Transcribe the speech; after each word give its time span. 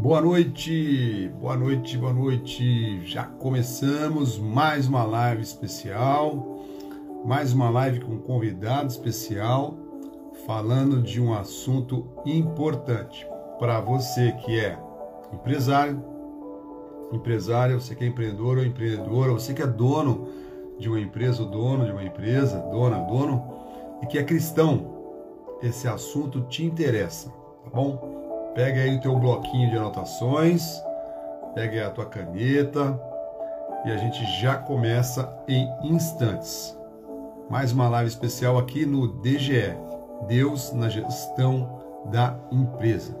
Boa 0.00 0.18
noite, 0.22 1.30
boa 1.38 1.54
noite, 1.54 1.98
boa 1.98 2.12
noite. 2.14 3.04
Já 3.04 3.24
começamos 3.24 4.38
mais 4.38 4.88
uma 4.88 5.04
live 5.04 5.42
especial, 5.42 6.64
mais 7.22 7.52
uma 7.52 7.68
live 7.68 8.00
com 8.00 8.12
um 8.12 8.18
convidado 8.18 8.88
especial, 8.88 9.76
falando 10.46 11.02
de 11.02 11.20
um 11.20 11.34
assunto 11.34 12.08
importante 12.24 13.28
para 13.58 13.78
você 13.78 14.32
que 14.42 14.58
é 14.58 14.78
empresário, 15.34 16.02
empresária, 17.12 17.78
você 17.78 17.94
que 17.94 18.02
é 18.02 18.06
empreendedor 18.06 18.56
ou 18.56 18.64
empreendedora, 18.64 19.32
você 19.32 19.52
que 19.52 19.60
é 19.60 19.66
dono 19.66 20.28
de 20.78 20.88
uma 20.88 20.98
empresa, 20.98 21.42
ou 21.42 21.50
dono 21.50 21.84
de 21.84 21.92
uma 21.92 22.02
empresa, 22.02 22.58
dona, 22.72 23.00
dono, 23.00 23.52
e 24.02 24.06
que 24.06 24.16
é 24.16 24.24
cristão. 24.24 25.58
Esse 25.62 25.86
assunto 25.86 26.40
te 26.48 26.64
interessa, 26.64 27.28
tá 27.62 27.68
bom? 27.70 28.19
Pega 28.54 28.80
aí 28.80 28.96
o 28.96 29.00
teu 29.00 29.16
bloquinho 29.16 29.70
de 29.70 29.76
anotações, 29.76 30.82
pega 31.54 31.72
aí 31.72 31.82
a 31.82 31.90
tua 31.90 32.06
caneta 32.06 33.00
e 33.84 33.90
a 33.90 33.96
gente 33.96 34.24
já 34.40 34.56
começa 34.56 35.32
em 35.48 35.68
instantes. 35.82 36.76
Mais 37.48 37.72
uma 37.72 37.88
live 37.88 38.08
especial 38.08 38.58
aqui 38.58 38.84
no 38.84 39.20
DGE, 39.20 39.74
Deus 40.26 40.72
na 40.72 40.88
gestão 40.88 41.80
da 42.06 42.36
empresa. 42.50 43.16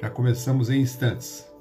Já 0.00 0.08
começamos 0.08 0.70
em 0.70 0.80
instantes. 0.80 1.51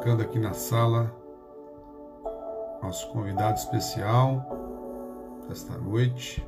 Colocando 0.00 0.22
aqui 0.22 0.38
na 0.38 0.54
sala 0.54 1.14
nosso 2.82 3.06
convidado 3.10 3.58
especial 3.58 4.46
desta 5.46 5.76
noite. 5.76 6.42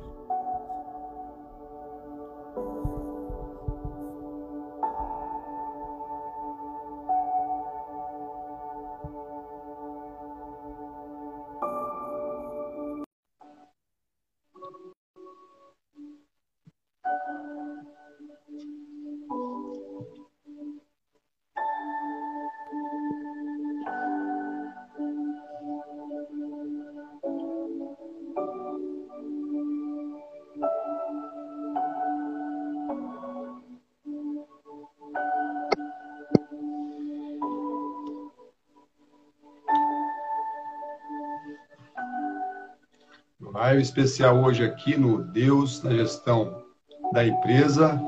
Live 43.53 43.83
especial 43.83 44.43
hoje 44.43 44.65
aqui 44.65 44.97
no 44.97 45.25
Deus 45.25 45.83
na 45.83 45.91
Gestão 45.91 46.65
da 47.11 47.23
Empresa. 47.23 48.01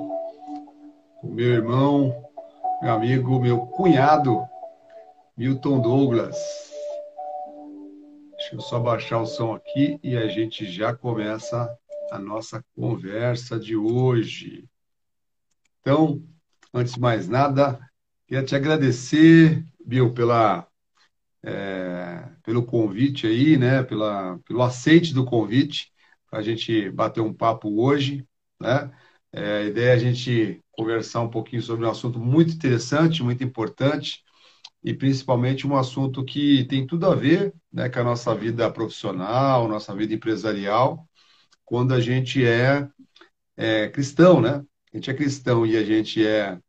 O 1.22 1.28
meu 1.28 1.46
irmão, 1.46 2.12
meu 2.82 2.92
amigo, 2.92 3.40
meu 3.40 3.60
cunhado, 3.68 4.44
Milton 5.38 5.82
Douglas. 5.82 6.36
Deixa 8.32 8.56
eu 8.56 8.60
só 8.60 8.80
baixar 8.80 9.20
o 9.20 9.28
som 9.28 9.54
aqui 9.54 10.00
e 10.02 10.18
a 10.18 10.28
gente 10.28 10.66
já 10.66 10.96
começa 10.96 11.78
a 12.12 12.18
nossa 12.18 12.66
conversa 12.76 13.60
de 13.60 13.78
hoje. 13.78 14.68
Então, 15.80 16.24
antes 16.74 16.96
de 16.96 17.00
mais 17.00 17.30
nada, 17.30 17.80
queria 18.26 18.44
te 18.44 18.56
agradecer, 18.56 19.64
Bill, 19.86 20.12
pela 20.12 20.68
é, 21.46 22.30
pelo 22.44 22.66
convite 22.66 23.28
aí, 23.28 23.58
né? 23.58 23.84
Pela, 23.84 24.40
pelo 24.40 24.64
aceite 24.64 25.14
do 25.14 25.26
convite 25.26 25.92
para 26.30 26.40
a 26.40 26.42
gente 26.44 26.90
bater 26.92 27.22
um 27.22 27.34
papo 27.34 27.82
hoje, 27.82 28.28
né? 28.60 28.92
É, 29.32 29.58
a 29.60 29.64
ideia 29.66 29.90
é 29.92 29.94
a 29.94 29.98
gente 29.98 30.62
conversar 30.72 31.22
um 31.22 31.30
pouquinho 31.30 31.62
sobre 31.62 31.86
um 31.86 31.90
assunto 31.90 32.20
muito 32.20 32.54
interessante, 32.54 33.24
muito 33.24 33.44
importante 33.44 34.24
e 34.84 34.94
principalmente 34.94 35.68
um 35.68 35.76
assunto 35.76 36.24
que 36.24 36.66
tem 36.66 36.86
tudo 36.88 37.08
a 37.08 37.16
ver 37.16 37.54
né, 37.74 37.90
com 37.90 38.00
a 38.00 38.04
nossa 38.04 38.36
vida 38.36 38.72
profissional, 38.72 39.68
nossa 39.68 39.96
vida 39.96 40.14
empresarial, 40.14 41.08
quando 41.66 41.94
a 41.94 42.02
gente 42.02 42.46
é, 42.46 42.88
é 43.58 43.90
cristão, 43.90 44.42
né? 44.42 44.64
A 44.94 44.98
gente 44.98 45.10
é 45.12 45.14
cristão 45.14 45.66
e 45.66 45.78
a 45.78 45.84
gente 45.84 46.26
é, 46.26 46.60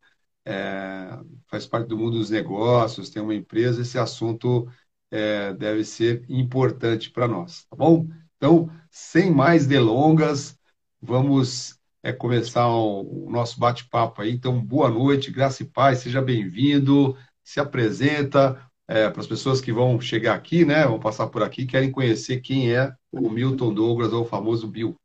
é, 0.47 1.19
faz 1.47 1.67
parte 1.67 1.89
do 1.89 1.97
mundo 1.97 2.17
dos 2.17 2.29
negócios, 2.29 3.09
tem 3.09 3.21
uma 3.21 3.35
empresa, 3.35 3.81
esse 3.81 3.99
assunto 3.99 4.65
é, 5.11 5.53
deve 5.53 5.83
ser 5.83 6.23
importante 6.29 7.11
para 7.11 7.27
nós, 7.27 7.65
tá 7.65 7.75
bom? 7.75 8.07
Então, 8.37 8.69
sem 8.89 9.29
mais 9.29 9.67
delongas, 9.67 10.57
vamos 11.01 11.77
é, 12.01 12.13
começar 12.13 12.69
o, 12.69 13.29
nosso 13.29 13.59
bate-papo 13.59 14.21
aí. 14.21 14.31
Então, 14.31 14.63
boa 14.63 14.89
noite, 14.89 15.31
graça 15.31 15.63
e 15.63 15.65
paz, 15.65 15.99
seja 15.99 16.21
bem-vindo, 16.21 17.17
se 17.43 17.59
apresenta 17.59 18.57
é, 18.87 19.09
para 19.09 19.19
as 19.19 19.27
pessoas 19.27 19.59
que 19.59 19.73
vão 19.73 19.99
chegar 19.99 20.35
aqui, 20.35 20.63
né? 20.63 20.85
Vão 20.85 20.99
passar 20.99 21.27
por 21.27 21.43
aqui, 21.43 21.65
querem 21.65 21.91
conhecer 21.91 22.39
quem 22.39 22.73
é 22.73 22.93
o 23.11 23.29
Milton 23.29 23.73
Douglas, 23.73 24.13
ou 24.13 24.23
o 24.23 24.27
famoso 24.27 24.65
Bill. 24.67 24.97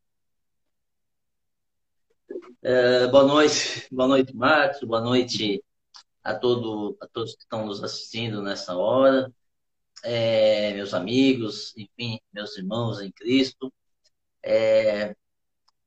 É, 2.65 3.09
boa 3.09 3.25
noite, 3.25 3.89
boa 3.91 4.07
noite, 4.07 4.37
Marcos, 4.37 4.85
boa 4.85 5.01
noite 5.01 5.61
a, 6.23 6.33
todo, 6.33 6.97
a 7.01 7.09
todos 7.09 7.35
que 7.35 7.43
estão 7.43 7.67
nos 7.67 7.83
assistindo 7.83 8.41
nessa 8.41 8.77
hora 8.77 9.33
é, 10.05 10.73
meus 10.75 10.95
amigos, 10.95 11.77
enfim, 11.77 12.21
meus 12.33 12.57
irmãos 12.57 13.01
em 13.01 13.11
Cristo. 13.11 13.73
É, 14.45 15.17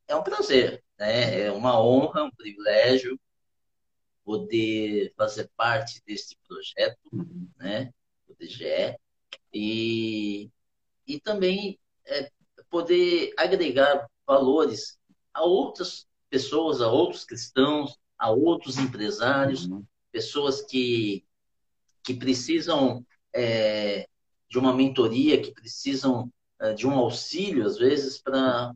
é 0.08 0.16
um 0.18 0.24
prazer, 0.24 0.84
né? 1.00 1.44
é 1.44 1.52
uma 1.52 1.81
honra, 1.81 2.24
um 2.24 2.31
privilégio 2.31 3.18
poder 4.25 5.14
fazer 5.16 5.50
parte 5.56 6.02
deste 6.06 6.38
projeto, 6.46 7.00
né? 7.58 7.94
o 8.28 8.34
DGE, 8.35 8.97
e, 9.53 10.50
e 11.08 11.19
também 11.22 11.80
é, 12.06 12.30
poder 12.69 13.34
agregar 13.38 14.09
valores 14.28 15.00
a 15.34 15.44
outras 15.44 16.06
pessoas, 16.35 16.81
a 16.81 16.90
outros 16.90 17.23
cristãos, 17.23 17.97
a 18.19 18.29
outros 18.29 18.78
empresários, 18.78 19.68
uhum. 19.68 19.85
pessoas 20.12 20.62
que, 20.62 21.25
que 22.03 22.13
precisam 22.13 23.06
é, 23.34 24.06
de 24.50 24.59
uma 24.59 24.73
mentoria, 24.73 25.41
que 25.41 25.53
precisam 25.53 26.29
é, 26.59 26.73
de 26.73 26.85
um 26.85 27.00
auxílio, 27.00 27.66
às 27.66 27.78
vezes, 27.78 28.18
para 28.22 28.73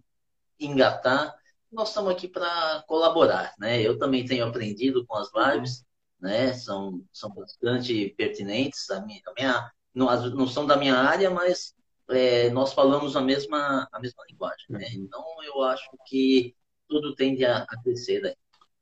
engatar. 0.58 1.36
Nós 1.70 1.90
estamos 1.90 2.14
aqui 2.14 2.30
para 2.30 2.82
colaborar, 2.88 3.54
né? 3.60 3.82
Eu 3.82 4.00
também 4.00 4.26
tenho 4.26 4.46
aprendido 4.46 5.06
com 5.06 5.18
as 5.18 5.30
lives, 5.36 5.84
né? 6.18 6.54
São, 6.54 7.04
são 7.12 7.30
bastante 7.30 8.16
pertinentes. 8.18 8.90
A 8.90 9.02
minha, 9.02 9.22
a 9.28 9.34
minha 9.34 9.72
não, 9.94 10.30
não 10.30 10.48
são 10.48 10.66
da 10.66 10.78
minha 10.78 10.96
área, 10.96 11.30
mas 11.30 11.76
é, 12.10 12.50
nós 12.52 12.72
falamos 12.72 13.18
a 13.18 13.22
mesma, 13.22 13.86
a 13.92 14.00
mesma 14.00 14.24
linguagem. 14.30 14.66
Né? 14.70 14.80
Uhum. 14.94 15.04
Então, 15.04 15.26
eu 15.44 15.62
acho 15.62 15.90
que 16.08 16.56
tudo 16.90 17.16
tende 17.16 17.46
a, 17.46 17.60
a 17.60 17.82
crescer 17.82 18.22
daí. 18.22 18.36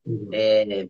Uhum. 0.06 0.30
É, 0.32 0.88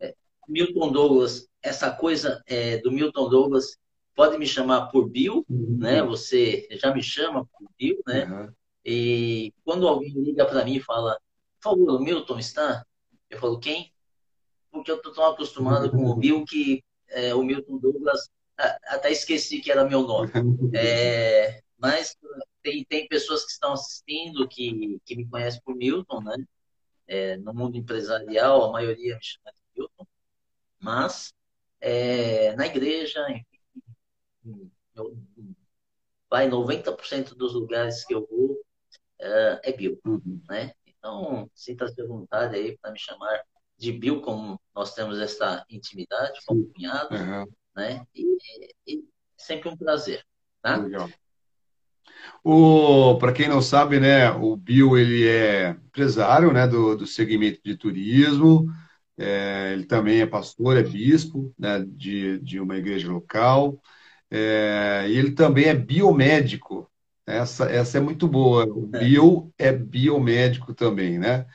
é, 0.00 0.14
Milton 0.48 0.92
Douglas, 0.92 1.48
essa 1.60 1.90
coisa 1.90 2.42
é, 2.46 2.78
do 2.78 2.92
Milton 2.92 3.28
Douglas 3.28 3.76
pode 4.14 4.38
me 4.38 4.46
chamar 4.46 4.86
por 4.86 5.08
Bill, 5.08 5.44
uhum. 5.48 5.78
né? 5.78 6.02
Você 6.02 6.68
já 6.70 6.94
me 6.94 7.02
chama 7.02 7.44
por 7.46 7.68
Bill, 7.78 8.00
né? 8.06 8.24
Uhum. 8.24 8.52
E 8.84 9.52
quando 9.64 9.86
alguém 9.86 10.12
liga 10.12 10.46
para 10.46 10.64
mim 10.64 10.76
e 10.76 10.80
fala, 10.80 11.18
por 11.60 11.70
favor, 11.70 12.00
o 12.00 12.02
Milton 12.02 12.38
está? 12.38 12.84
Eu 13.28 13.38
falo, 13.38 13.58
quem? 13.58 13.92
Porque 14.70 14.90
eu 14.90 14.96
estou 14.96 15.12
tão 15.12 15.26
acostumado 15.26 15.90
com 15.90 16.04
o 16.06 16.16
Bill 16.16 16.44
que 16.44 16.82
é, 17.08 17.34
o 17.34 17.42
Milton 17.42 17.78
Douglas, 17.78 18.28
até 18.56 19.10
esqueci 19.10 19.60
que 19.60 19.70
era 19.70 19.84
meu 19.84 20.02
nome. 20.02 20.30
É, 20.74 21.60
mas 21.78 22.16
tem, 22.62 22.84
tem 22.84 23.08
pessoas 23.08 23.44
que 23.44 23.52
estão 23.52 23.72
assistindo 23.72 24.48
que, 24.48 25.00
que 25.04 25.16
me 25.16 25.28
conhecem 25.28 25.60
por 25.64 25.74
Milton, 25.74 26.20
né? 26.22 26.36
É, 27.06 27.36
no 27.36 27.52
mundo 27.52 27.76
empresarial, 27.76 28.64
a 28.64 28.72
maioria 28.72 29.16
me 29.16 29.22
chama 29.22 29.52
de 29.52 29.60
Milton. 29.80 30.06
Mas 30.80 31.34
é, 31.80 32.54
na 32.56 32.66
igreja, 32.66 33.20
enfim, 33.30 34.70
vai 36.30 36.48
90% 36.48 37.34
dos 37.34 37.54
lugares 37.54 38.04
que 38.04 38.14
eu 38.14 38.26
vou 38.26 38.52
uh, 39.22 39.60
é 39.62 39.72
bio, 39.72 40.00
uhum. 40.04 40.40
né? 40.48 40.72
Então, 40.86 41.50
sinta-se 41.54 42.00
à 42.00 42.06
vontade 42.06 42.56
aí 42.56 42.78
para 42.78 42.92
me 42.92 42.98
chamar 42.98 43.42
de 43.76 43.92
Bill, 43.92 44.20
como 44.20 44.60
nós 44.74 44.94
temos 44.94 45.18
essa 45.18 45.64
intimidade 45.68 46.40
como 46.46 46.72
cunhado, 46.72 47.14
uhum. 47.14 47.46
né? 47.74 48.06
E, 48.14 48.72
e, 48.86 49.04
sempre 49.36 49.68
um 49.68 49.76
prazer, 49.76 50.24
tá? 50.60 50.76
Legal. 50.76 51.08
O, 52.44 53.16
para 53.18 53.32
quem 53.32 53.48
não 53.48 53.62
sabe, 53.62 54.00
né, 54.00 54.30
o 54.30 54.56
Bill 54.56 54.98
ele 54.98 55.28
é 55.28 55.70
empresário, 55.70 56.52
né, 56.52 56.66
do, 56.66 56.96
do 56.96 57.06
segmento 57.06 57.60
de 57.64 57.76
turismo. 57.76 58.66
É, 59.16 59.72
ele 59.72 59.84
também 59.84 60.20
é 60.20 60.26
pastor, 60.26 60.76
é 60.76 60.82
bispo, 60.82 61.54
né, 61.58 61.84
de, 61.86 62.38
de 62.40 62.60
uma 62.60 62.76
igreja 62.76 63.10
local. 63.10 63.80
É, 64.30 65.06
e 65.08 65.16
ele 65.16 65.32
também 65.32 65.66
é 65.66 65.74
biomédico. 65.74 66.90
Essa, 67.26 67.66
essa 67.66 67.98
é 67.98 68.00
muito 68.00 68.26
boa. 68.26 68.66
O 68.66 68.90
é. 68.94 68.98
Bill 68.98 69.52
é 69.58 69.72
biomédico 69.72 70.74
também, 70.74 71.18
né? 71.18 71.46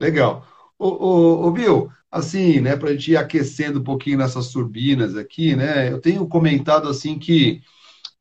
Legal. 0.00 0.46
O, 0.78 1.50
Bill, 1.50 1.90
assim, 2.10 2.60
né, 2.60 2.76
para 2.76 2.90
a 2.90 2.92
gente 2.92 3.12
ir 3.12 3.16
aquecendo 3.16 3.80
um 3.80 3.84
pouquinho 3.84 4.18
nessas 4.18 4.50
turbinas 4.52 5.16
aqui, 5.16 5.56
né? 5.56 5.90
Eu 5.90 6.00
tenho 6.00 6.26
comentado 6.28 6.88
assim 6.88 7.18
que 7.18 7.62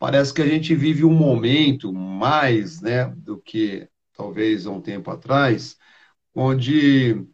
parece 0.04 0.34
que 0.34 0.42
a 0.42 0.46
gente 0.46 0.76
vive 0.76 1.06
um 1.06 1.14
momento 1.14 1.94
mais, 1.94 2.82
né, 2.82 3.06
do 3.16 3.38
que 3.38 3.88
talvez 4.14 4.68
há 4.68 4.70
um 4.70 4.82
tempo 4.82 5.10
atrás, 5.10 5.78
onde 6.36 7.26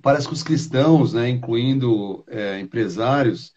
parece 0.00 0.28
que 0.28 0.32
os 0.32 0.44
cristãos, 0.44 1.12
né, 1.12 1.28
incluindo 1.28 2.24
é, 2.28 2.60
empresários, 2.60 3.52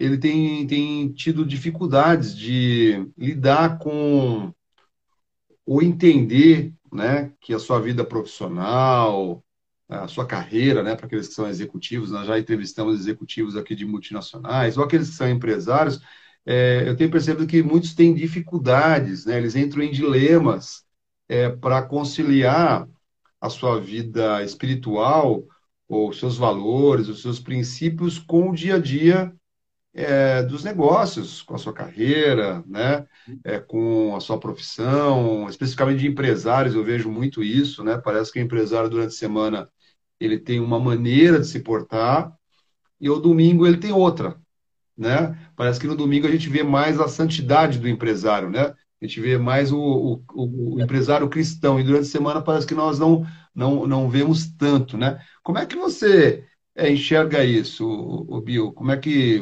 ele 0.00 0.18
tem, 0.18 0.66
tem 0.66 1.12
tido 1.12 1.46
dificuldades 1.46 2.36
de 2.36 3.08
lidar 3.16 3.78
com 3.78 4.52
o 5.64 5.80
entender, 5.80 6.74
né, 6.92 7.32
que 7.40 7.54
a 7.54 7.58
sua 7.60 7.80
vida 7.80 8.04
profissional, 8.04 9.44
a 9.88 10.08
sua 10.08 10.26
carreira, 10.26 10.82
né, 10.82 10.96
para 10.96 11.06
aqueles 11.06 11.28
que 11.28 11.34
são 11.34 11.48
executivos, 11.48 12.10
nós 12.10 12.26
já 12.26 12.36
entrevistamos 12.36 12.98
executivos 12.98 13.56
aqui 13.56 13.76
de 13.76 13.86
multinacionais, 13.86 14.76
ou 14.76 14.82
aqueles 14.82 15.10
que 15.10 15.14
são 15.14 15.30
empresários, 15.30 16.00
é, 16.46 16.88
eu 16.88 16.96
tenho 16.96 17.10
percebido 17.10 17.46
que 17.46 17.62
muitos 17.62 17.92
têm 17.94 18.14
dificuldades, 18.14 19.26
né? 19.26 19.36
eles 19.36 19.56
entram 19.56 19.82
em 19.82 19.90
dilemas 19.90 20.84
é, 21.28 21.50
para 21.50 21.82
conciliar 21.82 22.88
a 23.40 23.50
sua 23.50 23.80
vida 23.80 24.42
espiritual, 24.44 25.44
ou 25.88 26.12
seus 26.12 26.36
valores, 26.36 27.08
os 27.08 27.22
seus 27.22 27.40
princípios 27.40 28.18
com 28.18 28.50
o 28.50 28.54
dia 28.54 28.76
a 28.76 28.78
dia 28.78 29.32
é, 29.94 30.42
dos 30.42 30.64
negócios, 30.64 31.42
com 31.42 31.54
a 31.54 31.58
sua 31.58 31.72
carreira, 31.72 32.62
né? 32.66 33.06
É, 33.44 33.58
com 33.60 34.14
a 34.16 34.20
sua 34.20 34.38
profissão, 34.38 35.48
especificamente 35.48 36.00
de 36.00 36.08
empresários, 36.08 36.74
eu 36.74 36.84
vejo 36.84 37.10
muito 37.10 37.42
isso, 37.42 37.84
né? 37.84 37.96
Parece 37.98 38.32
que 38.32 38.38
o 38.40 38.42
empresário 38.42 38.90
durante 38.90 39.08
a 39.08 39.18
semana 39.18 39.70
ele 40.20 40.38
tem 40.38 40.60
uma 40.60 40.78
maneira 40.80 41.40
de 41.40 41.46
se 41.46 41.60
portar 41.60 42.32
e 43.00 43.08
o 43.10 43.18
domingo 43.18 43.66
ele 43.66 43.78
tem 43.78 43.92
outra 43.92 44.40
né? 44.96 45.36
Parece 45.56 45.78
que 45.80 45.86
no 45.86 45.96
domingo 45.96 46.26
a 46.26 46.30
gente 46.30 46.48
vê 46.48 46.62
mais 46.62 46.98
a 47.00 47.08
santidade 47.08 47.78
do 47.78 47.88
empresário, 47.88 48.50
né? 48.50 48.74
A 49.00 49.06
gente 49.06 49.20
vê 49.20 49.36
mais 49.36 49.72
o, 49.72 50.22
o, 50.32 50.74
o 50.76 50.80
empresário 50.80 51.28
cristão 51.28 51.78
e 51.78 51.84
durante 51.84 52.04
a 52.04 52.10
semana 52.10 52.42
parece 52.42 52.66
que 52.66 52.74
nós 52.74 52.98
não 52.98 53.26
não, 53.54 53.86
não 53.86 54.08
vemos 54.10 54.46
tanto, 54.58 54.98
né? 54.98 55.18
Como 55.42 55.58
é 55.58 55.64
que 55.64 55.76
você 55.76 56.46
é, 56.74 56.90
enxerga 56.90 57.42
isso, 57.42 57.88
o, 57.88 58.40
Bill? 58.40 58.72
Como 58.72 58.92
é 58.92 58.98
que 58.98 59.40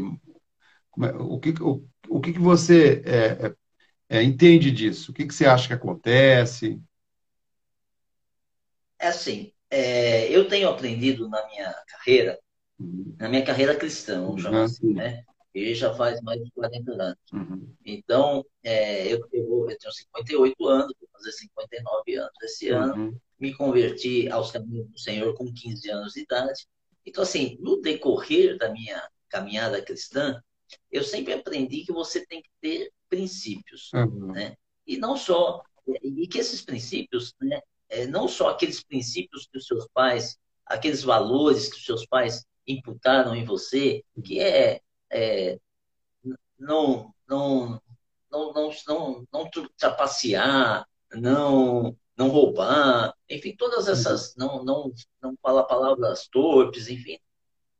como 0.91 1.06
é, 1.06 1.12
o 1.17 1.41
que 1.41 1.51
o, 1.61 1.85
o 2.09 2.21
que, 2.21 2.33
que 2.33 2.39
você 2.39 3.03
é, 3.05 3.47
é, 3.47 4.19
é, 4.19 4.23
entende 4.23 4.71
disso? 4.71 5.11
O 5.11 5.15
que, 5.15 5.27
que 5.27 5.35
você 5.35 5.47
acha 5.47 5.67
que 5.67 5.75
acontece? 5.75 6.81
É 9.01 9.09
assim, 9.09 9.53
é, 9.69 10.31
eu 10.31 10.49
tenho 10.49 10.69
aprendido 10.69 11.29
na 11.29 11.45
minha 11.49 11.75
carreira, 11.89 12.39
uhum. 12.79 13.17
na 13.19 13.29
minha 13.29 13.45
carreira 13.45 13.75
cristã, 13.75 14.25
vamos 14.25 14.43
chamar 14.43 14.62
assim, 14.62 14.95
né? 14.95 15.25
E 15.55 15.75
já 15.75 15.95
faz 15.95 16.21
mais 16.21 16.43
de 16.43 16.51
40 16.51 16.93
anos. 16.93 17.19
Uhum. 17.33 17.75
Então, 17.85 18.45
é, 18.62 19.06
eu, 19.12 19.27
eu, 19.33 19.71
eu, 19.71 19.79
tenho 19.79 19.93
58 19.93 20.67
anos, 20.67 20.95
vou 20.99 21.09
fazer 21.12 21.31
59 21.31 22.17
anos 22.17 22.33
esse 22.43 22.73
uhum. 22.73 22.83
ano. 22.83 23.23
Me 23.39 23.55
converti 23.55 24.29
aos 24.29 24.51
caminhos 24.51 24.89
do 24.89 24.99
Senhor 24.99 25.33
com 25.35 25.53
15 25.53 25.89
anos 25.91 26.12
de 26.15 26.23
idade. 26.23 26.67
Então, 27.06 27.23
assim, 27.23 27.56
no 27.61 27.81
decorrer 27.81 28.59
da 28.59 28.73
minha 28.73 29.09
caminhada 29.29 29.81
cristã, 29.81 30.43
eu 30.91 31.05
sempre 31.05 31.33
aprendi 31.33 31.85
que 31.85 31.93
você 31.93 32.27
tem 32.27 32.43
que 32.43 32.51
ter 32.61 32.91
princípios, 33.09 33.91
uhum. 33.95 34.33
né? 34.33 34.56
E 34.85 34.97
não 34.97 35.17
só, 35.17 35.62
e 35.87 36.27
que 36.27 36.39
esses 36.39 36.62
princípios, 36.62 37.33
né, 37.41 37.61
é, 37.89 38.06
não 38.06 38.27
só 38.27 38.49
aqueles 38.49 38.83
princípios 38.83 39.47
que 39.47 39.59
os 39.59 39.67
seus 39.67 39.87
pais, 39.95 40.37
aqueles 40.67 41.03
valores 41.03 41.69
que 41.69 41.77
os 41.77 41.85
seus 41.85 42.05
pais 42.06 42.45
imputaram 42.67 43.37
em 43.37 43.45
você, 43.45 44.03
que 44.25 44.41
é 44.41 44.81
é, 45.15 45.61
não, 46.59 47.15
não, 47.29 47.81
não, 48.31 48.53
não, 48.53 48.71
não, 48.89 49.29
não 49.33 49.51
trapacear, 49.77 50.87
não, 51.13 51.97
não 52.17 52.29
roubar, 52.29 53.15
enfim, 53.31 53.55
todas 53.57 53.87
essas, 53.87 54.35
não, 54.35 54.65
não, 54.65 54.93
não 55.23 55.37
falar 55.41 55.63
palavras 55.65 56.27
torpes, 56.27 56.89
enfim, 56.89 57.19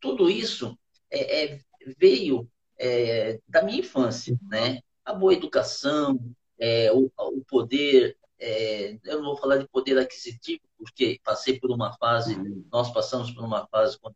tudo 0.01 0.31
isso 0.31 0.79
é, 1.11 1.45
é 1.45 1.61
veio 1.99 2.49
é, 2.79 3.41
da 3.49 3.63
minha 3.63 3.81
infância, 3.81 4.39
né? 4.43 4.81
A 5.05 5.13
boa 5.13 5.35
educação, 5.35 6.19
é, 6.59 6.93
o, 6.93 7.11
o 7.19 7.45
poder, 7.47 8.17
é, 8.39 8.97
eu 9.05 9.19
não 9.19 9.25
vou 9.25 9.37
falar 9.37 9.59
de 9.59 9.69
poder 9.69 9.99
aquisitivo, 9.99 10.63
porque 10.79 11.21
passei 11.25 11.59
por 11.59 11.73
uma 11.73 11.93
fase, 11.97 12.37
uhum. 12.37 12.65
nós 12.71 12.93
passamos 12.93 13.33
por 13.33 13.45
uma 13.45 13.67
fase 13.67 13.99
quando 13.99 14.15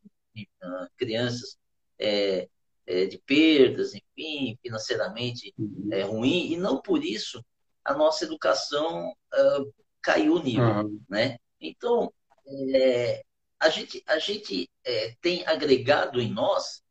crianças, 0.96 1.58
é, 2.88 3.04
de 3.04 3.18
perdas, 3.18 3.92
enfim, 3.94 4.58
financeiramente 4.62 5.52
uhum. 5.58 5.88
é, 5.92 6.02
ruim, 6.02 6.52
e 6.52 6.56
não 6.56 6.80
por 6.80 7.04
isso 7.04 7.44
a 7.84 7.94
nossa 7.94 8.24
educação 8.24 9.10
uh, 9.10 9.74
caiu 10.00 10.34
o 10.34 10.42
nível, 10.42 10.86
uhum. 10.86 11.00
né? 11.08 11.38
Então, 11.60 12.10
é, 12.74 13.22
a 13.60 13.68
gente, 13.68 14.02
a 14.06 14.18
gente 14.18 14.70
é, 14.84 15.14
tem 15.20 15.46
agregado 15.46 16.20
em 16.20 16.32
nós 16.32 16.82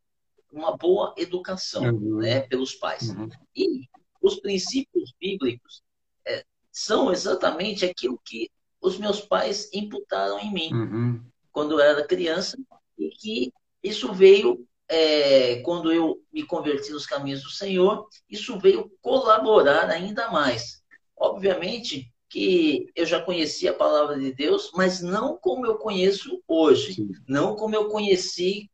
uma 0.51 0.77
boa 0.77 1.15
educação, 1.17 1.83
uhum. 1.83 2.17
né, 2.19 2.41
pelos 2.41 2.75
pais. 2.75 3.09
Uhum. 3.09 3.29
E 3.55 3.87
os 4.21 4.39
princípios 4.39 5.13
bíblicos 5.19 5.81
é, 6.25 6.45
são 6.71 7.11
exatamente 7.11 7.85
aquilo 7.85 8.19
que 8.23 8.51
os 8.79 8.99
meus 8.99 9.19
pais 9.19 9.69
imputaram 9.73 10.39
em 10.39 10.53
mim 10.53 10.73
uhum. 10.73 11.25
quando 11.51 11.73
eu 11.73 11.79
era 11.79 12.05
criança 12.05 12.57
e 12.97 13.09
que 13.09 13.51
isso 13.83 14.13
veio 14.13 14.67
é, 14.89 15.57
quando 15.61 15.91
eu 15.91 16.21
me 16.31 16.43
converti 16.43 16.91
nos 16.91 17.05
caminhos 17.05 17.43
do 17.43 17.49
Senhor, 17.49 18.07
isso 18.29 18.57
veio 18.59 18.91
colaborar 19.01 19.89
ainda 19.89 20.29
mais. 20.31 20.81
Obviamente 21.15 22.11
que 22.29 22.89
eu 22.95 23.05
já 23.05 23.21
conhecia 23.21 23.71
a 23.71 23.75
palavra 23.75 24.19
de 24.19 24.33
Deus, 24.33 24.71
mas 24.73 25.01
não 25.01 25.37
como 25.37 25.65
eu 25.65 25.77
conheço 25.77 26.41
hoje, 26.47 26.93
Sim. 26.93 27.09
não 27.27 27.55
como 27.55 27.75
eu 27.75 27.89
conheci 27.89 28.69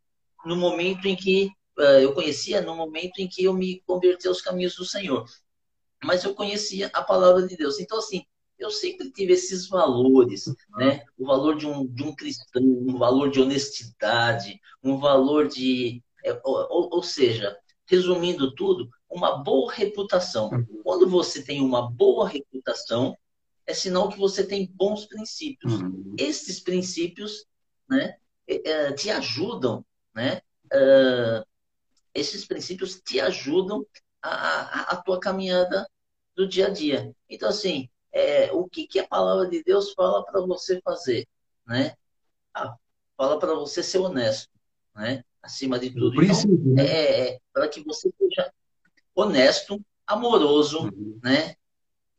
no 0.45 0.55
momento 0.55 1.07
em 1.07 1.15
que 1.15 1.51
uh, 1.77 1.99
eu 2.01 2.13
conhecia 2.13 2.61
no 2.61 2.75
momento 2.75 3.19
em 3.19 3.27
que 3.27 3.43
eu 3.43 3.53
me 3.53 3.81
converti 3.85 4.27
aos 4.27 4.41
caminhos 4.41 4.75
do 4.75 4.85
Senhor. 4.85 5.25
Mas 6.03 6.23
eu 6.23 6.35
conhecia 6.35 6.89
a 6.93 7.01
palavra 7.01 7.47
de 7.47 7.55
Deus. 7.55 7.79
Então, 7.79 7.99
assim, 7.99 8.25
eu 8.57 8.71
sempre 8.71 9.11
tive 9.11 9.33
esses 9.33 9.67
valores, 9.67 10.45
né? 10.77 11.03
O 11.17 11.25
valor 11.25 11.57
de 11.57 11.65
um, 11.65 11.85
de 11.85 12.03
um 12.03 12.15
cristão, 12.15 12.61
um 12.61 12.97
valor 12.97 13.29
de 13.29 13.41
honestidade, 13.41 14.59
um 14.83 14.97
valor 14.97 15.47
de. 15.47 16.03
É, 16.23 16.39
ou, 16.43 16.89
ou, 16.93 17.03
seja, 17.03 17.57
resumindo 17.85 18.53
tudo, 18.55 18.89
uma 19.09 19.43
boa 19.43 19.71
reputação. 19.73 20.49
Quando 20.83 21.07
você 21.07 21.43
tem 21.43 21.61
uma 21.61 21.91
boa 21.91 22.27
reputação, 22.27 23.17
é 23.65 23.73
sinal 23.73 24.09
que 24.09 24.17
você 24.17 24.45
tem 24.45 24.71
bons 24.73 25.05
princípios. 25.05 25.73
Uhum. 25.73 26.15
Esses 26.17 26.59
princípios 26.59 27.45
né, 27.89 28.15
é, 28.47 28.69
é, 28.69 28.91
te 28.93 29.09
ajudam, 29.09 29.85
né? 30.13 30.41
Uh, 30.65 31.45
esses 32.13 32.45
princípios 32.45 33.01
te 33.01 33.19
ajudam 33.19 33.85
a, 34.21 34.29
a, 34.29 34.81
a 34.93 34.95
tua 34.97 35.19
caminhada 35.19 35.87
do 36.35 36.47
dia 36.47 36.67
a 36.67 36.69
dia. 36.69 37.13
Então, 37.29 37.49
assim, 37.49 37.89
é, 38.13 38.51
o 38.53 38.69
que, 38.69 38.87
que 38.87 38.99
a 38.99 39.07
palavra 39.07 39.49
de 39.49 39.63
Deus 39.63 39.91
fala 39.93 40.23
para 40.23 40.39
você 40.41 40.79
fazer, 40.81 41.27
né? 41.65 41.95
Ah, 42.53 42.75
fala 43.17 43.39
para 43.39 43.55
você 43.55 43.81
ser 43.81 43.97
honesto, 43.97 44.49
né? 44.95 45.23
Acima 45.41 45.79
de 45.79 45.89
tudo. 45.89 46.23
Então, 46.23 46.37
né? 46.75 46.85
é, 46.85 47.29
é 47.29 47.39
para 47.51 47.67
que 47.67 47.83
você 47.83 48.13
seja 48.17 48.53
honesto, 49.15 49.83
amoroso, 50.05 50.83
uhum. 50.83 51.19
né? 51.23 51.55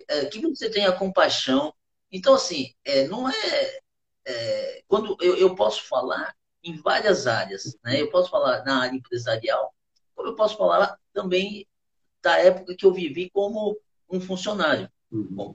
É, 0.09 0.27
que 0.27 0.41
você 0.41 0.69
tenha 0.69 0.93
compaixão. 0.93 1.73
Então, 2.11 2.35
assim, 2.35 2.75
é, 2.85 3.07
não 3.07 3.31
é, 3.31 3.79
é 4.27 4.83
quando 4.89 5.17
eu, 5.21 5.37
eu 5.37 5.55
posso 5.55 5.85
falar 5.85 6.35
em 6.63 6.77
várias 6.77 7.29
áreas, 7.29 7.77
né? 7.85 8.01
Eu 8.01 8.11
posso 8.11 8.31
falar 8.31 8.65
na 8.65 8.83
área 8.83 8.97
empresarial, 8.97 9.73
como 10.15 10.29
eu 10.29 10.35
posso 10.35 10.57
falar 10.57 10.99
também 11.13 11.67
da 12.21 12.39
época 12.39 12.75
que 12.75 12.85
eu 12.85 12.93
vivi 12.93 13.31
como 13.31 13.79
um 14.11 14.21
funcionário 14.21 14.91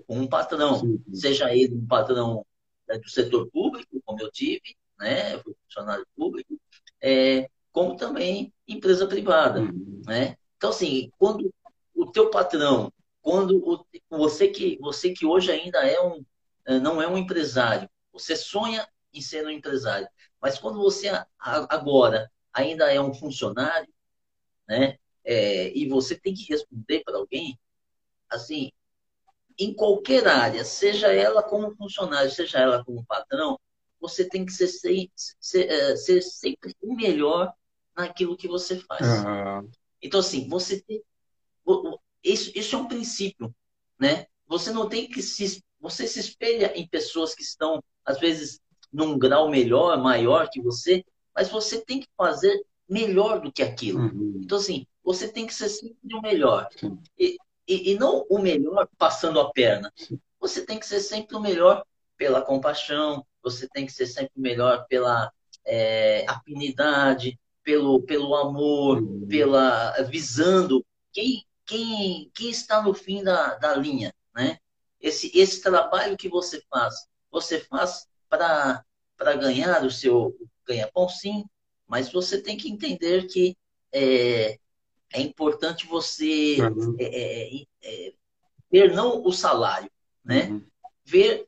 com 0.07 0.19
um 0.19 0.27
patrão, 0.27 0.79
sim, 0.79 1.03
sim. 1.05 1.15
seja 1.15 1.53
ele 1.53 1.75
um 1.75 1.85
patrão 1.85 2.45
do 2.87 3.09
setor 3.09 3.49
público, 3.51 4.01
como 4.03 4.21
eu 4.21 4.31
tive, 4.31 4.75
né? 4.97 5.35
Eu 5.35 5.43
fui 5.43 5.53
funcionário 5.65 6.07
público, 6.15 6.59
é, 7.01 7.49
como 7.71 7.95
também 7.95 8.53
empresa 8.67 9.07
privada, 9.07 9.61
uhum. 9.61 10.01
né? 10.05 10.37
Então, 10.57 10.71
assim, 10.71 11.11
quando 11.17 11.53
o 11.93 12.05
teu 12.11 12.29
patrão, 12.29 12.91
quando 13.21 13.57
o, 13.57 13.85
você 14.09 14.47
que 14.47 14.77
você 14.79 15.11
que 15.11 15.25
hoje 15.25 15.51
ainda 15.51 15.79
é 15.79 16.01
um 16.01 16.23
é, 16.65 16.79
não 16.79 17.01
é 17.01 17.07
um 17.07 17.17
empresário, 17.17 17.89
você 18.11 18.35
sonha 18.35 18.87
em 19.13 19.21
ser 19.21 19.45
um 19.45 19.49
empresário, 19.49 20.07
mas 20.41 20.57
quando 20.57 20.79
você 20.79 21.09
agora 21.37 22.31
ainda 22.53 22.91
é 22.91 22.99
um 22.99 23.13
funcionário, 23.13 23.89
né? 24.67 24.97
É, 25.23 25.77
e 25.77 25.87
você 25.87 26.15
tem 26.15 26.33
que 26.33 26.45
responder 26.51 27.03
para 27.03 27.17
alguém, 27.17 27.59
assim, 28.29 28.71
em 29.59 29.73
qualquer 29.73 30.25
área, 30.25 30.63
seja 30.63 31.07
ela 31.07 31.43
como 31.43 31.75
funcionário, 31.75 32.31
seja 32.31 32.59
ela 32.59 32.83
como 32.83 33.05
patrão, 33.05 33.59
você 33.99 34.23
tem 34.23 34.45
que 34.45 34.53
ser, 34.53 34.67
ser, 34.67 35.09
ser, 35.39 35.69
é, 35.69 35.95
ser 35.97 36.21
sempre 36.21 36.73
o 36.81 36.95
melhor 36.95 37.53
naquilo 37.95 38.37
que 38.37 38.47
você 38.47 38.79
faz. 38.79 39.05
Uhum. 39.05 39.69
Então, 40.01 40.21
assim, 40.21 40.47
você 40.47 40.81
tem. 40.81 41.03
Isso, 42.23 42.51
isso 42.55 42.75
é 42.75 42.79
um 42.79 42.87
princípio, 42.87 43.53
né? 43.99 44.25
Você 44.47 44.71
não 44.71 44.87
tem 44.87 45.09
que 45.09 45.21
se. 45.21 45.61
Você 45.81 46.07
se 46.07 46.19
espelha 46.19 46.71
em 46.75 46.87
pessoas 46.87 47.35
que 47.35 47.43
estão, 47.43 47.83
às 48.05 48.19
vezes, 48.19 48.59
num 48.91 49.19
grau 49.19 49.49
melhor, 49.49 49.97
maior 50.01 50.49
que 50.49 50.61
você, 50.61 51.05
mas 51.35 51.49
você 51.49 51.81
tem 51.81 51.99
que 51.99 52.07
fazer 52.17 52.65
melhor 52.87 53.41
do 53.41 53.51
que 53.51 53.61
aquilo. 53.61 53.99
Uhum. 53.99 54.39
Então, 54.41 54.57
assim, 54.57 54.85
você 55.03 55.27
tem 55.27 55.45
que 55.45 55.53
ser 55.53 55.69
sempre 55.69 56.15
o 56.15 56.21
melhor. 56.21 56.69
E, 57.17 57.37
e, 57.69 57.91
e, 57.91 57.99
não 57.99 58.25
o 58.29 58.39
melhor 58.39 58.89
passando 58.97 59.39
a 59.39 59.51
perna. 59.51 59.93
Você 60.39 60.65
tem 60.65 60.79
que 60.79 60.87
ser 60.87 60.99
sempre 60.99 61.35
o 61.35 61.39
melhor 61.39 61.85
pela 62.17 62.41
compaixão, 62.41 63.25
você 63.43 63.67
tem 63.69 63.85
que 63.85 63.91
ser 63.91 64.07
sempre 64.07 64.33
o 64.35 64.41
melhor 64.41 64.85
pela 64.87 65.31
é, 65.63 66.25
afinidade, 66.27 67.39
pelo, 67.63 68.01
pelo 68.01 68.35
amor, 68.35 69.01
pela 69.27 70.01
visando 70.03 70.83
quem, 71.13 71.45
quem, 71.65 72.31
quem 72.33 72.49
está 72.49 72.81
no 72.81 72.93
fim 72.93 73.23
da, 73.23 73.55
da 73.55 73.75
linha, 73.75 74.13
né? 74.33 74.57
Esse, 74.99 75.31
esse 75.37 75.61
trabalho 75.61 76.17
que 76.17 76.27
você 76.27 76.61
faz, 76.69 77.07
você 77.31 77.59
faz 77.59 78.07
para 78.27 78.83
ganhar 79.39 79.85
o 79.85 79.91
seu 79.91 80.35
ganha-pão, 80.65 81.07
sim, 81.07 81.45
mas 81.87 82.11
você 82.11 82.41
tem 82.41 82.57
que 82.57 82.69
entender 82.69 83.27
que 83.27 83.55
é, 83.93 84.59
é 85.13 85.21
importante 85.21 85.87
você 85.87 86.57
uhum. 86.61 86.95
é, 86.99 87.05
é, 87.05 87.55
é, 87.55 88.07
é 88.07 88.13
ver 88.71 88.93
não 88.93 89.23
o 89.23 89.31
salário, 89.31 89.89
né? 90.23 90.49
Uhum. 90.49 90.65
Ver, 91.03 91.47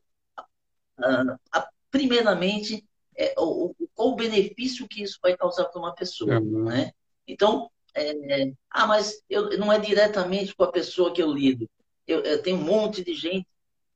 uh, 0.98 1.62
primeiramente, 1.90 2.84
é, 3.16 3.34
o, 3.38 3.74
qual 3.94 4.08
o 4.08 4.16
benefício 4.16 4.88
que 4.88 5.02
isso 5.02 5.18
vai 5.22 5.36
causar 5.36 5.66
para 5.66 5.80
uma 5.80 5.94
pessoa, 5.94 6.40
uhum. 6.40 6.64
né? 6.64 6.92
Então, 7.26 7.70
é, 7.94 8.52
ah, 8.70 8.86
mas 8.86 9.22
eu, 9.28 9.56
não 9.58 9.72
é 9.72 9.78
diretamente 9.78 10.54
com 10.54 10.64
a 10.64 10.72
pessoa 10.72 11.12
que 11.12 11.22
eu 11.22 11.30
lido. 11.30 11.68
Eu, 12.06 12.20
eu 12.22 12.42
tenho 12.42 12.56
um 12.56 12.64
monte 12.64 13.04
de 13.04 13.14
gente. 13.14 13.46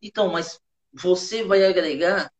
Então, 0.00 0.28
mas 0.28 0.60
você 0.92 1.42
vai 1.42 1.64
agregar 1.64 2.30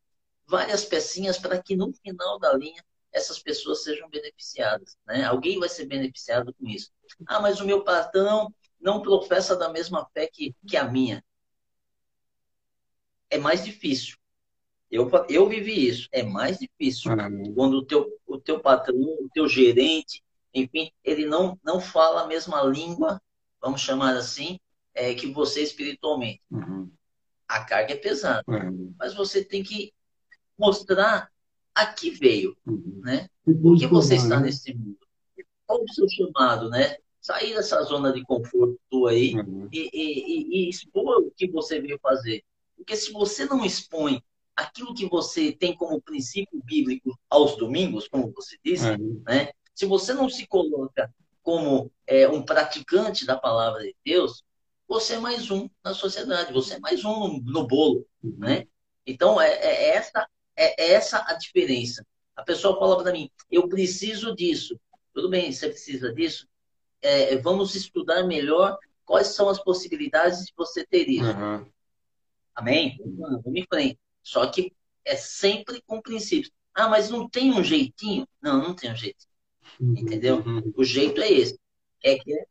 várias 0.47 0.85
pecinhas 0.85 1.38
para 1.38 1.61
que 1.61 1.75
no 1.75 1.92
final 1.92 2.38
da 2.38 2.52
linha 2.52 2.85
essas 3.12 3.38
pessoas 3.38 3.83
sejam 3.83 4.09
beneficiadas. 4.09 4.97
Né? 5.06 5.25
Alguém 5.25 5.59
vai 5.59 5.68
ser 5.68 5.87
beneficiado 5.87 6.54
com 6.54 6.68
isso. 6.68 6.90
Ah, 7.26 7.40
mas 7.40 7.61
o 7.61 7.66
meu 7.66 7.82
patrão 7.82 8.52
não 8.80 9.00
professa 9.00 9.56
da 9.56 9.68
mesma 9.68 10.06
fé 10.12 10.26
que, 10.26 10.54
que 10.66 10.76
a 10.76 10.85
minha. 10.85 11.25
É 13.30 13.38
mais 13.38 13.64
difícil. 13.64 14.16
Eu, 14.90 15.11
eu 15.28 15.49
vivi 15.49 15.88
isso. 15.88 16.08
É 16.12 16.23
mais 16.23 16.58
difícil 16.58 17.12
uhum. 17.12 17.54
quando 17.54 17.75
o 17.78 17.85
teu, 17.85 18.06
o 18.26 18.38
teu 18.38 18.61
patrão, 18.61 18.96
o 18.96 19.28
teu 19.32 19.49
gerente, 19.49 20.23
enfim, 20.54 20.90
ele 21.04 21.26
não, 21.26 21.58
não 21.62 21.80
fala 21.80 22.23
a 22.23 22.26
mesma 22.26 22.62
língua, 22.62 23.20
vamos 23.61 23.80
chamar 23.80 24.16
assim, 24.16 24.58
é, 24.94 25.14
que 25.14 25.26
você 25.26 25.62
espiritualmente. 25.62 26.40
Uhum. 26.50 26.90
A 27.49 27.64
carga 27.64 27.92
é 27.92 27.96
pesada. 27.96 28.42
Uhum. 28.46 28.94
Mas 28.99 29.14
você 29.14 29.44
tem 29.44 29.62
que 29.62 29.92
mostrar 30.58 31.30
a 31.75 31.87
que 31.87 32.11
veio, 32.11 32.56
uhum. 32.66 33.00
né? 33.04 33.28
Por 33.44 33.78
que 33.78 33.87
você 33.87 34.16
está 34.16 34.40
né? 34.40 34.46
nesse 34.46 34.73
mundo? 34.73 34.99
Qual 35.66 35.82
o 35.82 35.92
seu 35.92 36.08
chamado, 36.08 36.70
né? 36.70 36.96
Sair 37.26 37.56
dessa 37.56 37.83
zona 37.83 38.12
de 38.12 38.23
conforto 38.23 39.09
aí 39.09 39.35
uhum. 39.35 39.68
e, 39.73 39.90
e, 39.92 40.66
e, 40.66 40.71
expor 40.71 41.23
o 41.23 41.33
que 41.33 41.50
você 41.50 41.80
veio 41.80 41.99
fazer. 42.00 42.45
Porque 42.76 42.95
se 42.95 43.11
você 43.11 43.45
não 43.47 43.64
expõe 43.64 44.23
aquilo 44.54 44.95
que 44.95 45.09
você 45.09 45.50
tem 45.50 45.75
como 45.75 46.00
princípio 46.00 46.62
bíblico 46.64 47.18
aos 47.28 47.56
domingos, 47.56 48.06
como 48.06 48.33
você 48.33 48.56
disse, 48.64 48.88
uhum. 48.90 49.21
né? 49.26 49.50
Se 49.75 49.87
você 49.87 50.14
não 50.14 50.28
se 50.30 50.47
coloca 50.47 51.12
como 51.42 51.90
é, 52.06 52.28
um 52.28 52.45
praticante 52.45 53.26
da 53.26 53.37
palavra 53.37 53.83
de 53.83 53.97
Deus, 54.04 54.45
você 54.87 55.14
é 55.14 55.18
mais 55.18 55.50
um 55.50 55.68
na 55.85 55.95
sociedade, 55.95 56.52
você 56.52 56.75
é 56.75 56.78
mais 56.78 57.04
um 57.04 57.40
no, 57.42 57.66
bolo, 57.66 58.06
uhum. 58.23 58.37
né? 58.38 58.68
Então, 59.04 59.40
é, 59.40 59.50
é, 59.50 59.97
essa, 59.97 60.28
é 60.54 60.92
essa 60.92 61.25
a 61.26 61.35
diferença. 61.35 62.06
A 62.37 62.45
pessoa 62.45 62.78
fala 62.78 63.02
para 63.02 63.11
mim, 63.11 63.28
eu 63.50 63.68
preciso 63.68 64.33
disso. 64.33 64.78
Tudo 65.12 65.28
bem, 65.28 65.50
você 65.50 65.68
precisa 65.68 66.14
disso? 66.14 66.47
É, 67.07 67.37
vamos 67.37 67.75
estudar 67.75 68.25
melhor 68.25 68.79
quais 69.05 69.29
são 69.29 69.49
as 69.49 69.63
possibilidades 69.63 70.47
de 70.47 70.53
você 70.57 70.85
ter 70.85 71.09
isso. 71.09 71.31
Uhum. 71.31 71.67
Amém? 72.55 72.99
Vamos 73.19 73.43
em 73.47 73.65
frente. 73.69 73.99
Só 74.23 74.47
que 74.47 74.73
é 75.05 75.15
sempre 75.15 75.83
com 75.87 76.01
princípios. 76.01 76.51
Ah, 76.75 76.89
mas 76.89 77.09
não 77.09 77.29
tem 77.29 77.53
um 77.53 77.63
jeitinho? 77.63 78.27
Não, 78.43 78.61
não 78.61 78.75
tem 78.75 78.91
um 78.91 78.97
jeitinho. 78.97 79.31
Uhum, 79.81 79.95
Entendeu? 79.97 80.43
Uhum. 80.45 80.73
O 80.77 80.85
jeito 80.85 81.21
é 81.21 81.31
esse. 81.31 81.59
É 82.03 82.17
que 82.19 82.33
é 82.33 82.45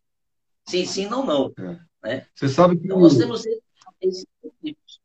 sim, 0.67 0.85
sim, 0.85 1.07
não, 1.07 1.25
não. 1.25 1.53
É. 1.57 1.79
Né? 2.03 2.27
Você 2.33 2.49
sabe 2.49 2.77
que. 2.77 2.85
Então, 2.85 2.99
nós 2.99 3.17
temos 3.17 3.45
esses 4.01 4.25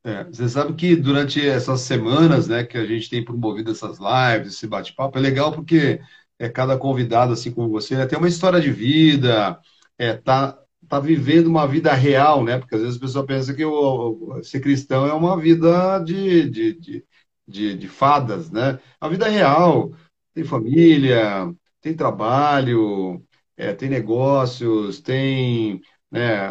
é, 0.03 0.25
você 0.25 0.49
sabe 0.49 0.75
que 0.75 0.97
durante 0.97 1.47
essas 1.47 1.83
semanas, 1.83 2.49
né, 2.49 2.65
que 2.65 2.79
a 2.79 2.87
gente 2.87 3.11
tem 3.11 3.25
promovido 3.25 3.71
essas 3.71 3.99
lives, 3.99 4.55
esse 4.55 4.67
bate-papo, 4.67 5.19
é 5.19 5.21
legal 5.21 5.53
porque 5.53 6.01
é 6.41 6.49
cada 6.49 6.79
convidado, 6.79 7.35
assim 7.35 7.53
como 7.53 7.69
você, 7.69 7.95
né, 7.97 8.07
tem 8.07 8.19
uma 8.19 8.29
história 8.29 8.61
de 8.61 8.73
vida, 8.73 9.61
é, 9.99 10.15
tá, 10.15 10.59
tá 10.89 10.99
vivendo 10.99 11.49
uma 11.49 11.67
vida 11.69 11.93
real, 11.93 12.43
né? 12.43 12.59
Porque 12.59 12.75
às 12.75 12.81
vezes 12.81 12.97
a 12.97 13.01
pessoa 13.01 13.27
pensa 13.27 13.53
que 13.55 13.63
o, 13.63 14.41
ser 14.43 14.61
cristão 14.61 15.07
é 15.07 15.13
uma 15.13 15.39
vida 15.39 15.99
de, 15.99 16.49
de, 16.49 16.73
de, 16.81 17.05
de, 17.47 17.77
de 17.77 17.89
fadas, 17.89 18.51
né? 18.51 18.81
A 18.99 19.07
vida 19.09 19.29
real, 19.29 19.93
tem 20.35 20.43
família, 20.43 21.53
tem 21.83 21.95
trabalho, 21.95 23.23
é, 23.55 23.75
tem 23.75 23.91
negócios, 23.91 25.01
tem 25.01 25.83
né, 26.11 26.49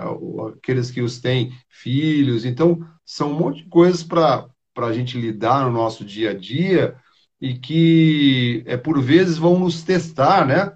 aqueles 0.56 0.92
que 0.92 1.02
os 1.02 1.20
têm 1.20 1.52
filhos. 1.68 2.46
Então, 2.46 2.80
são 3.04 3.32
um 3.32 3.40
monte 3.40 3.64
de 3.64 3.70
coisas 3.70 4.04
para 4.04 4.48
a 4.78 4.94
gente 4.94 5.20
lidar 5.20 5.66
no 5.66 5.72
nosso 5.72 6.06
dia 6.06 6.30
a 6.32 6.34
dia 6.36 6.96
e 7.42 7.58
que, 7.58 8.64
é, 8.66 8.76
por 8.78 9.02
vezes, 9.02 9.38
vão 9.38 9.60
nos 9.60 9.84
testar, 9.84 10.46
né? 10.46 10.74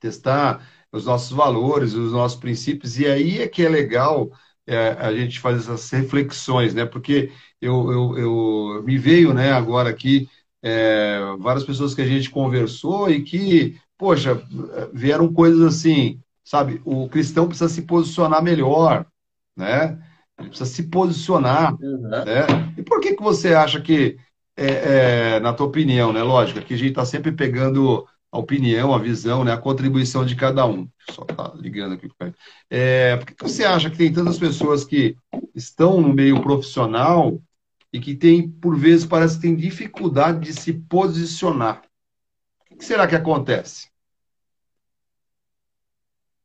Testar 0.00 0.66
os 0.92 1.06
nossos 1.06 1.30
valores, 1.30 1.94
os 1.94 2.12
nossos 2.12 2.38
princípios. 2.38 2.98
E 2.98 3.06
aí 3.06 3.40
é 3.40 3.48
que 3.48 3.64
é 3.64 3.68
legal 3.68 4.30
é, 4.66 4.88
a 4.98 5.14
gente 5.14 5.38
fazer 5.38 5.58
essas 5.58 5.88
reflexões, 5.90 6.74
né? 6.74 6.84
Porque 6.84 7.32
eu, 7.60 7.92
eu, 7.92 8.18
eu 8.18 8.82
me 8.84 8.98
veio, 8.98 9.32
né, 9.32 9.52
agora 9.52 9.90
aqui 9.90 10.28
é, 10.62 11.20
várias 11.38 11.64
pessoas 11.64 11.94
que 11.94 12.02
a 12.02 12.06
gente 12.06 12.30
conversou 12.30 13.08
e 13.08 13.22
que, 13.22 13.78
poxa, 13.96 14.42
vieram 14.92 15.32
coisas 15.32 15.60
assim, 15.62 16.20
sabe? 16.44 16.80
O 16.84 17.08
cristão 17.08 17.46
precisa 17.46 17.68
se 17.68 17.82
posicionar 17.82 18.42
melhor, 18.42 19.06
né? 19.56 19.98
Ele 20.38 20.48
precisa 20.48 20.68
se 20.68 20.82
posicionar, 20.84 21.74
uhum. 21.80 22.08
né? 22.08 22.46
E 22.76 22.82
por 22.82 23.00
que 23.00 23.14
que 23.14 23.22
você 23.22 23.54
acha 23.54 23.80
que, 23.80 24.18
é, 24.56 25.34
é, 25.36 25.40
na 25.40 25.52
tua 25.52 25.66
opinião, 25.66 26.12
né? 26.12 26.22
Lógico, 26.22 26.60
que 26.62 26.74
a 26.74 26.78
gente 26.78 26.90
está 26.90 27.04
sempre 27.04 27.30
pegando 27.30 28.06
a 28.32 28.38
opinião, 28.38 28.94
a 28.94 28.98
visão, 28.98 29.44
né? 29.44 29.52
A 29.52 29.58
contribuição 29.58 30.24
de 30.24 30.34
cada 30.34 30.64
um. 30.66 30.88
Só 31.10 31.24
tá 31.24 31.52
ligando 31.56 31.94
aqui. 31.94 32.08
É, 32.70 33.16
por 33.16 33.26
que 33.26 33.42
você 33.42 33.64
acha 33.64 33.90
que 33.90 33.98
tem 33.98 34.12
tantas 34.12 34.38
pessoas 34.38 34.84
que 34.84 35.16
estão 35.54 36.00
no 36.00 36.12
meio 36.12 36.40
profissional 36.40 37.40
e 37.92 38.00
que 38.00 38.14
tem, 38.14 38.50
por 38.50 38.76
vezes, 38.78 39.06
parece 39.06 39.36
que 39.36 39.42
tem 39.42 39.56
dificuldade 39.56 40.40
de 40.40 40.52
se 40.52 40.72
posicionar. 40.72 41.82
O 42.70 42.76
que 42.76 42.84
será 42.84 43.06
que 43.06 43.14
acontece? 43.14 43.88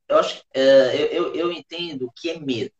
Eu 0.08 0.20
acho, 0.20 0.44
é, 0.54 1.18
eu, 1.18 1.34
eu 1.34 1.52
entendo 1.52 2.12
que 2.16 2.30
é 2.30 2.40
medo. 2.40 2.72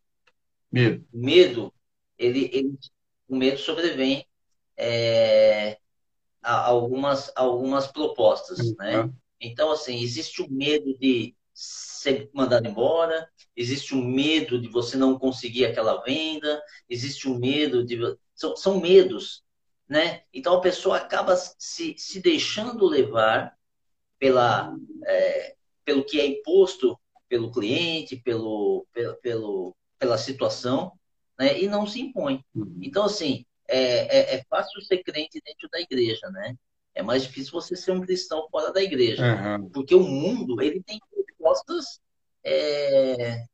Medo. 0.72 1.06
Medo, 1.12 1.74
ele, 2.18 2.50
ele 2.54 2.78
o 3.28 3.36
medo 3.36 3.58
sobrevém 3.58 4.26
é, 4.82 5.78
algumas, 6.42 7.32
algumas 7.36 7.88
propostas, 7.88 8.58
Sim, 8.58 8.76
né? 8.80 9.02
É. 9.02 9.10
Então, 9.40 9.72
assim, 9.72 10.02
existe 10.02 10.42
o 10.42 10.52
medo 10.52 10.98
de 10.98 11.36
ser 11.54 12.30
mandado 12.34 12.68
embora, 12.68 13.30
existe 13.56 13.94
o 13.94 14.02
medo 14.02 14.60
de 14.60 14.68
você 14.68 14.98
não 14.98 15.20
conseguir 15.20 15.66
aquela 15.66 16.02
venda, 16.02 16.62
existe 16.90 17.28
o 17.28 17.36
medo 17.36 17.86
de 17.86 18.00
são, 18.34 18.56
são 18.56 18.80
medos 18.80 19.44
né? 19.92 20.22
Então 20.34 20.56
a 20.56 20.62
pessoa 20.62 20.96
acaba 20.96 21.36
se, 21.36 21.96
se 21.98 22.22
deixando 22.22 22.86
levar 22.86 23.54
pela, 24.18 24.74
é, 25.06 25.56
pelo 25.84 26.06
que 26.06 26.18
é 26.18 26.26
imposto 26.26 26.98
pelo 27.28 27.52
cliente, 27.52 28.16
pelo, 28.16 28.88
pelo, 28.94 29.16
pelo 29.18 29.76
pela 30.00 30.18
situação, 30.18 30.94
né? 31.38 31.62
E 31.62 31.68
não 31.68 31.86
se 31.86 32.02
impõe. 32.02 32.44
Uhum. 32.56 32.80
Então, 32.82 33.04
assim, 33.04 33.46
é, 33.72 34.18
é, 34.18 34.36
é, 34.36 34.44
fácil 34.50 34.82
ser 34.82 35.04
crente 35.04 35.42
dentro 35.44 35.70
da 35.70 35.80
igreja, 35.80 36.30
né? 36.30 36.56
É 36.94 37.02
mais 37.02 37.24
difícil 37.24 37.54
você 37.54 37.76
ser 37.76 37.92
um 37.92 38.02
cristão 38.02 38.48
fora 38.52 38.72
da 38.72 38.84
igreja. 38.84 39.24
Uhum. 39.24 39.70
Porque 39.70 39.96
o 39.96 40.04
mundo, 40.04 40.62
ele 40.62 40.84
tem 40.84 41.00
propostas 41.38 42.02
é, 42.44 43.46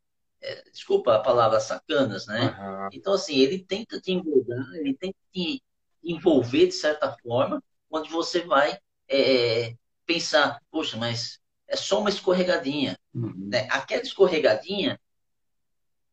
é, 0.41 0.63
desculpa 0.71 1.15
a 1.15 1.19
palavra 1.19 1.59
sacanas, 1.59 2.25
né? 2.25 2.57
Uhum. 2.59 2.89
Então, 2.93 3.13
assim, 3.13 3.37
ele 3.37 3.59
tenta 3.59 3.99
te 3.99 4.11
envolver, 4.11 4.65
ele 4.75 4.95
tenta 4.95 5.17
te 5.31 5.61
envolver 6.03 6.67
de 6.67 6.73
certa 6.73 7.15
forma, 7.21 7.61
onde 7.91 8.09
você 8.09 8.41
vai 8.41 8.79
é, 9.07 9.75
pensar, 10.05 10.59
poxa, 10.71 10.97
mas 10.97 11.39
é 11.67 11.75
só 11.75 11.99
uma 11.99 12.09
escorregadinha. 12.09 12.97
Uhum. 13.13 13.49
Né? 13.49 13.67
Aquela 13.69 14.01
escorregadinha 14.01 14.99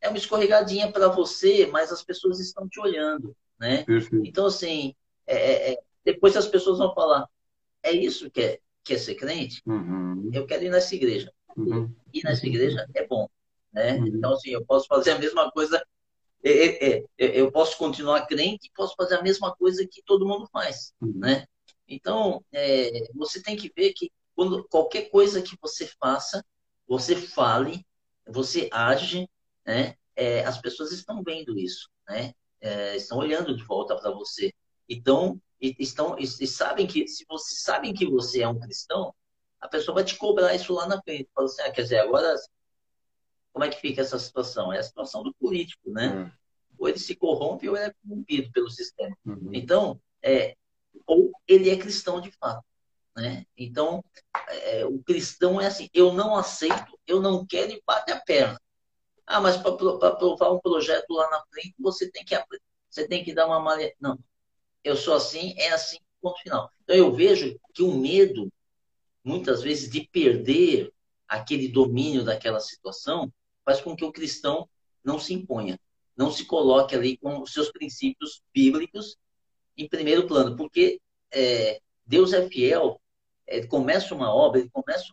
é 0.00 0.08
uma 0.08 0.18
escorregadinha 0.18 0.92
para 0.92 1.08
você, 1.08 1.66
mas 1.66 1.90
as 1.90 2.02
pessoas 2.02 2.38
estão 2.38 2.68
te 2.68 2.78
olhando, 2.80 3.34
né? 3.64 3.84
Então, 4.24 4.46
assim, 4.46 4.94
é, 5.26 5.36
é, 5.36 5.72
é, 5.72 5.78
depois 6.04 6.36
as 6.36 6.46
pessoas 6.46 6.78
vão 6.78 6.94
falar, 6.94 7.26
é 7.82 7.92
isso 7.92 8.30
que 8.30 8.40
é, 8.40 8.60
que 8.84 8.92
é 8.92 8.98
ser 8.98 9.14
crente? 9.14 9.62
Uhum. 9.64 10.30
Eu 10.32 10.46
quero 10.46 10.64
ir 10.64 10.70
nessa 10.70 10.94
igreja. 10.94 11.32
Uhum. 11.56 11.90
Ir 12.12 12.22
nessa 12.24 12.46
igreja 12.46 12.86
é 12.94 13.06
bom. 13.06 13.26
Né? 13.72 13.96
Uhum. 13.96 14.06
Então, 14.08 14.34
assim, 14.34 14.50
eu 14.50 14.64
posso 14.64 14.86
fazer 14.86 15.12
a 15.12 15.18
mesma 15.18 15.50
coisa, 15.50 15.82
é, 16.42 16.50
é, 16.50 17.04
é, 17.18 17.40
eu 17.40 17.50
posso 17.50 17.78
continuar 17.78 18.26
crente 18.26 18.68
e 18.68 18.72
posso 18.74 18.94
fazer 18.96 19.16
a 19.16 19.22
mesma 19.22 19.54
coisa 19.56 19.86
que 19.90 20.02
todo 20.04 20.26
mundo 20.26 20.46
faz, 20.52 20.92
uhum. 21.00 21.12
né? 21.16 21.46
Então, 21.88 22.44
é, 22.52 23.08
você 23.14 23.42
tem 23.42 23.56
que 23.56 23.72
ver 23.74 23.92
que 23.92 24.10
quando 24.34 24.64
qualquer 24.68 25.10
coisa 25.10 25.40
que 25.40 25.56
você 25.60 25.86
faça, 25.98 26.44
você 26.86 27.16
fale, 27.16 27.84
você 28.26 28.68
age, 28.70 29.28
né? 29.66 29.94
É, 30.16 30.44
as 30.44 30.60
pessoas 30.60 30.92
estão 30.92 31.22
vendo 31.22 31.58
isso, 31.58 31.88
né? 32.08 32.34
É, 32.64 32.96
estão 32.96 33.18
olhando 33.18 33.54
de 33.54 33.62
volta 33.62 33.94
para 33.94 34.10
você. 34.10 34.50
Então, 34.88 35.38
e, 35.60 35.76
estão 35.78 36.18
e, 36.18 36.22
e, 36.22 36.46
sabem 36.46 36.86
que 36.86 37.06
se 37.06 37.24
você 37.28 37.54
sabem 37.56 37.92
que 37.92 38.06
você 38.06 38.40
é 38.40 38.48
um 38.48 38.58
cristão, 38.58 39.14
a 39.60 39.68
pessoa 39.68 39.96
vai 39.96 40.04
te 40.04 40.16
cobrar 40.16 40.54
isso 40.54 40.72
lá 40.72 40.86
na 40.86 41.00
frente. 41.02 41.28
Fala 41.34 41.46
assim, 41.46 41.62
ah, 41.62 41.70
quer 41.70 41.82
dizer, 41.82 41.98
agora 41.98 42.34
como 43.52 43.64
é 43.64 43.68
que 43.68 43.80
fica 43.80 44.00
essa 44.00 44.18
situação? 44.18 44.72
É 44.72 44.78
a 44.78 44.82
situação 44.82 45.22
do 45.22 45.32
político, 45.34 45.90
né? 45.90 46.08
Uhum. 46.08 46.30
Ou 46.78 46.88
ele 46.88 46.98
se 46.98 47.14
corrompe 47.14 47.68
ou 47.68 47.76
ele 47.76 47.86
é 47.86 47.94
corrompido 48.02 48.50
pelo 48.50 48.70
sistema. 48.70 49.16
Uhum. 49.24 49.50
Então, 49.52 50.00
é, 50.22 50.56
ou 51.06 51.30
ele 51.46 51.70
é 51.70 51.76
cristão 51.76 52.20
de 52.20 52.32
fato. 52.32 52.64
Né? 53.16 53.46
Então, 53.56 54.02
é, 54.48 54.84
o 54.84 54.98
cristão 55.04 55.60
é 55.60 55.66
assim: 55.66 55.88
eu 55.94 56.12
não 56.12 56.34
aceito, 56.34 56.98
eu 57.06 57.20
não 57.20 57.46
quero 57.46 57.72
e 57.72 57.82
bate 57.86 58.10
a 58.10 58.20
perna. 58.20 58.60
Ah, 59.26 59.40
mas 59.40 59.56
para 59.56 59.70
aprovar 60.08 60.52
um 60.52 60.60
projeto 60.60 61.10
lá 61.10 61.30
na 61.30 61.42
frente, 61.50 61.74
você 61.78 62.10
tem 62.10 62.24
que, 62.24 62.36
você 62.90 63.08
tem 63.08 63.24
que 63.24 63.34
dar 63.34 63.46
uma 63.46 63.60
malha. 63.60 63.92
Não, 64.00 64.18
eu 64.82 64.96
sou 64.96 65.14
assim, 65.14 65.54
é 65.56 65.70
assim, 65.70 65.98
ponto 66.20 66.40
final. 66.40 66.70
Então, 66.82 66.94
eu 66.94 67.12
vejo 67.12 67.58
que 67.72 67.82
o 67.82 67.94
medo, 67.94 68.52
muitas 69.24 69.62
vezes, 69.62 69.90
de 69.90 70.06
perder 70.08 70.92
aquele 71.26 71.68
domínio 71.68 72.24
daquela 72.24 72.60
situação, 72.60 73.32
faz 73.64 73.80
com 73.80 73.96
que 73.96 74.04
o 74.04 74.12
cristão 74.12 74.68
não 75.02 75.18
se 75.18 75.32
imponha, 75.34 75.78
não 76.16 76.30
se 76.30 76.44
coloque 76.44 76.94
ali 76.94 77.16
com 77.16 77.40
os 77.40 77.52
seus 77.52 77.70
princípios 77.70 78.42
bíblicos 78.52 79.16
em 79.76 79.88
primeiro 79.88 80.26
plano, 80.26 80.56
porque 80.56 81.00
é, 81.32 81.80
Deus 82.06 82.32
é 82.32 82.48
fiel, 82.48 83.00
ele 83.46 83.66
começa 83.66 84.14
uma 84.14 84.32
obra, 84.32 84.60
ele 84.60 84.70
começa 84.70 85.12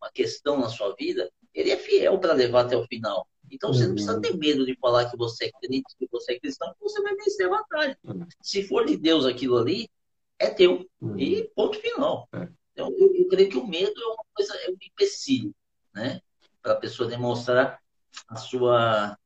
uma 0.00 0.10
questão 0.10 0.58
na 0.58 0.68
sua 0.68 0.94
vida, 0.94 1.30
ele 1.52 1.70
é 1.70 1.76
fiel 1.76 2.18
para 2.18 2.32
levar 2.32 2.64
até 2.64 2.76
o 2.76 2.86
final. 2.86 3.28
Então 3.50 3.72
você 3.72 3.86
não 3.86 3.94
precisa 3.94 4.14
uhum. 4.14 4.20
ter 4.20 4.36
medo 4.36 4.64
de 4.64 4.76
falar 4.76 5.10
que 5.10 5.16
você 5.16 5.46
é 5.46 5.50
crente, 5.60 5.94
que 5.98 6.08
você 6.10 6.32
é 6.32 6.40
cristão, 6.40 6.72
que 6.72 6.80
você 6.80 7.02
vai 7.02 7.14
vencer 7.14 7.46
a 7.46 7.50
batalha. 7.50 7.98
Uhum. 8.04 8.26
Se 8.42 8.62
for 8.62 8.84
de 8.84 8.96
Deus 8.96 9.24
aquilo 9.24 9.56
ali, 9.56 9.88
é 10.38 10.50
teu. 10.50 10.88
Uhum. 11.00 11.18
E 11.18 11.44
ponto 11.54 11.78
final. 11.80 12.28
É. 12.32 12.48
Então 12.72 12.92
eu, 12.96 13.14
eu, 13.14 13.28
creio 13.28 13.48
que 13.48 13.58
o 13.58 13.66
medo 13.66 14.00
é 14.00 14.06
uma 14.06 14.24
coisa, 14.34 14.54
é 14.56 14.70
um 14.70 14.76
empecilho, 14.80 15.54
né? 15.94 16.20
Para 16.62 16.72
a 16.72 16.76
pessoa 16.76 17.08
demonstrar 17.08 17.80
a 18.28 18.36
sua 18.36 19.18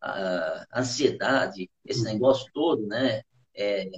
a 0.00 0.80
ansiedade, 0.80 1.70
esse 1.84 2.02
negócio 2.02 2.50
todo, 2.52 2.86
né? 2.86 3.22
É, 3.54 3.88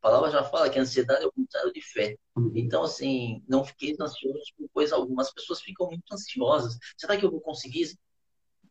a 0.00 0.02
palavra 0.02 0.30
já 0.30 0.44
fala 0.44 0.68
que 0.68 0.78
a 0.78 0.82
ansiedade 0.82 1.24
é 1.24 1.26
o 1.26 1.32
contrário 1.32 1.72
de 1.72 1.80
fé. 1.80 2.16
Então, 2.54 2.84
assim, 2.84 3.42
não 3.48 3.64
fiquei 3.64 3.96
ansioso 3.98 4.52
por 4.56 4.68
coisa 4.68 4.94
alguma. 4.94 5.22
As 5.22 5.32
pessoas 5.32 5.60
ficam 5.60 5.86
muito 5.86 6.04
ansiosas. 6.12 6.78
Será 6.96 7.16
que 7.16 7.24
eu 7.24 7.30
vou 7.30 7.40
conseguir? 7.40 7.96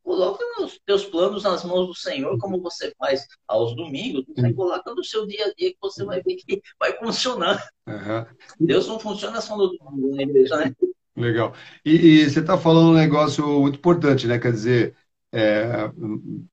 Coloca 0.05 0.45
os 0.61 0.79
teus 0.85 1.03
planos 1.03 1.41
nas 1.41 1.63
mãos 1.65 1.87
do 1.87 1.95
Senhor, 1.95 2.37
como 2.37 2.61
você 2.61 2.93
faz 2.95 3.25
aos 3.47 3.75
domingos. 3.75 4.23
Você 4.27 4.53
coloca 4.53 4.93
no 4.93 5.03
seu 5.03 5.25
dia 5.25 5.47
a 5.47 5.53
dia 5.55 5.71
que 5.71 5.77
você 5.81 6.05
vai 6.05 6.21
ver 6.21 6.35
que 6.35 6.61
vai 6.79 6.95
funcionar. 6.99 7.67
Uhum. 7.87 8.25
Deus 8.59 8.87
não 8.87 8.99
funciona 8.99 9.41
só 9.41 9.57
no 9.57 9.75
domingo 9.75 10.15
na 10.15 10.21
igreja, 10.21 10.57
né? 10.57 10.71
Legal. 11.17 11.55
E, 11.83 11.95
e 11.95 12.29
você 12.29 12.39
está 12.39 12.55
falando 12.55 12.91
um 12.91 12.93
negócio 12.93 13.43
muito 13.61 13.79
importante, 13.79 14.27
né? 14.27 14.37
Quer 14.37 14.51
dizer, 14.51 14.95
é, 15.33 15.89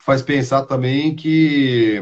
faz 0.00 0.22
pensar 0.22 0.64
também 0.64 1.14
que, 1.14 2.00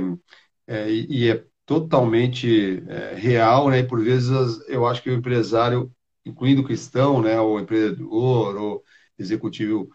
é, 0.69 0.89
e 0.89 1.31
é 1.31 1.45
totalmente 1.67 2.81
é, 2.87 3.15
real, 3.17 3.71
né? 3.71 3.81
E 3.81 3.85
por 3.85 4.01
vezes 4.01 4.31
eu 4.69 4.87
acho 4.87 5.03
que 5.03 5.11
o 5.11 5.15
empresário, 5.15 5.91
incluindo 6.25 6.61
o 6.61 6.65
cristão, 6.65 7.21
né? 7.21 7.41
O 7.41 7.59
empreendedor, 7.59 8.57
ou 8.57 8.85
executivo 9.19 9.91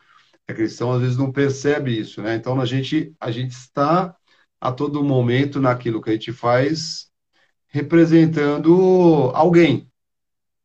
é 0.48 0.54
cristão, 0.54 0.92
às 0.92 1.02
vezes 1.02 1.18
não 1.18 1.32
percebe 1.32 1.98
isso, 2.00 2.22
né? 2.22 2.36
Então 2.36 2.60
a 2.60 2.66
gente, 2.66 3.14
a 3.20 3.32
gente 3.32 3.52
está 3.52 4.16
a 4.60 4.72
todo 4.72 5.04
momento 5.04 5.60
naquilo 5.60 6.02
que 6.02 6.10
a 6.10 6.14
gente 6.14 6.32
faz 6.32 7.10
representando 7.68 9.32
alguém, 9.34 9.90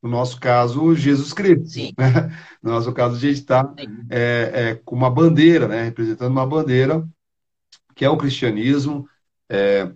no 0.02 0.08
nosso 0.08 0.40
caso, 0.40 0.94
Jesus 0.94 1.32
Cristo. 1.32 1.78
Né? 1.98 2.12
No 2.62 2.72
nosso 2.72 2.92
caso, 2.92 3.16
a 3.16 3.18
gente 3.18 3.38
está 3.38 3.74
é, 4.10 4.50
é, 4.52 4.74
com 4.74 4.94
uma 4.94 5.10
bandeira, 5.10 5.66
né? 5.66 5.84
representando 5.84 6.30
uma 6.30 6.46
bandeira, 6.46 7.06
que 7.94 8.04
é 8.04 8.10
o 8.10 8.18
cristianismo, 8.18 9.08
é, 9.48 9.90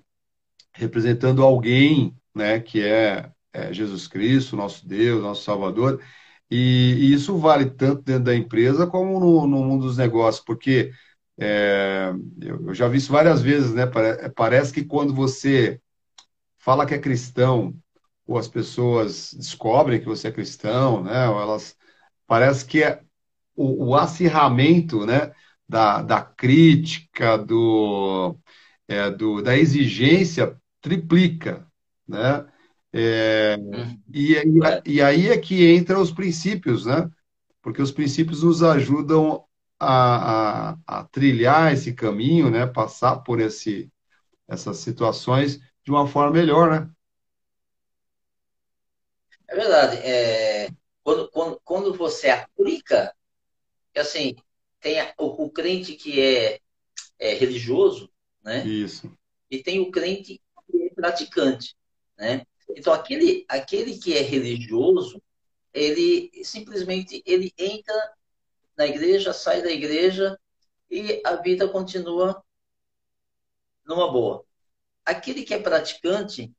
representando 0.72 1.42
alguém 1.42 2.16
né? 2.34 2.58
que 2.58 2.82
é, 2.82 3.30
é, 3.52 3.72
Jesus 3.72 4.08
Cristo, 4.08 4.56
nosso 4.56 4.86
Deus, 4.86 5.22
nosso 5.22 5.42
Salvador. 5.44 6.00
E, 6.54 6.94
e, 7.00 7.12
isso 7.12 7.36
vale 7.36 7.68
tanto 7.68 8.02
dentro 8.02 8.24
da 8.24 8.34
empresa 8.36 8.86
como 8.86 9.18
no, 9.18 9.44
no 9.46 9.64
mundo 9.64 9.86
dos 9.86 9.96
negócios, 9.96 10.44
porque 10.44 10.92
é, 11.36 12.12
eu, 12.40 12.72
já 12.72 12.86
vi 12.86 12.98
isso 12.98 13.10
várias 13.10 13.42
vezes, 13.42 13.74
né? 13.74 13.84
Parece 14.36 14.72
que 14.72 14.84
quando 14.84 15.12
você 15.12 15.80
fala 16.58 16.86
que 16.86 16.94
é 16.94 16.98
cristão 16.98 17.74
ou 18.26 18.38
as 18.38 18.46
pessoas 18.48 19.34
descobrem 19.34 20.00
que 20.00 20.06
você 20.06 20.28
é 20.28 20.32
cristão, 20.32 21.02
né? 21.02 21.28
Ou 21.28 21.40
elas 21.42 21.76
parece 22.26 22.64
que 22.64 22.84
é 22.84 23.02
o, 23.56 23.88
o 23.90 23.96
acirramento, 23.96 25.04
né? 25.06 25.32
Da, 25.68 26.02
da 26.02 26.22
crítica, 26.22 27.36
do, 27.36 28.38
é, 28.88 29.10
do, 29.10 29.42
da 29.42 29.56
exigência 29.56 30.56
triplica, 30.80 31.66
né? 32.06 32.46
É, 32.96 33.56
e, 34.12 34.34
e, 34.34 34.94
e 34.94 35.02
aí 35.02 35.28
é 35.28 35.36
que 35.36 35.74
entram 35.74 36.00
os 36.00 36.12
princípios, 36.12 36.86
né? 36.86 37.10
Porque 37.60 37.82
os 37.82 37.90
princípios 37.90 38.44
nos 38.44 38.62
ajudam 38.62 39.44
a, 39.80 40.70
a, 40.70 40.78
a, 40.86 41.04
trilhar 41.04 41.72
esse 41.72 41.92
caminho, 41.92 42.48
né? 42.48 42.66
Passar 42.66 43.16
por 43.16 43.40
esse, 43.40 43.90
essas 44.46 44.76
situações 44.76 45.58
de 45.82 45.90
uma 45.90 46.06
forma 46.06 46.30
melhor, 46.30 46.70
né? 46.70 46.90
É 49.48 49.56
verdade. 49.56 49.96
É, 49.96 50.70
quando, 51.02 51.28
quando, 51.32 51.60
quando 51.64 51.94
você 51.94 52.30
aplica, 52.30 53.12
assim, 53.96 54.36
tem 54.78 54.98
o, 55.18 55.46
o 55.46 55.50
crente 55.50 55.94
que 55.94 56.20
é, 56.20 56.60
é, 57.18 57.34
religioso, 57.34 58.08
né? 58.40 58.64
Isso. 58.64 59.12
E 59.50 59.60
tem 59.60 59.80
o 59.80 59.90
crente 59.90 60.40
que 60.70 60.82
é 60.84 60.90
praticante, 60.90 61.74
né? 62.16 62.46
Então, 62.76 62.92
aquele, 62.92 63.44
aquele 63.48 63.98
que 63.98 64.16
é 64.16 64.20
religioso, 64.20 65.22
ele 65.72 66.30
simplesmente 66.44 67.22
ele 67.26 67.52
entra 67.58 68.12
na 68.76 68.86
igreja, 68.86 69.32
sai 69.32 69.62
da 69.62 69.70
igreja 69.70 70.38
e 70.90 71.20
a 71.24 71.36
vida 71.36 71.68
continua 71.68 72.42
numa 73.84 74.10
boa. 74.10 74.44
Aquele 75.04 75.42
que 75.42 75.54
é 75.54 75.58
praticante, 75.58 76.52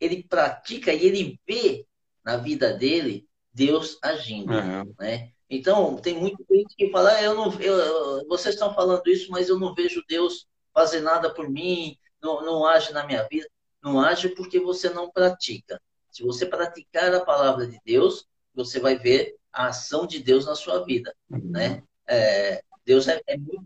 ele 0.00 0.22
pratica 0.22 0.92
e 0.92 1.04
ele 1.04 1.40
vê 1.46 1.86
na 2.24 2.36
vida 2.36 2.72
dele 2.72 3.28
Deus 3.52 3.98
agindo, 4.02 4.52
uhum. 4.52 4.94
né? 4.98 5.32
Então, 5.48 5.96
tem 5.96 6.14
muito 6.14 6.42
gente 6.50 6.74
que 6.74 6.90
fala, 6.90 7.12
ah, 7.12 7.22
eu 7.22 7.34
não, 7.34 7.60
eu, 7.60 8.26
vocês 8.26 8.54
estão 8.54 8.72
falando 8.72 9.06
isso, 9.06 9.30
mas 9.30 9.50
eu 9.50 9.58
não 9.58 9.74
vejo 9.74 10.02
Deus 10.08 10.46
fazer 10.72 11.00
nada 11.00 11.28
por 11.28 11.50
mim, 11.50 11.98
não, 12.22 12.42
não 12.42 12.64
age 12.64 12.90
na 12.92 13.06
minha 13.06 13.22
vida. 13.28 13.46
Não 13.82 14.00
age 14.00 14.28
porque 14.30 14.60
você 14.60 14.90
não 14.90 15.10
pratica. 15.10 15.80
Se 16.10 16.22
você 16.22 16.46
praticar 16.46 17.12
a 17.14 17.24
palavra 17.24 17.66
de 17.66 17.80
Deus, 17.84 18.26
você 18.54 18.78
vai 18.78 18.96
ver 18.98 19.36
a 19.52 19.68
ação 19.68 20.06
de 20.06 20.18
Deus 20.18 20.46
na 20.46 20.54
sua 20.54 20.84
vida, 20.84 21.14
uhum. 21.30 21.50
né? 21.50 21.82
É, 22.06 22.62
Deus 22.84 23.08
é, 23.08 23.20
é, 23.26 23.36
muito 23.36 23.62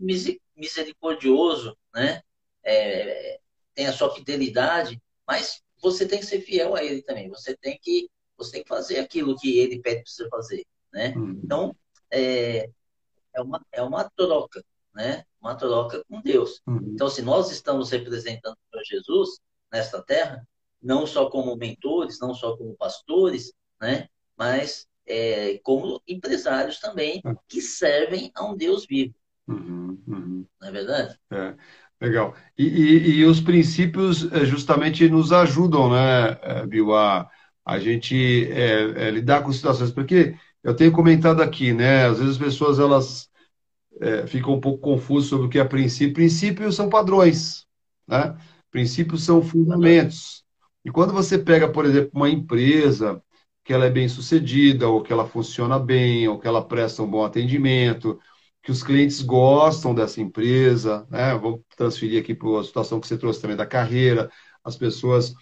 misericordioso, 0.55 1.77
né? 1.93 2.21
É, 2.63 3.39
tem 3.73 3.87
a 3.87 3.93
sua 3.93 4.13
fidelidade, 4.13 5.01
mas 5.25 5.61
você 5.81 6.07
tem 6.07 6.19
que 6.19 6.25
ser 6.25 6.41
fiel 6.41 6.75
a 6.75 6.83
Ele 6.83 7.01
também. 7.01 7.29
Você 7.29 7.55
tem 7.55 7.77
que 7.81 8.09
você 8.37 8.51
tem 8.51 8.63
que 8.63 8.69
fazer 8.69 8.99
aquilo 8.99 9.35
que 9.35 9.57
Ele 9.57 9.81
pede 9.81 10.03
para 10.03 10.11
você 10.11 10.29
fazer, 10.29 10.65
né? 10.93 11.13
Uhum. 11.15 11.41
Então 11.43 11.75
é, 12.11 12.69
é 13.33 13.41
uma 13.41 13.65
é 13.71 13.81
uma 13.81 14.09
troca, 14.09 14.63
né? 14.93 15.23
Uma 15.41 15.55
troca 15.55 16.03
com 16.09 16.21
Deus. 16.21 16.61
Uhum. 16.67 16.91
Então, 16.93 17.09
se 17.09 17.21
nós 17.21 17.51
estamos 17.51 17.89
representando 17.91 18.57
o 18.73 18.83
Jesus 18.83 19.39
nesta 19.71 20.01
terra, 20.01 20.47
não 20.81 21.05
só 21.05 21.29
como 21.29 21.55
mentores, 21.55 22.19
não 22.19 22.33
só 22.33 22.55
como 22.55 22.75
pastores, 22.75 23.53
né? 23.81 24.07
Mas 24.37 24.87
é, 25.07 25.59
como 25.63 26.01
empresários 26.07 26.79
também 26.79 27.21
é. 27.25 27.35
que 27.47 27.61
servem 27.61 28.31
a 28.35 28.45
um 28.45 28.55
Deus 28.55 28.85
vivo. 28.85 29.13
Uhum, 29.47 29.97
uhum. 30.07 30.45
Não 30.59 30.67
é 30.67 30.71
verdade? 30.71 31.19
É. 31.31 31.55
Legal. 31.99 32.35
E, 32.57 32.63
e, 32.63 33.09
e, 33.19 33.25
os 33.25 33.41
princípios 33.41 34.31
é, 34.31 34.45
justamente 34.45 35.09
nos 35.09 35.31
ajudam, 35.31 35.89
né, 35.91 36.37
é, 36.43 36.65
Bill, 36.67 36.95
a, 36.95 37.27
a 37.65 37.79
gente 37.79 38.51
é, 38.51 39.07
é, 39.07 39.11
lidar 39.11 39.41
com 39.43 39.51
situações. 39.51 39.91
Porque 39.91 40.35
eu 40.63 40.75
tenho 40.75 40.91
comentado 40.91 41.41
aqui, 41.41 41.73
né, 41.73 42.05
às 42.05 42.19
vezes 42.19 42.33
as 42.33 42.37
pessoas 42.37 42.77
elas 42.77 43.29
é, 43.99 44.27
ficam 44.27 44.53
um 44.53 44.61
pouco 44.61 44.79
confusas 44.79 45.29
sobre 45.29 45.47
o 45.47 45.49
que 45.49 45.59
é 45.59 45.63
princípio. 45.65 46.13
Princípios 46.13 46.75
são 46.75 46.87
padrões, 46.87 47.65
né? 48.07 48.37
Princípios 48.71 49.23
são 49.23 49.41
fundamentos. 49.41 50.43
E 50.83 50.91
quando 50.91 51.13
você 51.13 51.37
pega, 51.37 51.71
por 51.71 51.85
exemplo, 51.85 52.11
uma 52.13 52.29
empresa 52.29 53.21
que 53.63 53.73
ela 53.73 53.85
é 53.85 53.89
bem 53.89 54.07
sucedida, 54.07 54.87
ou 54.87 55.03
que 55.03 55.11
ela 55.11 55.27
funciona 55.27 55.77
bem, 55.77 56.27
ou 56.27 56.39
que 56.39 56.47
ela 56.47 56.65
presta 56.65 57.03
um 57.03 57.09
bom 57.09 57.25
atendimento, 57.25 58.19
que 58.63 58.71
os 58.71 58.83
clientes 58.83 59.21
gostam 59.21 59.93
dessa 59.93 60.21
empresa, 60.21 61.05
né? 61.09 61.33
Vamos 61.35 61.61
transferir 61.75 62.21
aqui 62.21 62.33
para 62.33 62.59
a 62.59 62.63
situação 62.63 62.99
que 62.99 63.07
você 63.07 63.17
trouxe 63.17 63.41
também 63.41 63.57
da 63.57 63.65
carreira, 63.65 64.29
as 64.63 64.75
pessoas 64.77 65.33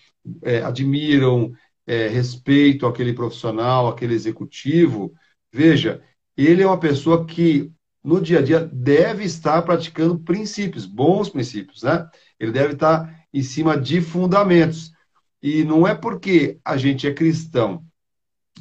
é, 0.43 0.61
admiram, 0.61 1.51
é, 1.87 2.07
respeitam 2.07 2.89
aquele 2.89 3.13
profissional, 3.13 3.87
aquele 3.87 4.13
executivo. 4.13 5.13
Veja, 5.51 6.01
ele 6.37 6.63
é 6.63 6.67
uma 6.67 6.79
pessoa 6.79 7.25
que 7.25 7.71
no 8.05 8.21
dia 8.21 8.39
a 8.39 8.41
dia 8.41 8.59
deve 8.59 9.23
estar 9.23 9.61
praticando 9.63 10.19
princípios, 10.19 10.85
bons 10.85 11.27
princípios, 11.27 11.81
né? 11.81 12.07
Ele 12.39 12.51
deve 12.51 12.73
estar 12.73 13.25
em 13.33 13.41
cima 13.41 13.75
de 13.77 13.99
fundamentos. 13.99 14.91
E 15.41 15.63
não 15.63 15.87
é 15.87 15.95
porque 15.95 16.59
a 16.63 16.77
gente 16.77 17.07
é 17.07 17.13
cristão 17.13 17.83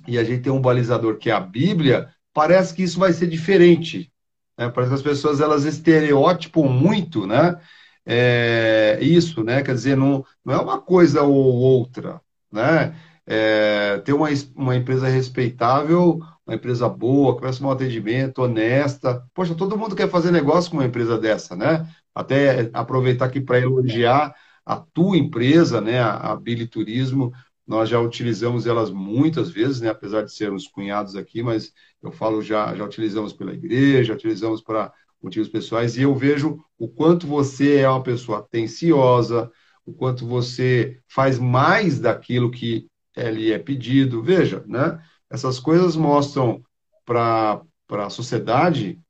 e 0.08 0.18
a 0.18 0.24
gente 0.24 0.42
tem 0.42 0.52
um 0.52 0.60
balizador 0.60 1.18
que 1.18 1.30
é 1.30 1.32
a 1.32 1.40
Bíblia, 1.40 2.08
parece 2.32 2.74
que 2.74 2.82
isso 2.82 2.98
vai 2.98 3.12
ser 3.12 3.26
diferente. 3.26 4.10
Né? 4.58 4.68
Parece 4.70 4.90
que 4.90 4.96
as 4.96 5.02
pessoas 5.02 5.40
elas 5.40 5.64
estereotipam 5.64 6.64
muito, 6.64 7.26
né? 7.26 7.60
É, 8.06 8.98
isso, 9.00 9.42
né? 9.44 9.62
Quer 9.62 9.74
dizer, 9.74 9.96
não, 9.96 10.24
não 10.44 10.54
é 10.54 10.58
uma 10.58 10.80
coisa 10.80 11.22
ou 11.22 11.34
outra, 11.34 12.20
né? 12.52 12.94
É, 13.26 13.98
ter 14.04 14.12
uma, 14.12 14.28
uma 14.54 14.76
empresa 14.76 15.08
respeitável, 15.08 16.20
uma 16.46 16.54
empresa 16.54 16.88
boa, 16.88 17.34
que 17.34 17.40
presta 17.40 17.64
um 17.64 17.70
atendimento, 17.70 18.42
honesta. 18.42 19.24
Poxa, 19.34 19.54
todo 19.54 19.78
mundo 19.78 19.96
quer 19.96 20.10
fazer 20.10 20.30
negócio 20.30 20.70
com 20.70 20.76
uma 20.76 20.86
empresa 20.86 21.18
dessa, 21.18 21.56
né? 21.56 21.88
Até 22.14 22.70
aproveitar 22.72 23.26
aqui 23.26 23.40
para 23.40 23.58
elogiar 23.58 24.34
a 24.64 24.76
tua 24.76 25.16
empresa, 25.16 25.80
né? 25.80 26.00
A, 26.00 26.32
a 26.32 26.40
Turismo, 26.70 27.32
nós 27.66 27.88
já 27.88 27.98
utilizamos 27.98 28.66
elas 28.66 28.90
muitas 28.90 29.50
vezes, 29.50 29.80
né? 29.80 29.88
apesar 29.88 30.22
de 30.22 30.32
sermos 30.32 30.66
cunhados 30.66 31.16
aqui, 31.16 31.42
mas 31.42 31.72
eu 32.02 32.12
falo 32.12 32.42
já, 32.42 32.74
já 32.74 32.84
utilizamos 32.84 33.32
pela 33.32 33.54
igreja, 33.54 34.12
utilizamos 34.12 34.60
para 34.62 34.92
motivos 35.22 35.48
pessoais, 35.48 35.96
e 35.96 36.02
eu 36.02 36.14
vejo 36.14 36.62
o 36.78 36.86
quanto 36.86 37.26
você 37.26 37.76
é 37.78 37.88
uma 37.88 38.02
pessoa 38.02 38.40
atenciosa, 38.40 39.50
o 39.86 39.92
quanto 39.92 40.26
você 40.26 41.00
faz 41.08 41.38
mais 41.38 41.98
daquilo 41.98 42.50
que 42.50 42.86
lhe 43.16 43.52
é 43.52 43.58
pedido. 43.58 44.22
Veja, 44.22 44.64
né? 44.66 45.02
essas 45.30 45.58
coisas 45.58 45.96
mostram 45.96 46.62
para 47.04 47.62
a 47.90 48.10
sociedade 48.10 49.00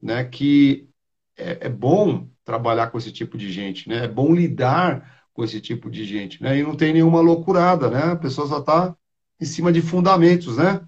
né, 0.00 0.24
que 0.24 0.88
é, 1.36 1.66
é 1.66 1.68
bom 1.68 2.28
trabalhar 2.44 2.90
com 2.90 2.98
esse 2.98 3.10
tipo 3.10 3.38
de 3.38 3.50
gente, 3.50 3.88
né? 3.88 4.04
é 4.04 4.08
bom 4.08 4.34
lidar 4.34 5.24
com 5.32 5.42
esse 5.42 5.60
tipo 5.60 5.90
de 5.90 6.04
gente, 6.04 6.40
né? 6.40 6.56
E 6.58 6.62
não 6.62 6.76
tem 6.76 6.92
nenhuma 6.92 7.20
loucurada, 7.20 7.90
né? 7.90 8.12
A 8.12 8.16
pessoa 8.16 8.46
só 8.46 8.60
está 8.60 8.96
em 9.40 9.44
cima 9.44 9.72
de 9.72 9.82
fundamentos, 9.82 10.56
né? 10.56 10.80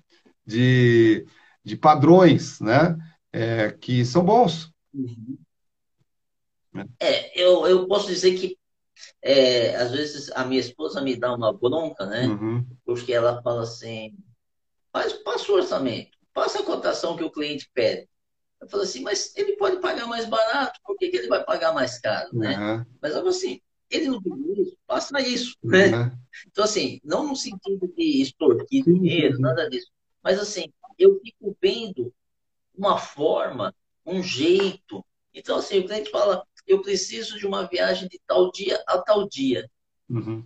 De, 0.46 1.26
de 1.64 1.76
padrões, 1.76 2.60
né? 2.60 2.96
É, 3.32 3.72
que 3.72 4.04
são 4.04 4.24
bons. 4.24 4.72
Uhum. 4.94 5.36
É, 7.00 7.42
eu, 7.42 7.66
eu 7.66 7.88
posso 7.88 8.06
dizer 8.06 8.38
que 8.38 8.56
é, 9.22 9.76
às 9.76 9.92
vezes 9.92 10.30
a 10.32 10.44
minha 10.44 10.60
esposa 10.60 11.00
me 11.00 11.16
dá 11.16 11.34
uma 11.34 11.52
bronca, 11.52 12.06
né? 12.06 12.26
Uhum. 12.26 12.66
Porque 12.84 13.12
ela 13.12 13.42
fala 13.42 13.62
assim, 13.62 14.16
faz, 14.92 15.12
passa 15.12 15.50
o 15.50 15.56
orçamento, 15.56 16.16
passa 16.32 16.60
a 16.60 16.64
cotação 16.64 17.16
que 17.16 17.24
o 17.24 17.30
cliente 17.30 17.70
pede. 17.72 18.08
Eu 18.60 18.68
falo 18.68 18.82
assim, 18.82 19.00
mas 19.00 19.36
ele 19.36 19.56
pode 19.56 19.78
pagar 19.80 20.06
mais 20.06 20.24
barato, 20.26 20.80
por 20.84 20.96
que, 20.96 21.08
que 21.08 21.16
ele 21.16 21.28
vai 21.28 21.44
pagar 21.44 21.72
mais 21.72 21.98
caro, 21.98 22.30
né? 22.32 22.56
Uhum. 22.58 22.86
Mas 23.00 23.12
eu 23.12 23.18
falo 23.18 23.28
assim, 23.28 23.60
ele 23.90 24.08
não 24.08 24.22
pediu 24.22 24.62
isso, 24.62 24.76
passa 24.86 25.20
isso, 25.20 25.56
né? 25.62 25.88
Uhum. 25.88 26.10
Então, 26.48 26.64
assim, 26.64 27.00
não 27.02 27.26
no 27.26 27.34
sentido 27.34 27.90
de 27.96 28.20
extorquir 28.20 28.84
dinheiro, 28.84 29.40
nada 29.40 29.70
disso. 29.70 29.90
Mas, 30.22 30.38
assim, 30.38 30.70
eu 30.98 31.18
fico 31.20 31.56
vendo 31.62 32.12
uma 32.76 32.98
forma, 32.98 33.74
um 34.04 34.22
jeito. 34.22 35.02
Então, 35.32 35.56
assim, 35.56 35.78
o 35.78 35.86
cliente 35.86 36.10
fala, 36.10 36.46
eu 36.66 36.82
preciso 36.82 37.38
de 37.38 37.46
uma 37.46 37.66
viagem 37.66 38.08
de 38.08 38.20
tal 38.26 38.50
dia 38.50 38.82
a 38.86 38.98
tal 38.98 39.28
dia. 39.28 39.70
Uhum. 40.08 40.44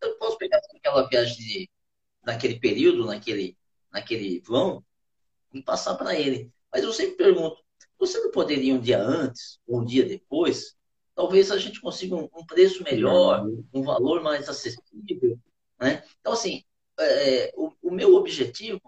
Eu 0.00 0.16
posso 0.16 0.38
pegar 0.38 0.60
aquela 0.74 1.08
viagem 1.08 1.36
de, 1.36 1.70
naquele 2.24 2.58
período, 2.58 3.06
naquele, 3.06 3.56
naquele 3.92 4.40
vão, 4.40 4.84
e 5.52 5.62
passar 5.62 5.94
para 5.96 6.18
ele. 6.18 6.50
Mas 6.72 6.82
eu 6.82 6.92
sempre 6.92 7.16
pergunto, 7.16 7.62
você 7.98 8.18
não 8.20 8.30
poderia 8.30 8.74
um 8.74 8.80
dia 8.80 9.00
antes, 9.00 9.60
ou 9.66 9.80
um 9.80 9.84
dia 9.84 10.04
depois, 10.04 10.74
talvez 11.14 11.50
a 11.50 11.58
gente 11.58 11.80
consiga 11.80 12.16
um, 12.16 12.28
um 12.34 12.44
preço 12.46 12.82
melhor, 12.82 13.46
um 13.72 13.82
valor 13.82 14.22
mais 14.22 14.48
acessível. 14.48 15.38
Né? 15.78 16.02
Então, 16.20 16.32
assim, 16.32 16.64
é, 16.98 17.46
é, 17.46 17.52
o, 17.54 17.72
o, 17.82 17.90
meu 17.90 18.14
objetivo 18.14 18.80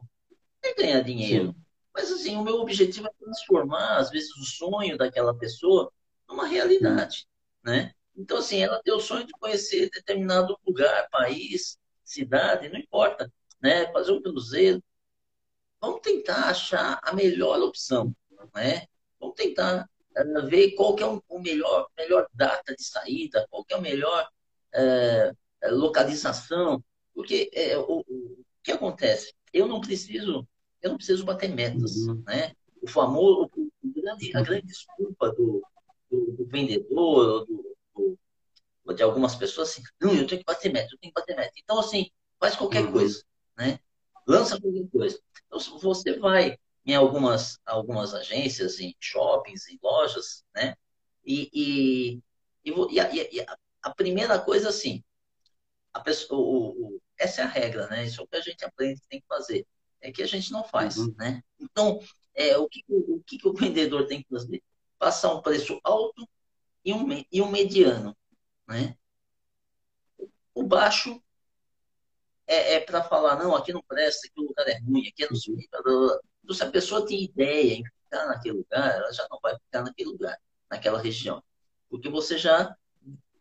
é 0.63 0.75
ganhar 0.75 1.01
dinheiro. 1.03 1.49
Sim. 1.49 1.57
Mas, 1.95 2.11
assim, 2.11 2.37
o 2.37 2.43
meu 2.43 2.57
objetivo 2.57 3.07
é 3.07 3.25
transformar, 3.25 3.99
às 3.99 4.11
vezes, 4.11 4.35
o 4.37 4.45
sonho 4.45 4.97
daquela 4.97 5.35
pessoa 5.35 5.93
numa 6.29 6.47
realidade. 6.47 7.27
Né? 7.63 7.93
Então, 8.17 8.39
assim, 8.39 8.63
ela 8.63 8.81
tem 8.83 8.95
o 8.95 9.01
sonho 9.01 9.27
de 9.27 9.33
conhecer 9.33 9.91
determinado 9.91 10.59
lugar, 10.67 11.09
país, 11.11 11.79
cidade, 12.05 12.69
não 12.69 12.79
importa. 12.79 13.33
Né? 13.63 13.91
Fazer 13.93 14.13
um 14.13 14.23
cruzeiro. 14.23 14.83
Vamos 15.81 16.01
tentar 16.01 16.49
achar 16.49 17.01
a 17.03 17.13
melhor 17.13 17.61
opção. 17.61 18.15
Né? 18.55 18.87
Vamos 19.19 19.35
tentar 19.37 19.89
ver 20.49 20.73
qual 20.73 20.95
que 20.95 21.03
é 21.03 21.07
o 21.07 21.39
melhor, 21.41 21.89
melhor 21.97 22.29
data 22.33 22.75
de 22.75 22.85
saída, 22.85 23.47
qual 23.51 23.65
que 23.65 23.75
é 23.75 23.77
a 23.77 23.81
melhor 23.81 24.29
é, 24.73 25.33
localização, 25.71 26.83
porque 27.15 27.51
é, 27.53 27.77
o, 27.79 28.01
o, 28.07 28.45
que 28.63 28.73
acontece? 28.73 29.35
Eu 29.53 29.67
não 29.67 29.81
preciso, 29.81 30.47
eu 30.83 30.91
não 30.91 30.97
preciso 30.97 31.25
bater 31.25 31.49
metas, 31.49 31.97
uhum. 31.97 32.23
né? 32.27 32.53
O 32.83 32.89
famoso, 32.89 33.51
o 33.57 33.71
grande, 33.83 34.37
a 34.37 34.43
grande 34.43 34.67
desculpa 34.67 35.33
do, 35.33 35.63
do, 36.15 36.33
do 36.33 36.45
vendedor, 36.47 37.45
do, 37.47 37.77
do, 38.85 38.95
de 38.95 39.03
algumas 39.03 39.35
pessoas, 39.35 39.71
assim, 39.71 39.83
não, 40.01 40.15
eu 40.15 40.27
tenho 40.27 40.41
que 40.41 40.45
bater 40.45 40.73
meta, 40.73 40.89
eu 40.93 40.99
tenho 40.99 41.13
que 41.13 41.21
bater 41.21 41.37
meta. 41.37 41.53
Então, 41.57 41.79
assim, 41.79 42.11
faz 42.39 42.55
qualquer 42.57 42.85
uhum. 42.85 42.93
coisa, 42.93 43.25
né? 43.57 43.79
Lança 44.27 44.61
qualquer 44.61 44.89
coisa. 44.91 45.21
Então, 45.47 45.79
você 45.79 46.19
vai 46.19 46.57
em 46.87 46.95
algumas, 46.95 47.59
algumas 47.65 48.15
agências, 48.15 48.79
em 48.79 48.95
shoppings, 49.01 49.69
em 49.69 49.79
lojas, 49.83 50.45
né? 50.55 50.77
E, 51.25 51.51
e, 51.53 52.23
e, 52.65 53.01
a, 53.01 53.15
e 53.15 53.41
a, 53.41 53.57
a, 53.83 53.95
primeira 53.95 54.39
coisa, 54.39 54.69
assim, 54.69 55.03
a 55.93 56.01
pessoa, 56.01 56.41
o, 56.41 56.97
o, 56.97 57.01
essa 57.19 57.41
é 57.41 57.45
a 57.45 57.49
regra, 57.49 57.87
né? 57.89 58.05
Isso 58.05 58.21
é 58.21 58.25
o 58.25 58.27
que 58.27 58.37
a 58.37 58.41
gente 58.41 58.65
aprende 58.65 59.01
que 59.01 59.09
tem 59.09 59.21
que 59.21 59.27
fazer. 59.27 59.67
É 60.01 60.13
que 60.13 60.23
a 60.23 60.27
gente 60.27 60.53
não 60.53 60.63
faz, 60.63 60.99
uhum. 60.99 61.15
né? 61.17 61.43
Então, 61.59 61.99
é, 62.35 62.59
o, 62.59 62.69
que, 62.69 62.85
o, 62.89 63.17
o 63.17 63.23
que 63.25 63.39
o 63.43 63.55
vendedor 63.55 64.07
tem 64.07 64.23
que 64.23 64.29
fazer? 64.29 64.63
Passar 65.05 65.35
um 65.35 65.43
preço 65.43 65.79
alto 65.85 66.27
e 66.83 66.91
um, 66.95 67.25
e 67.31 67.43
um 67.43 67.51
mediano, 67.51 68.17
né? 68.67 68.97
O 70.55 70.63
baixo 70.63 71.23
é, 72.47 72.77
é 72.77 72.81
para 72.81 73.03
falar, 73.03 73.37
não, 73.37 73.55
aqui 73.55 73.71
não 73.71 73.83
presta, 73.83 74.27
aqui 74.27 74.41
o 74.41 74.49
lugar 74.49 74.67
é 74.67 74.79
ruim, 74.79 75.07
aqui 75.07 75.25
é 75.25 75.29
não 75.29 75.37
sei 75.37 75.55
então, 75.59 76.55
se 76.55 76.63
a 76.63 76.71
pessoa 76.71 77.07
tem 77.07 77.23
ideia 77.23 77.75
em 77.75 77.85
ficar 77.85 78.27
naquele 78.27 78.57
lugar, 78.57 78.97
ela 78.97 79.13
já 79.13 79.27
não 79.31 79.39
vai 79.43 79.59
ficar 79.59 79.83
naquele 79.83 80.09
lugar, 80.09 80.39
naquela 80.71 80.99
região. 80.99 81.43
Porque 81.91 82.09
você 82.09 82.39
já 82.39 82.75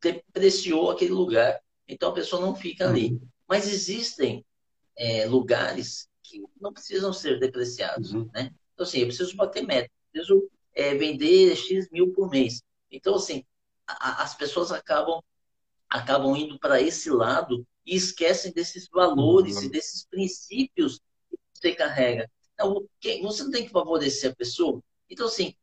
depreciou 0.01 0.91
aquele 0.91 1.13
lugar 1.13 1.63
então 1.87 2.09
a 2.09 2.13
pessoa 2.13 2.41
não 2.41 2.53
fica 2.53 2.89
ali. 2.89 3.13
Uhum. 3.13 3.27
Mas 3.47 3.67
existem 3.67 4.45
é, 4.97 5.25
lugares 5.25 6.09
que 6.21 6.43
não 6.59 6.73
precisam 6.73 7.13
ser 7.13 7.39
depreciados, 7.39 8.13
uhum. 8.13 8.29
né? 8.33 8.53
Então, 8.73 8.85
assim, 8.85 8.99
eu 8.99 9.07
preciso 9.07 9.35
bater 9.35 9.65
meta, 9.65 9.89
preciso 10.11 10.49
é, 10.75 10.95
vender 10.95 11.55
X 11.55 11.89
mil 11.91 12.13
por 12.13 12.29
mês. 12.29 12.61
Então, 12.91 13.15
assim, 13.15 13.43
a, 13.87 14.23
as 14.23 14.35
pessoas 14.35 14.71
acabam, 14.71 15.21
acabam 15.89 16.35
indo 16.35 16.59
para 16.59 16.81
esse 16.81 17.09
lado 17.09 17.65
e 17.85 17.95
esquecem 17.95 18.51
desses 18.51 18.87
valores 18.89 19.57
uhum. 19.57 19.63
e 19.63 19.69
desses 19.69 20.05
princípios 20.05 20.99
que 21.29 21.37
você 21.53 21.75
carrega. 21.75 22.29
Então, 22.53 22.87
você 23.23 23.43
não 23.43 23.51
tem 23.51 23.65
que 23.65 23.71
favorecer 23.71 24.31
a 24.31 24.35
pessoa. 24.35 24.81
Então, 25.09 25.25
assim, 25.27 25.55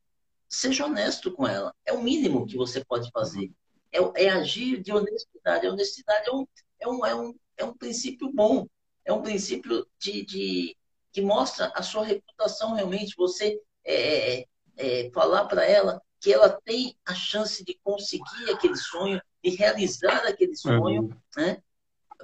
seja 0.49 0.85
honesto 0.85 1.31
com 1.33 1.47
ela. 1.47 1.75
É 1.87 1.93
o 1.93 2.03
mínimo 2.03 2.47
que 2.47 2.57
você 2.57 2.85
pode 2.85 3.11
fazer. 3.11 3.51
É, 3.93 4.25
é 4.25 4.31
agir 4.31 4.83
de 4.83 4.93
honestidade. 4.93 5.67
A 5.67 5.73
honestidade 5.73 6.29
é 6.29 6.33
um, 6.33 6.47
é, 6.81 6.89
um, 6.89 7.07
é, 7.07 7.15
um, 7.15 7.35
é 7.57 7.65
um 7.65 7.73
princípio 7.73 8.31
bom. 8.33 8.67
É 9.05 9.13
um 9.13 9.23
princípio 9.23 9.87
de, 9.99 10.25
de 10.25 10.77
que 11.13 11.23
mostra 11.23 11.73
a 11.75 11.83
sua 11.83 12.05
reputação 12.05 12.75
realmente. 12.75 13.15
Você 13.17 13.61
é, 13.85 14.47
é, 14.81 15.11
falar 15.13 15.45
para 15.45 15.65
ela 15.65 16.01
que 16.21 16.33
ela 16.33 16.51
tem 16.65 16.97
a 17.07 17.15
chance 17.15 17.65
de 17.65 17.79
conseguir 17.83 18.51
aquele 18.51 18.77
sonho, 18.77 19.21
de 19.43 19.51
realizar 19.51 20.27
aquele 20.27 20.55
sonho, 20.55 21.03
uhum. 21.03 21.17
né? 21.37 21.63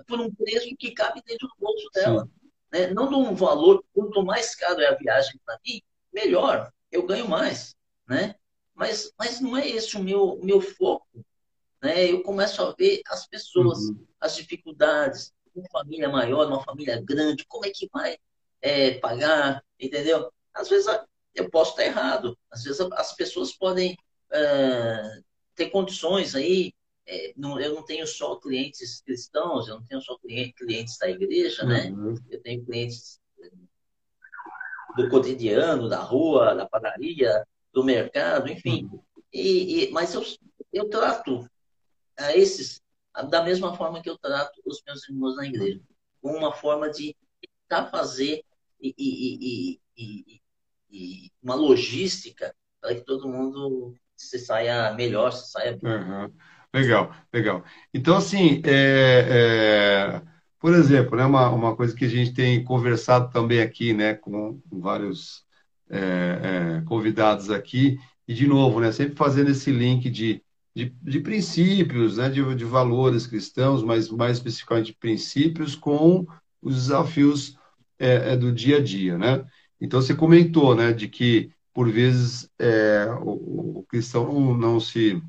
por 0.07 0.21
um 0.21 0.33
preço 0.35 0.77
que 0.77 0.91
cabe 0.91 1.23
dentro 1.25 1.49
do 1.49 1.55
bolso 1.59 1.89
dela. 1.95 2.29
Né? 2.71 2.89
Não 2.89 3.09
de 3.09 3.15
um 3.15 3.35
valor, 3.35 3.83
quanto 3.95 4.23
mais 4.23 4.55
caro 4.55 4.81
é 4.81 4.89
a 4.89 4.95
viagem 4.95 5.41
para 5.45 5.59
mim, 5.65 5.81
melhor, 6.13 6.71
eu 6.93 7.07
ganho 7.07 7.29
mais. 7.29 7.75
Né? 8.07 8.35
Mas, 8.75 9.13
mas 9.19 9.41
não 9.41 9.57
é 9.57 9.67
esse 9.67 9.97
o 9.97 10.03
meu, 10.03 10.39
meu 10.43 10.61
foco. 10.61 11.07
Né? 11.83 12.11
Eu 12.11 12.23
começo 12.23 12.63
a 12.63 12.75
ver 12.77 13.01
as 13.09 13.27
pessoas, 13.27 13.79
uhum. 13.79 14.07
as 14.21 14.37
dificuldades, 14.37 15.33
uma 15.55 15.69
família 15.71 16.09
maior, 16.09 16.47
uma 16.49 16.63
família 16.63 17.01
grande, 17.03 17.47
como 17.47 17.65
é 17.65 17.71
que 17.71 17.89
vai 17.91 18.19
é, 18.61 18.99
pagar, 18.99 19.65
entendeu? 19.81 20.31
Às 20.53 20.69
vezes 20.69 20.87
eu 21.37 21.51
posso 21.51 21.73
estar 21.73 21.85
errado, 21.85 22.37
às 22.51 22.65
vezes 22.65 22.81
as 22.81 23.15
pessoas 23.15 23.53
podem 23.53 23.97
é, 24.33 25.21
ter 25.55 25.71
condições 25.71 26.35
aí 26.35 26.73
é, 27.09 27.33
não, 27.37 27.61
eu 27.61 27.75
não 27.75 27.85
tenho 27.85 28.07
só 28.07 28.35
clientes 28.37 29.01
cristãos, 29.01 29.69
eu 29.69 29.77
não 29.77 29.87
tenho 29.87 30.01
só 30.01 30.19
cliente, 30.19 30.55
clientes 30.55 30.99
da 30.99 31.09
igreja, 31.09 31.65
né? 31.65 31.91
Uhum. 31.91 32.15
Eu 32.29 32.43
tenho 32.43 32.65
clientes 32.65 33.21
do 34.97 35.09
cotidiano, 35.09 35.89
da 35.89 36.01
rua, 36.01 36.55
da 36.55 36.67
padaria, 36.67 37.47
do 37.73 37.85
mercado, 37.85 38.51
enfim. 38.51 38.89
Uhum. 38.91 39.03
E, 39.33 39.85
e, 39.85 39.91
mas 39.93 40.15
eu, 40.15 40.25
eu 40.73 40.89
trato 40.89 41.49
a 42.17 42.37
esses 42.37 42.81
da 43.31 43.43
mesma 43.43 43.75
forma 43.77 44.03
que 44.03 44.11
eu 44.11 44.19
trato 44.19 44.61
os 44.67 44.83
meus 44.85 45.09
irmãos 45.09 45.37
na 45.37 45.47
igreja, 45.47 45.81
com 46.21 46.33
uma 46.33 46.53
forma 46.53 46.91
de 46.91 47.17
tentar 47.69 47.87
fazer 47.87 48.43
e, 48.81 48.95
e, 48.99 49.81
e, 49.97 50.41
e, 50.91 51.31
uma 51.43 51.55
logística 51.55 52.55
para 52.81 52.95
que 52.95 53.03
todo 53.03 53.29
mundo 53.29 53.95
se 54.17 54.39
saia 54.39 54.93
melhor, 54.95 55.33
se 55.33 55.51
saia 55.51 55.77
bem. 55.77 55.93
Uhum. 55.93 56.33
Legal, 56.75 57.15
legal. 57.33 57.65
Então, 57.93 58.17
assim, 58.17 58.61
é, 58.65 59.27
é, 59.29 60.23
por 60.61 60.75
exemplo, 60.75 61.17
né, 61.17 61.25
uma, 61.25 61.49
uma 61.51 61.77
coisa 61.77 61.95
que 61.95 62.05
a 62.05 62.09
gente 62.09 62.35
tem 62.35 62.63
conversado 62.65 63.33
também 63.33 63.61
aqui, 63.61 63.93
né, 63.93 64.15
com, 64.15 64.61
vários 64.71 65.45
é, 65.89 65.99
é, 66.79 66.85
convidados 66.87 67.51
aqui, 67.51 67.99
e 68.27 68.35
de 68.35 68.47
novo, 68.47 68.81
né, 68.81 68.93
sempre 68.93 69.15
fazendo 69.15 69.51
esse 69.51 69.71
link 69.71 70.11
de, 70.11 70.43
de, 70.75 70.95
de 71.03 71.21
princípios, 71.21 72.19
né, 72.19 72.29
de, 72.29 72.55
de 72.55 72.65
valores 72.65 73.27
cristãos, 73.27 73.83
mas 73.83 74.11
mais 74.11 74.39
especificamente 74.39 74.87
de 74.87 74.99
princípios 74.99 75.75
com 75.75 76.27
os 76.61 76.75
desafios 76.75 77.57
é, 77.99 78.33
é, 78.33 78.37
do 78.37 78.53
dia 78.53 78.79
a 78.79 78.83
dia, 78.83 79.17
né? 79.17 79.45
Então, 79.81 80.01
você 80.01 80.15
comentou, 80.15 80.75
né, 80.75 80.93
de 80.93 81.09
que, 81.09 81.51
por 81.73 81.91
vezes, 81.91 82.51
o, 83.23 83.81
o 83.81 83.83
cristão 83.85 84.27
não, 84.33 84.57
não 84.57 84.81
se 84.81 85.23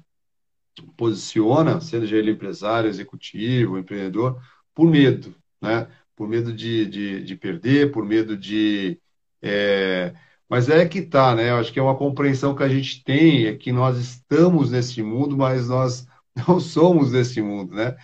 posiciona, 0.96 1.82
seja 1.82 2.16
ele 2.18 2.32
empresário, 2.32 2.90
executivo, 2.90 3.78
empreendedor, 3.78 4.42
por 4.74 4.88
medo, 4.90 5.36
né? 5.62 5.88
Por 6.16 6.28
medo 6.28 6.54
de, 6.54 6.86
de, 6.86 7.24
de 7.24 7.36
perder, 7.36 7.92
por 7.92 8.06
medo 8.06 8.38
de. 8.38 9.00
É... 9.42 10.14
Mas 10.50 10.70
é 10.70 10.88
que 10.88 11.02
tá, 11.02 11.36
né? 11.36 11.50
Eu 11.52 11.58
acho 11.58 11.74
que 11.74 11.80
é 11.80 11.82
uma 11.82 11.98
compreensão 11.98 12.56
que 12.56 12.64
a 12.64 12.70
gente 12.70 13.04
tem, 13.04 13.48
é 13.48 13.56
que 13.56 13.72
nós 13.72 13.98
estamos 13.98 14.72
nesse 14.72 15.02
mundo, 15.04 15.38
mas 15.38 15.70
nós 15.70 16.08
não 16.48 16.60
somos 16.60 17.12
desse 17.12 17.42
mundo, 17.42 17.76
né? 17.76 17.96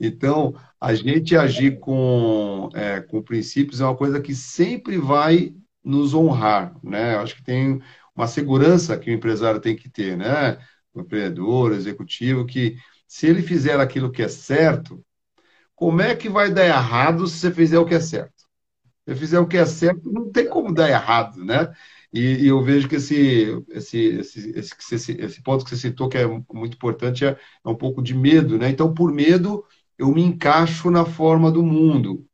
Então, 0.00 0.54
a 0.80 0.94
gente 0.94 1.36
agir 1.36 1.78
com, 1.78 2.68
é, 2.74 3.00
com 3.00 3.22
princípios 3.22 3.80
é 3.80 3.84
uma 3.84 3.96
coisa 3.96 4.20
que 4.20 4.34
sempre 4.34 4.98
vai 4.98 5.54
nos 5.84 6.14
honrar, 6.14 6.74
né? 6.82 7.16
Acho 7.16 7.36
que 7.36 7.44
tem 7.44 7.80
uma 8.14 8.26
segurança 8.26 8.98
que 8.98 9.10
o 9.10 9.14
empresário 9.14 9.60
tem 9.60 9.76
que 9.76 9.88
ter, 9.88 10.16
né? 10.16 10.58
o 10.94 11.00
empreendedor, 11.00 11.72
o 11.72 11.74
executivo, 11.74 12.46
que 12.46 12.76
se 13.06 13.26
ele 13.26 13.42
fizer 13.42 13.80
aquilo 13.80 14.10
que 14.10 14.22
é 14.22 14.28
certo, 14.28 15.04
como 15.74 16.02
é 16.02 16.14
que 16.16 16.28
vai 16.28 16.52
dar 16.52 16.66
errado 16.66 17.26
se 17.26 17.38
você 17.38 17.50
fizer 17.52 17.78
o 17.78 17.86
que 17.86 17.94
é 17.94 18.00
certo? 18.00 18.42
Se 19.04 19.14
você 19.14 19.16
fizer 19.16 19.40
o 19.40 19.46
que 19.48 19.56
é 19.56 19.66
certo, 19.66 20.12
não 20.12 20.30
tem 20.30 20.48
como 20.48 20.74
dar 20.74 20.88
errado, 20.90 21.44
né? 21.44 21.72
E, 22.12 22.44
e 22.44 22.48
eu 22.48 22.62
vejo 22.62 22.88
que 22.88 22.96
esse, 22.96 23.64
esse, 23.70 23.98
esse, 23.98 24.54
esse, 24.92 25.12
esse, 25.12 25.42
ponto 25.42 25.64
que 25.64 25.70
você 25.70 25.76
citou, 25.76 26.08
que 26.08 26.18
é 26.18 26.26
muito 26.26 26.74
importante, 26.74 27.24
é, 27.24 27.38
é 27.64 27.68
um 27.68 27.74
pouco 27.74 28.02
de 28.02 28.14
medo, 28.14 28.58
né? 28.58 28.68
Então, 28.70 28.92
por 28.94 29.12
medo, 29.12 29.64
eu 29.98 30.08
me 30.12 30.22
encaixo 30.22 30.90
na 30.90 31.04
forma 31.04 31.50
do 31.50 31.62
mundo. 31.62 32.26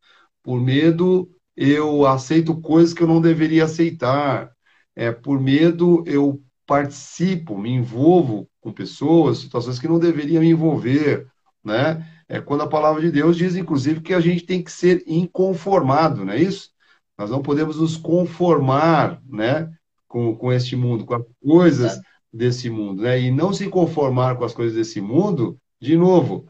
Por 0.42 0.60
medo, 0.60 1.30
eu 1.58 2.06
aceito 2.06 2.60
coisas 2.60 2.94
que 2.94 3.02
eu 3.02 3.06
não 3.08 3.20
deveria 3.20 3.64
aceitar. 3.64 4.52
É, 4.94 5.10
por 5.10 5.40
medo, 5.40 6.04
eu 6.06 6.40
participo, 6.64 7.58
me 7.58 7.70
envolvo 7.70 8.48
com 8.60 8.72
pessoas, 8.72 9.38
situações 9.38 9.78
que 9.78 9.88
não 9.88 9.98
deveria 9.98 10.38
me 10.38 10.50
envolver, 10.50 11.26
né? 11.64 12.06
É 12.28 12.40
quando 12.40 12.62
a 12.62 12.68
palavra 12.68 13.00
de 13.00 13.10
Deus 13.10 13.36
diz, 13.36 13.56
inclusive, 13.56 14.00
que 14.00 14.14
a 14.14 14.20
gente 14.20 14.44
tem 14.44 14.62
que 14.62 14.70
ser 14.70 15.02
inconformado, 15.06 16.24
não 16.24 16.32
é 16.32 16.40
isso? 16.40 16.70
Nós 17.16 17.30
não 17.30 17.42
podemos 17.42 17.78
nos 17.78 17.96
conformar, 17.96 19.20
né, 19.28 19.68
com, 20.06 20.36
com 20.36 20.52
este 20.52 20.76
mundo, 20.76 21.04
com 21.04 21.14
as 21.14 21.24
coisas 21.42 21.96
é. 21.96 22.00
desse 22.32 22.70
mundo, 22.70 23.02
né? 23.02 23.20
E 23.20 23.32
não 23.32 23.52
se 23.52 23.68
conformar 23.68 24.36
com 24.36 24.44
as 24.44 24.54
coisas 24.54 24.76
desse 24.76 25.00
mundo, 25.00 25.58
de 25.80 25.96
novo, 25.96 26.46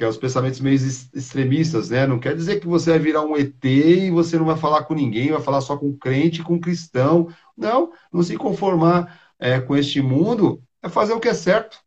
que 0.00 0.04
é 0.04 0.08
os 0.08 0.16
pensamentos 0.16 0.60
meio 0.60 0.76
extremistas, 0.76 1.90
né? 1.90 2.06
Não 2.06 2.18
quer 2.18 2.34
dizer 2.34 2.58
que 2.58 2.66
você 2.66 2.88
vai 2.88 2.98
virar 2.98 3.20
um 3.20 3.36
ET 3.36 3.62
e 3.62 4.10
você 4.10 4.38
não 4.38 4.46
vai 4.46 4.56
falar 4.56 4.84
com 4.84 4.94
ninguém, 4.94 5.30
vai 5.30 5.42
falar 5.42 5.60
só 5.60 5.76
com 5.76 5.94
crente, 5.94 6.42
com 6.42 6.58
cristão. 6.58 7.28
Não, 7.54 7.92
não 8.10 8.22
se 8.22 8.34
conformar 8.38 9.20
é, 9.38 9.60
com 9.60 9.76
este 9.76 10.00
mundo 10.00 10.62
é 10.82 10.88
fazer 10.88 11.12
o 11.12 11.20
que 11.20 11.28
é 11.28 11.34
certo. 11.34 11.78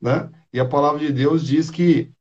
Né? 0.00 0.30
E 0.52 0.60
a 0.60 0.64
palavra 0.64 1.00
de 1.00 1.12
Deus 1.12 1.44
diz 1.44 1.68
que 1.68 2.12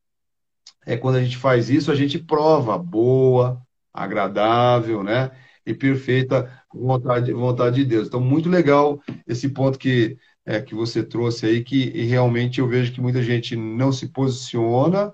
é 0.88 0.98
quando 0.98 1.18
a 1.18 1.24
gente 1.24 1.38
faz 1.38 1.70
isso, 1.70 1.92
a 1.92 1.96
gente 1.96 2.18
prova 2.18 2.76
boa, 2.76 3.62
agradável, 3.94 5.04
né? 5.04 5.30
E 5.64 5.72
perfeita 5.72 6.52
vontade, 6.74 7.32
vontade 7.32 7.76
de 7.76 7.86
Deus. 7.86 8.08
Então, 8.08 8.20
muito 8.20 8.50
legal 8.50 9.00
esse 9.28 9.48
ponto 9.50 9.78
que, 9.78 10.18
é, 10.44 10.60
que 10.60 10.74
você 10.74 11.04
trouxe 11.04 11.46
aí, 11.46 11.64
que 11.64 11.90
realmente 12.08 12.60
eu 12.60 12.68
vejo 12.68 12.92
que 12.92 13.00
muita 13.00 13.22
gente 13.22 13.56
não 13.56 13.92
se 13.92 14.08
posiciona, 14.08 15.14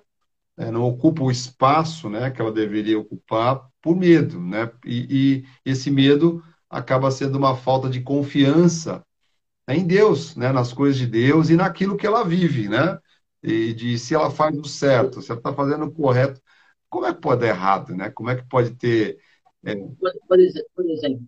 é, 0.58 0.70
não 0.70 0.84
ocupa 0.84 1.24
o 1.24 1.32
espaço 1.32 2.10
né, 2.10 2.30
que 2.32 2.42
ela 2.42 2.52
deveria 2.52 3.00
ocupar 3.00 3.68
por 3.82 3.96
medo, 3.96 4.40
né? 4.40 4.72
E, 4.86 5.44
e 5.66 5.70
esse 5.70 5.92
medo 5.92 6.44
acaba 6.70 7.12
sendo 7.12 7.38
uma 7.38 7.56
falta 7.56 7.90
de 7.90 8.02
confiança 8.02 9.04
em 9.68 9.86
Deus, 9.86 10.36
né? 10.36 10.52
nas 10.52 10.74
coisas 10.74 10.98
de 10.98 11.08
Deus 11.08 11.50
e 11.50 11.56
naquilo 11.56 11.98
que 11.98 12.08
ela 12.08 12.24
vive, 12.24 12.68
né? 12.68 12.98
E 13.42 13.74
de 13.74 14.00
se 14.00 14.16
ela 14.16 14.32
faz 14.32 14.58
o 14.58 14.66
certo, 14.66 15.22
se 15.22 15.32
ela 15.32 15.40
está 15.40 15.54
fazendo 15.54 15.86
o 15.86 15.92
correto, 15.92 16.42
como 16.90 17.06
é 17.06 17.14
que 17.14 17.20
pode 17.20 17.42
dar 17.42 17.48
errado, 17.48 17.96
né? 17.96 18.10
Como 18.10 18.30
é 18.30 18.36
que 18.36 18.48
pode 18.48 18.72
ter. 18.76 19.20
É... 19.66 19.76
Por, 19.76 20.12
por, 20.28 20.40
exemplo, 20.40 21.22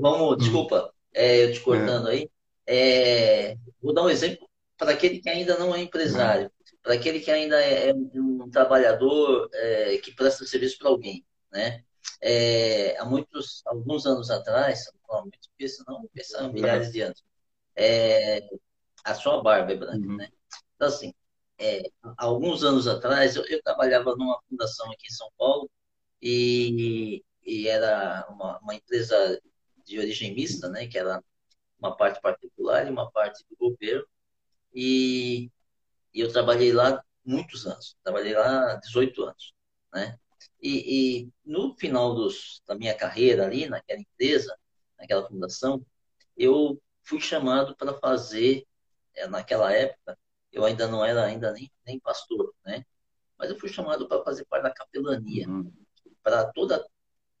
vamos, 0.00 0.34
hum. 0.34 0.36
desculpa, 0.36 0.92
é, 1.14 1.44
eu 1.44 1.52
te 1.52 1.60
cortando 1.60 2.08
é. 2.08 2.12
aí. 2.12 2.30
É, 2.66 3.56
vou 3.82 3.92
dar 3.92 4.04
um 4.04 4.10
exemplo 4.10 4.48
para 4.76 4.92
aquele 4.92 5.20
que 5.20 5.28
ainda 5.28 5.58
não 5.58 5.74
é 5.74 5.82
empresário, 5.82 6.50
para 6.82 6.94
aquele 6.94 7.20
que 7.20 7.30
ainda 7.30 7.60
é, 7.62 7.90
é 7.90 7.94
um 7.94 8.50
trabalhador 8.50 9.48
é, 9.52 9.98
que 9.98 10.14
presta 10.14 10.44
serviço 10.44 10.78
para 10.78 10.88
alguém, 10.88 11.24
né? 11.50 11.84
É, 12.20 12.98
há 12.98 13.04
muitos, 13.04 13.62
alguns 13.66 14.06
anos 14.06 14.30
atrás, 14.30 14.84
não, 15.08 15.22
muito, 15.22 15.38
não, 15.86 16.08
pensa 16.12 16.48
milhares 16.48 16.90
de 16.90 17.00
anos, 17.02 17.22
é, 17.76 18.40
a 19.04 19.14
sua 19.14 19.42
barba 19.42 19.72
é 19.72 19.76
branca, 19.76 20.06
uhum. 20.06 20.16
né? 20.16 20.28
Então, 20.74 20.88
assim, 20.88 21.14
é, 21.58 21.82
alguns 22.16 22.64
anos 22.64 22.88
atrás, 22.88 23.36
eu, 23.36 23.44
eu, 23.46 23.62
trabalhava 23.62 24.16
numa 24.16 24.40
fundação 24.48 24.90
aqui 24.90 25.06
em 25.06 25.14
São 25.14 25.30
Paulo 25.38 25.70
e, 26.20 27.22
e 27.44 27.68
era 27.68 28.26
uma, 28.30 28.58
uma, 28.58 28.74
empresa 28.74 29.40
de 29.84 29.98
origem 29.98 30.34
mista, 30.34 30.68
né? 30.68 30.86
Que 30.86 30.98
era 30.98 31.22
uma 31.78 31.96
parte 31.96 32.20
particular 32.20 32.86
e 32.86 32.90
uma 32.90 33.10
parte 33.10 33.44
do 33.48 33.56
governo. 33.56 34.06
E, 34.74 35.50
e 36.14 36.20
eu 36.20 36.32
trabalhei 36.32 36.72
lá 36.72 37.02
muitos 37.24 37.66
anos. 37.66 37.96
Trabalhei 38.02 38.34
lá 38.34 38.76
18 38.76 39.22
anos, 39.22 39.54
né? 39.92 40.18
E, 40.60 41.24
e, 41.24 41.32
no 41.44 41.74
final 41.74 42.14
dos, 42.14 42.62
da 42.66 42.74
minha 42.74 42.94
carreira 42.94 43.44
ali, 43.44 43.68
naquela 43.68 44.00
empresa, 44.00 44.56
naquela 44.98 45.26
fundação, 45.26 45.84
eu 46.36 46.80
fui 47.02 47.20
chamado 47.20 47.76
para 47.76 47.94
fazer, 47.94 48.64
é, 49.14 49.26
naquela 49.26 49.72
época, 49.72 50.16
eu 50.52 50.64
ainda 50.64 50.86
não 50.86 51.04
era 51.04 51.24
ainda 51.24 51.52
nem, 51.52 51.70
nem 51.84 51.98
pastor, 51.98 52.54
né? 52.64 52.84
Mas 53.38 53.50
eu 53.50 53.58
fui 53.58 53.68
chamado 53.68 54.06
para 54.06 54.22
fazer 54.22 54.44
parte 54.44 54.62
da 54.62 54.72
capelania. 54.72 55.48
Uhum. 55.48 55.72
Para 56.22 56.44
toda 56.52 56.86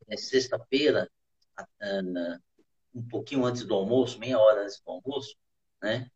é, 0.08 0.16
sexta-feira, 0.16 1.08
um 2.92 3.06
pouquinho 3.08 3.44
antes 3.44 3.64
do 3.64 3.74
almoço, 3.74 4.18
meia 4.18 4.38
hora 4.38 4.64
antes 4.64 4.80
do 4.80 4.90
almoço, 4.90 5.36
né? 5.80 6.10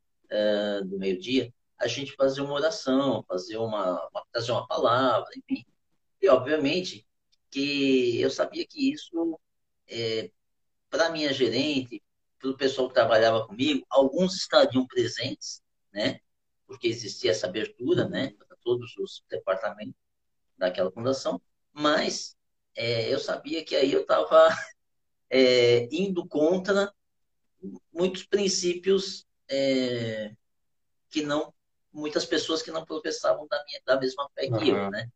Do 0.88 0.98
meio-dia, 0.98 1.52
a 1.78 1.86
gente 1.86 2.12
fazer 2.12 2.40
uma 2.40 2.54
oração, 2.54 3.24
fazer 3.28 3.58
uma, 3.58 4.08
uma, 4.08 4.24
uma 4.48 4.66
palavra, 4.66 5.28
enfim. 5.36 5.64
E, 6.20 6.28
obviamente, 6.28 7.06
que 7.50 8.20
eu 8.20 8.30
sabia 8.30 8.66
que 8.66 8.92
isso, 8.92 9.38
é, 9.88 10.30
para 10.90 11.10
minha 11.10 11.32
gerente, 11.32 12.02
para 12.38 12.50
o 12.50 12.56
pessoal 12.56 12.88
que 12.88 12.94
trabalhava 12.94 13.46
comigo, 13.46 13.84
alguns 13.90 14.34
estariam 14.34 14.86
presentes, 14.86 15.62
né? 15.92 16.20
Porque 16.66 16.88
existia 16.88 17.30
essa 17.30 17.46
abertura, 17.46 18.08
né? 18.08 18.32
Para 18.38 18.56
todos 18.62 18.96
os 18.98 19.22
departamentos 19.28 19.94
daquela 20.56 20.90
fundação, 20.90 21.40
mas 21.72 22.36
é, 22.74 23.12
eu 23.12 23.18
sabia 23.18 23.64
que 23.64 23.76
aí 23.76 23.92
eu 23.92 24.02
estava 24.02 24.48
é, 25.30 25.88
indo 25.90 26.26
contra 26.26 26.92
muitos 27.92 28.24
princípios 28.24 29.26
é, 29.48 30.34
que 31.10 31.22
não 31.22 31.52
muitas 31.96 32.26
pessoas 32.26 32.62
que 32.62 32.70
não 32.70 32.84
professavam 32.84 33.46
da, 33.48 33.64
minha, 33.64 33.80
da 33.86 33.98
mesma 33.98 34.28
fé 34.34 34.48
que 34.48 34.68
eu, 34.68 34.90
né? 34.90 35.08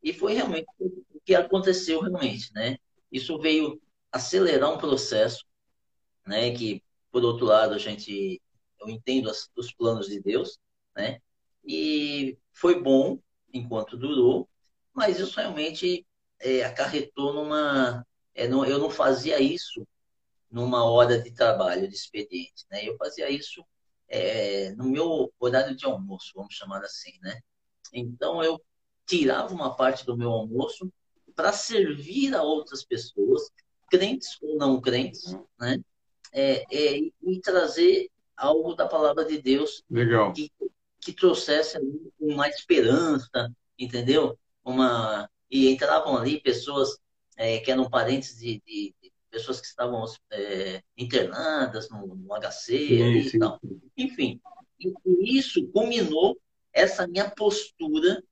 E 0.00 0.12
foi 0.12 0.34
realmente 0.34 0.66
o 0.78 1.20
que 1.24 1.34
aconteceu 1.34 2.00
realmente, 2.00 2.52
né? 2.54 2.78
Isso 3.10 3.38
veio 3.40 3.82
acelerar 4.10 4.72
um 4.72 4.78
processo, 4.78 5.44
né? 6.24 6.52
Que 6.52 6.80
por 7.10 7.24
outro 7.24 7.44
lado 7.44 7.74
a 7.74 7.78
gente 7.78 8.40
eu 8.80 8.88
entendo 8.88 9.28
as, 9.28 9.50
os 9.56 9.72
planos 9.72 10.06
de 10.06 10.20
Deus, 10.20 10.58
né? 10.96 11.20
E 11.64 12.38
foi 12.52 12.80
bom 12.80 13.18
enquanto 13.52 13.96
durou, 13.96 14.48
mas 14.94 15.18
isso 15.18 15.36
realmente 15.36 16.06
é, 16.38 16.64
acarretou 16.64 17.32
numa 17.32 18.06
é, 18.34 18.46
não, 18.46 18.64
eu 18.64 18.78
não 18.78 18.90
fazia 18.90 19.40
isso 19.40 19.86
numa 20.48 20.84
hora 20.84 21.20
de 21.20 21.32
trabalho 21.32 21.88
de 21.88 21.94
expediente, 21.94 22.64
né? 22.70 22.86
Eu 22.86 22.96
fazia 22.96 23.28
isso 23.28 23.64
é, 24.12 24.74
no 24.76 24.84
meu 24.84 25.32
horário 25.40 25.74
de 25.74 25.86
almoço, 25.86 26.32
vamos 26.34 26.54
chamar 26.54 26.82
assim, 26.84 27.18
né? 27.22 27.40
Então 27.92 28.44
eu 28.44 28.62
tirava 29.06 29.54
uma 29.54 29.74
parte 29.74 30.04
do 30.04 30.16
meu 30.16 30.30
almoço 30.30 30.92
para 31.34 31.50
servir 31.50 32.34
a 32.34 32.42
outras 32.42 32.84
pessoas, 32.84 33.50
crentes 33.90 34.36
ou 34.42 34.56
não 34.58 34.80
crentes, 34.80 35.32
uhum. 35.32 35.46
né? 35.58 35.82
É, 36.30 36.64
é, 36.70 36.98
e 37.22 37.40
trazer 37.42 38.10
algo 38.36 38.74
da 38.74 38.86
palavra 38.86 39.24
de 39.24 39.40
Deus 39.40 39.82
Legal. 39.90 40.32
Que, 40.32 40.50
que 41.00 41.12
trouxesse 41.12 41.78
uma 42.20 42.48
esperança, 42.48 43.50
entendeu? 43.78 44.38
Uma 44.62 45.28
e 45.50 45.70
entravam 45.70 46.16
ali 46.16 46.40
pessoas 46.40 46.98
é, 47.36 47.58
que 47.58 47.70
eram 47.70 47.88
parentes 47.88 48.38
de, 48.38 48.62
de, 48.66 48.94
pessoas 49.32 49.60
que 49.60 49.66
estavam 49.66 50.04
é, 50.30 50.82
internadas 50.96 51.88
no, 51.88 52.14
no 52.14 52.34
HC 52.34 52.50
sim, 52.66 53.22
sim. 53.22 53.36
e 53.36 53.40
tal. 53.40 53.58
Enfim, 53.96 54.40
e, 54.78 54.92
e 55.06 55.38
isso 55.38 55.66
culminou 55.68 56.38
essa 56.70 57.06
minha 57.06 57.30
postura, 57.30 58.22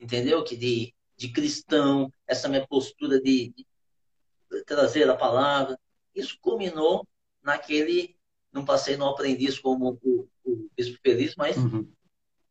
entendeu? 0.00 0.42
Que 0.42 0.56
de, 0.56 0.94
de 1.16 1.28
cristão, 1.28 2.10
essa 2.26 2.48
minha 2.48 2.66
postura 2.66 3.20
de, 3.20 3.52
de 3.54 4.64
trazer 4.64 5.08
a 5.10 5.16
palavra, 5.16 5.78
isso 6.14 6.38
culminou 6.40 7.06
naquele, 7.42 8.16
não 8.50 8.64
passei 8.64 8.96
no 8.96 9.06
aprendiz 9.06 9.58
como 9.58 9.98
o, 10.02 10.28
o 10.44 10.70
bispo 10.74 10.98
feliz, 11.02 11.34
mas 11.36 11.58
uhum. 11.58 11.86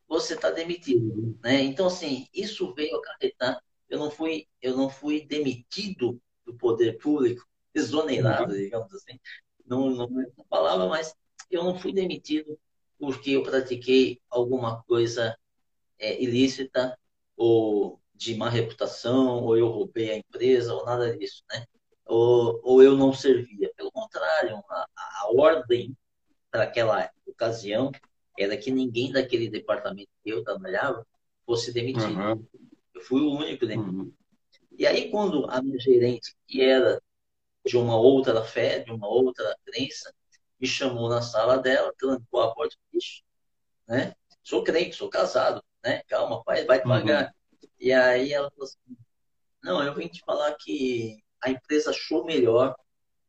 você 0.06 0.34
está 0.34 0.52
demitido, 0.52 1.36
né? 1.42 1.62
Então 1.62 1.88
assim, 1.88 2.28
isso 2.32 2.72
veio 2.74 2.96
acarretar. 2.96 3.60
Eu 3.88 3.98
não 3.98 4.10
fui, 4.10 4.46
eu 4.62 4.76
não 4.76 4.88
fui 4.88 5.26
demitido 5.26 6.20
do 6.44 6.54
poder 6.54 6.98
público, 6.98 7.47
exonerado, 7.74 8.52
uhum. 8.52 8.58
digamos 8.58 8.92
assim. 8.94 9.18
Não, 9.66 9.90
não 9.90 10.20
é 10.20 10.24
a 10.38 10.44
palavra, 10.44 10.86
mas 10.86 11.14
eu 11.50 11.62
não 11.62 11.78
fui 11.78 11.92
demitido 11.92 12.58
porque 12.98 13.32
eu 13.32 13.42
pratiquei 13.42 14.20
alguma 14.28 14.82
coisa 14.84 15.36
é, 15.98 16.20
ilícita 16.22 16.98
ou 17.36 18.00
de 18.14 18.34
má 18.34 18.48
reputação, 18.48 19.44
ou 19.44 19.56
eu 19.56 19.68
roubei 19.68 20.10
a 20.10 20.16
empresa, 20.16 20.74
ou 20.74 20.84
nada 20.84 21.16
disso, 21.16 21.44
né? 21.50 21.64
Ou, 22.04 22.60
ou 22.64 22.82
eu 22.82 22.96
não 22.96 23.12
servia. 23.12 23.72
Pelo 23.76 23.92
contrário, 23.92 24.56
a, 24.68 24.86
a 24.96 25.30
ordem 25.36 25.96
para 26.50 26.64
aquela 26.64 27.08
ocasião 27.24 27.92
era 28.36 28.56
que 28.56 28.72
ninguém 28.72 29.12
daquele 29.12 29.48
departamento 29.48 30.10
que 30.24 30.30
eu 30.30 30.42
trabalhava 30.42 31.06
fosse 31.46 31.72
demitido. 31.72 32.18
Uhum. 32.18 32.44
Eu 32.92 33.00
fui 33.02 33.20
o 33.20 33.30
único 33.30 33.64
demitido. 33.66 34.02
Uhum. 34.02 34.12
E 34.76 34.86
aí, 34.86 35.10
quando 35.10 35.48
a 35.48 35.62
minha 35.62 35.78
gerente, 35.78 36.34
que 36.46 36.60
era 36.60 37.00
de 37.68 37.76
uma 37.76 37.96
outra 37.96 38.42
fé, 38.42 38.80
de 38.80 38.90
uma 38.90 39.06
outra 39.06 39.56
crença, 39.64 40.12
me 40.58 40.66
chamou 40.66 41.08
na 41.08 41.22
sala 41.22 41.58
dela, 41.58 41.94
trancou 41.98 42.40
a 42.40 42.54
porta 42.54 42.74
e 42.74 42.98
disse, 42.98 43.22
né? 43.86 44.14
Sou 44.42 44.64
crente, 44.64 44.96
sou 44.96 45.10
casado, 45.10 45.62
né? 45.84 46.02
Calma, 46.08 46.42
pai, 46.42 46.64
vai 46.64 46.80
devagar. 46.80 47.34
Uhum. 47.52 47.68
E 47.78 47.92
aí 47.92 48.32
ela 48.32 48.50
falou 48.50 48.64
assim, 48.64 48.96
não, 49.62 49.82
eu 49.82 49.94
vim 49.94 50.08
te 50.08 50.22
falar 50.24 50.54
que 50.54 51.22
a 51.42 51.50
empresa 51.50 51.90
achou 51.90 52.24
melhor 52.24 52.74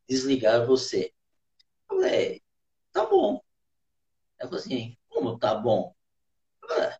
desligar 0.07 0.65
você. 0.65 1.13
Eu 1.89 1.97
falei, 1.97 2.41
tá 2.91 3.05
bom. 3.05 3.41
Ela 4.39 4.49
falou 4.49 4.63
assim, 4.63 4.97
como 5.09 5.37
tá 5.37 5.53
bom? 5.55 5.93
Falei, 6.61 6.93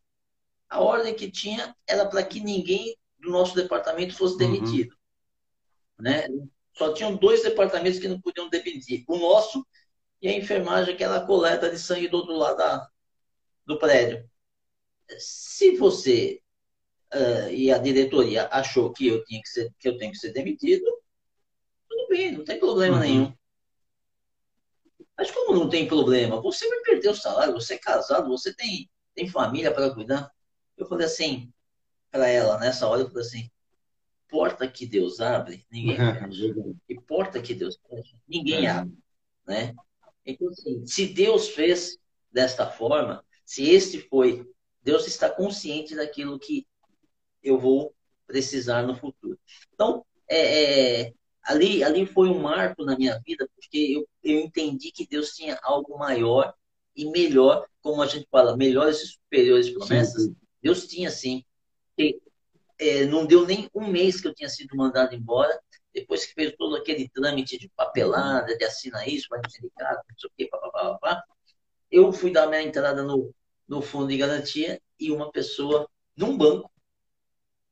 a 0.69 0.81
ordem 0.81 1.15
que 1.15 1.31
tinha 1.31 1.75
era 1.87 2.05
para 2.05 2.23
que 2.23 2.39
ninguém 2.39 2.95
do 3.17 3.29
nosso 3.31 3.55
departamento 3.55 4.15
fosse 4.15 4.33
uhum. 4.33 4.51
demitido. 4.51 4.95
Uhum. 5.97 6.03
Né? 6.03 6.27
Só 6.79 6.93
tinham 6.93 7.13
dois 7.17 7.43
departamentos 7.43 7.99
que 7.99 8.07
não 8.07 8.21
podiam 8.21 8.49
demitir. 8.49 9.03
O 9.05 9.17
nosso 9.17 9.67
e 10.21 10.29
a 10.29 10.31
enfermagem, 10.31 10.95
que 10.95 11.03
era 11.03 11.17
a 11.17 11.25
coleta 11.25 11.69
de 11.69 11.77
sangue 11.77 12.07
do 12.07 12.15
outro 12.15 12.37
lado 12.37 12.57
da, 12.57 12.89
do 13.65 13.77
prédio. 13.77 14.25
Se 15.17 15.75
você 15.75 16.41
uh, 17.13 17.51
e 17.51 17.69
a 17.69 17.77
diretoria 17.77 18.47
achou 18.49 18.93
que 18.93 19.07
eu, 19.07 19.21
tinha 19.25 19.41
que, 19.41 19.49
ser, 19.49 19.73
que 19.77 19.89
eu 19.89 19.97
tenho 19.97 20.13
que 20.13 20.19
ser 20.19 20.31
demitido, 20.31 20.85
tudo 21.89 22.07
bem, 22.07 22.31
não 22.31 22.45
tem 22.45 22.57
problema 22.57 22.95
uhum. 22.95 23.01
nenhum. 23.01 23.33
Mas 25.17 25.31
como 25.31 25.53
não 25.53 25.69
tem 25.69 25.85
problema? 25.85 26.41
Você 26.41 26.65
vai 26.69 26.79
perder 26.79 27.09
o 27.09 27.15
salário, 27.15 27.53
você 27.53 27.73
é 27.73 27.77
casado, 27.77 28.29
você 28.29 28.53
tem, 28.53 28.89
tem 29.13 29.27
família 29.27 29.73
para 29.73 29.93
cuidar. 29.93 30.31
Eu 30.77 30.85
falei 30.85 31.07
assim 31.07 31.51
para 32.09 32.29
ela, 32.29 32.57
nessa 32.57 32.87
hora, 32.87 33.01
eu 33.01 33.09
falei 33.09 33.25
assim, 33.25 33.51
porta 34.29 34.67
que 34.67 34.85
Deus 34.85 35.19
abre, 35.19 35.65
ninguém 35.71 35.97
fecha. 35.97 36.55
e 36.87 36.99
porta 37.01 37.41
que 37.41 37.53
Deus 37.53 37.77
fecha, 37.89 38.15
ninguém 38.27 38.65
é. 38.65 38.69
abre. 38.69 38.97
Né? 39.47 39.75
Então, 40.25 40.47
assim, 40.49 40.85
se 40.85 41.07
Deus 41.07 41.49
fez 41.49 41.97
desta 42.31 42.69
forma, 42.69 43.25
se 43.43 43.67
este 43.67 43.99
foi, 43.99 44.47
Deus 44.81 45.07
está 45.07 45.29
consciente 45.29 45.95
daquilo 45.95 46.39
que 46.39 46.67
eu 47.41 47.59
vou 47.59 47.93
precisar 48.27 48.83
no 48.83 48.95
futuro. 48.95 49.39
Então, 49.73 50.05
é, 50.29 51.01
é, 51.01 51.13
ali, 51.43 51.83
ali 51.83 52.05
foi 52.05 52.29
um 52.29 52.39
marco 52.39 52.85
na 52.85 52.95
minha 52.95 53.19
vida, 53.25 53.49
porque 53.55 53.77
eu, 53.77 54.07
eu 54.23 54.39
entendi 54.39 54.91
que 54.91 55.07
Deus 55.07 55.31
tinha 55.31 55.59
algo 55.63 55.97
maior 55.97 56.53
e 56.95 57.09
melhor, 57.09 57.65
como 57.81 58.01
a 58.01 58.05
gente 58.05 58.27
fala, 58.29 58.55
melhores 58.55 59.01
e 59.01 59.07
superiores 59.07 59.69
promessas. 59.71 60.25
Sim. 60.25 60.35
Deus 60.61 60.87
tinha, 60.87 61.09
sim. 61.09 61.43
E 61.97 62.21
é, 62.79 63.05
não 63.05 63.25
deu 63.25 63.45
nem 63.45 63.69
um 63.73 63.87
mês 63.87 64.21
que 64.21 64.27
eu 64.27 64.33
tinha 64.33 64.49
sido 64.49 64.75
mandado 64.75 65.13
embora, 65.13 65.59
depois 65.93 66.25
que 66.25 66.33
fez 66.33 66.55
todo 66.57 66.75
aquele 66.75 67.09
trâmite 67.09 67.57
de 67.57 67.69
papelada, 67.75 68.57
de 68.57 68.63
assinar 68.63 69.07
isso, 69.07 69.27
vai 69.29 69.41
no 69.43 69.49
sindicato, 69.49 70.03
não 70.09 70.17
sei 70.17 70.29
o 70.29 70.33
quê, 70.37 70.47
papapá, 70.47 71.23
eu 71.91 72.11
fui 72.13 72.31
dar 72.31 72.47
minha 72.47 72.61
entrada 72.61 73.03
no, 73.03 73.33
no 73.67 73.81
fundo 73.81 74.07
de 74.07 74.17
garantia 74.17 74.81
e 74.99 75.11
uma 75.11 75.31
pessoa, 75.31 75.89
num 76.15 76.37
banco, 76.37 76.71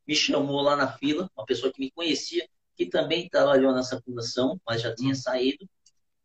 me 0.06 0.16
chamou 0.16 0.62
lá 0.62 0.76
na 0.76 0.92
fila, 0.98 1.30
uma 1.36 1.46
pessoa 1.46 1.72
que 1.72 1.80
me 1.80 1.92
conhecia, 1.92 2.48
que 2.76 2.86
também 2.86 3.30
trabalhou 3.30 3.74
nessa 3.74 4.02
fundação, 4.02 4.60
mas 4.66 4.82
já 4.82 4.94
tinha 4.96 5.14
saído, 5.16 5.68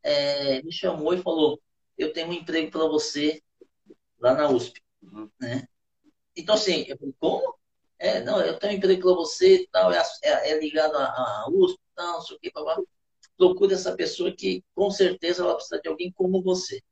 é, 0.02 0.62
me 0.62 0.72
chamou 0.72 1.14
e 1.14 1.22
falou: 1.22 1.60
Eu 1.96 2.12
tenho 2.12 2.28
um 2.28 2.32
emprego 2.32 2.70
para 2.70 2.86
você 2.86 3.42
lá 4.20 4.34
na 4.34 4.48
USP. 4.48 4.80
Uhum. 5.02 5.30
Né? 5.40 5.66
Então, 6.36 6.54
assim, 6.54 6.84
eu 6.88 6.96
falei: 6.96 7.14
Como? 7.18 7.54
É, 8.02 8.20
não, 8.20 8.40
eu 8.40 8.58
tenho 8.58 8.72
um 8.72 8.76
emprego 8.76 9.02
para 9.02 9.14
você 9.14 9.64
tal, 9.70 9.92
é, 9.92 10.02
é, 10.24 10.50
é 10.50 10.58
ligado 10.58 10.96
à, 10.96 11.46
USP, 11.48 11.78
tal, 11.94 12.14
não 12.14 12.20
sei 12.20 12.36
o 12.36 12.40
que, 12.40 12.50
blá, 12.50 12.76
Procure 13.36 13.74
essa 13.74 13.94
pessoa 13.94 14.32
que 14.32 14.64
com 14.74 14.90
certeza 14.90 15.44
ela 15.44 15.54
precisa 15.54 15.80
de 15.80 15.88
alguém 15.88 16.10
como 16.10 16.42
você. 16.42 16.82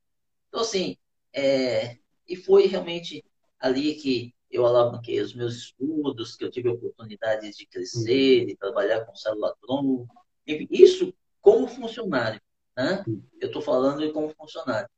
Então, 0.47 0.61
assim, 0.61 0.95
é, 1.33 1.97
e 2.25 2.37
foi 2.37 2.65
realmente 2.65 3.25
ali 3.59 3.95
que 3.95 4.33
eu 4.49 4.65
alavanquei 4.65 5.19
os 5.19 5.33
meus 5.33 5.55
estudos, 5.55 6.37
que 6.37 6.45
eu 6.45 6.49
tive 6.49 6.69
a 6.69 6.73
oportunidade 6.73 7.51
de 7.51 7.65
crescer, 7.65 8.45
de 8.45 8.55
trabalhar 8.55 9.05
com 9.05 10.07
enfim, 10.47 10.67
isso 10.71 11.13
como 11.41 11.67
funcionário. 11.67 12.41
Né? 12.75 13.03
Eu 13.41 13.47
estou 13.47 13.61
falando 13.61 14.09
como 14.13 14.33
funcionário. 14.33 14.89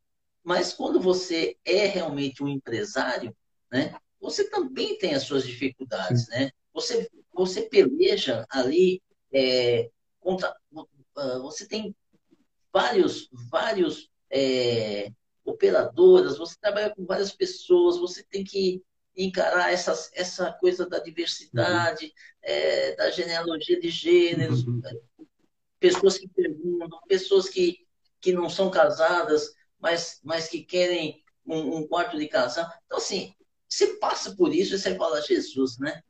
Mas 0.43 0.73
quando 0.73 0.99
você 0.99 1.57
é 1.65 1.87
realmente 1.87 2.43
um 2.43 2.47
empresário, 2.47 3.35
né, 3.71 3.95
você 4.23 4.49
também 4.49 4.97
tem 4.97 5.13
as 5.13 5.23
suas 5.23 5.45
dificuldades. 5.45 6.29
Né? 6.29 6.49
Você, 6.73 7.09
você 7.33 7.63
peleja 7.63 8.45
ali 8.49 9.01
é, 9.33 9.89
contra. 10.21 10.55
Uh, 10.71 11.41
você 11.41 11.67
tem 11.67 11.93
vários, 12.71 13.29
vários 13.51 14.09
é, 14.31 15.11
operadoras, 15.43 16.37
você 16.37 16.55
trabalha 16.59 16.95
com 16.95 17.05
várias 17.05 17.31
pessoas, 17.31 17.99
você 17.99 18.23
tem 18.23 18.43
que 18.43 18.81
encarar 19.15 19.71
essa, 19.71 19.91
essa 20.13 20.53
coisa 20.53 20.87
da 20.87 20.97
diversidade, 20.99 22.05
uhum. 22.05 22.11
é, 22.41 22.95
da 22.95 23.11
genealogia 23.11 23.79
de 23.79 23.89
gêneros, 23.89 24.65
uhum. 24.65 24.81
pessoas 25.79 26.17
que 26.17 26.27
perguntam, 26.29 26.99
pessoas 27.07 27.47
que, 27.47 27.85
que 28.19 28.31
não 28.31 28.49
são 28.49 28.71
casadas, 28.71 29.53
mas, 29.79 30.19
mas 30.23 30.47
que 30.47 30.63
querem 30.63 31.23
um, 31.45 31.77
um 31.77 31.87
quarto 31.87 32.17
de 32.17 32.27
casal. 32.27 32.67
Então, 32.85 32.97
assim, 32.97 33.35
você 33.73 33.97
passa 33.97 34.35
por 34.35 34.53
isso 34.53 34.75
e 34.75 34.79
você 34.79 34.95
fala, 34.95 35.21
Jesus, 35.21 35.79
né? 35.79 36.01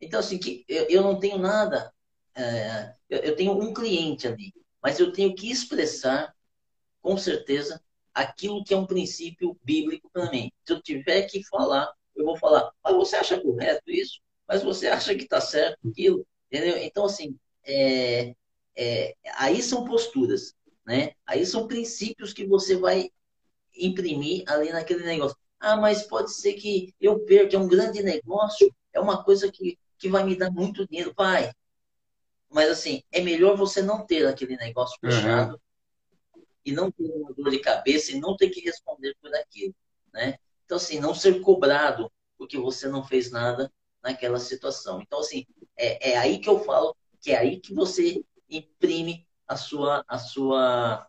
Então, 0.00 0.20
assim, 0.20 0.38
que 0.38 0.64
eu, 0.68 0.86
eu 0.88 1.02
não 1.02 1.18
tenho 1.18 1.38
nada, 1.38 1.92
é, 2.34 2.94
eu, 3.10 3.18
eu 3.18 3.36
tenho 3.36 3.52
um 3.52 3.74
cliente 3.74 4.28
ali, 4.28 4.54
mas 4.80 5.00
eu 5.00 5.12
tenho 5.12 5.34
que 5.34 5.50
expressar, 5.50 6.32
com 7.02 7.16
certeza, 7.16 7.82
aquilo 8.14 8.62
que 8.62 8.72
é 8.72 8.76
um 8.76 8.86
princípio 8.86 9.58
bíblico 9.62 10.08
para 10.12 10.30
mim. 10.30 10.52
Se 10.64 10.72
eu 10.72 10.80
tiver 10.80 11.22
que 11.22 11.42
falar, 11.44 11.92
eu 12.14 12.24
vou 12.24 12.36
falar, 12.36 12.70
mas 12.82 12.94
você 12.94 13.16
acha 13.16 13.40
correto 13.40 13.90
isso? 13.90 14.20
Mas 14.46 14.62
você 14.62 14.86
acha 14.86 15.14
que 15.14 15.24
está 15.24 15.40
certo 15.40 15.88
aquilo? 15.88 16.26
Entendeu? 16.50 16.78
Então, 16.78 17.04
assim, 17.04 17.36
é, 17.64 18.34
é, 18.76 19.14
aí 19.34 19.60
são 19.62 19.84
posturas, 19.84 20.54
né? 20.86 21.12
Aí 21.26 21.44
são 21.44 21.66
princípios 21.66 22.32
que 22.32 22.46
você 22.46 22.76
vai 22.76 23.10
imprimir 23.76 24.44
ali 24.46 24.70
naquele 24.70 25.04
negócio. 25.04 25.36
Ah, 25.60 25.76
mas 25.76 26.02
pode 26.02 26.32
ser 26.32 26.54
que 26.54 26.94
eu 27.00 27.20
perca, 27.20 27.56
é 27.56 27.58
um 27.58 27.68
grande 27.68 28.02
negócio, 28.02 28.72
é 28.92 29.00
uma 29.00 29.22
coisa 29.22 29.50
que, 29.50 29.78
que 29.98 30.08
vai 30.08 30.24
me 30.24 30.36
dar 30.36 30.50
muito 30.50 30.86
dinheiro. 30.86 31.12
Vai. 31.16 31.52
Mas, 32.50 32.70
assim, 32.70 33.02
é 33.12 33.20
melhor 33.20 33.56
você 33.56 33.82
não 33.82 34.06
ter 34.06 34.26
aquele 34.26 34.56
negócio 34.56 34.98
fechado 35.00 35.52
uhum 35.52 35.58
e 36.68 36.72
não 36.72 36.90
ter 36.90 37.10
uma 37.10 37.32
dor 37.32 37.50
de 37.50 37.60
cabeça 37.60 38.12
e 38.12 38.20
não 38.20 38.36
ter 38.36 38.50
que 38.50 38.60
responder 38.60 39.16
por 39.22 39.34
aquilo, 39.34 39.74
né? 40.12 40.36
Então, 40.66 40.76
assim, 40.76 41.00
não 41.00 41.14
ser 41.14 41.40
cobrado 41.40 42.12
porque 42.36 42.58
você 42.58 42.86
não 42.86 43.02
fez 43.02 43.30
nada 43.30 43.72
naquela 44.02 44.38
situação. 44.38 45.00
Então, 45.00 45.20
assim, 45.20 45.46
é, 45.74 46.10
é 46.10 46.18
aí 46.18 46.38
que 46.38 46.48
eu 46.48 46.60
falo 46.60 46.94
que 47.22 47.32
é 47.32 47.38
aí 47.38 47.58
que 47.58 47.72
você 47.72 48.22
imprime 48.50 49.26
a 49.46 49.56
sua, 49.56 50.04
a 50.06 50.18
sua, 50.18 51.06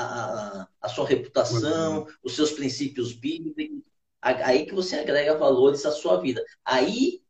a, 0.00 0.68
a 0.80 0.88
sua 0.88 1.06
reputação, 1.06 2.06
os 2.22 2.34
seus 2.34 2.52
princípios 2.52 3.12
bíblicos, 3.12 3.82
aí 4.20 4.66
que 4.66 4.74
você 4.74 4.96
agrega 4.96 5.36
valores 5.36 5.84
à 5.86 5.90
sua 5.90 6.20
vida. 6.20 6.44
Aí, 6.64 7.22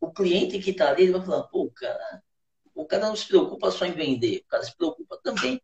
o 0.00 0.10
cliente 0.10 0.58
que 0.58 0.70
está 0.70 0.90
ali, 0.90 1.02
ele 1.04 1.12
vai 1.12 1.22
falar, 1.22 1.42
pô, 1.44 1.70
cara, 1.70 2.22
o 2.74 2.84
cara 2.84 3.08
não 3.08 3.16
se 3.16 3.26
preocupa 3.26 3.70
só 3.70 3.84
em 3.84 3.92
vender, 3.92 4.42
o 4.46 4.48
cara 4.48 4.62
se 4.62 4.76
preocupa 4.76 5.18
também 5.22 5.60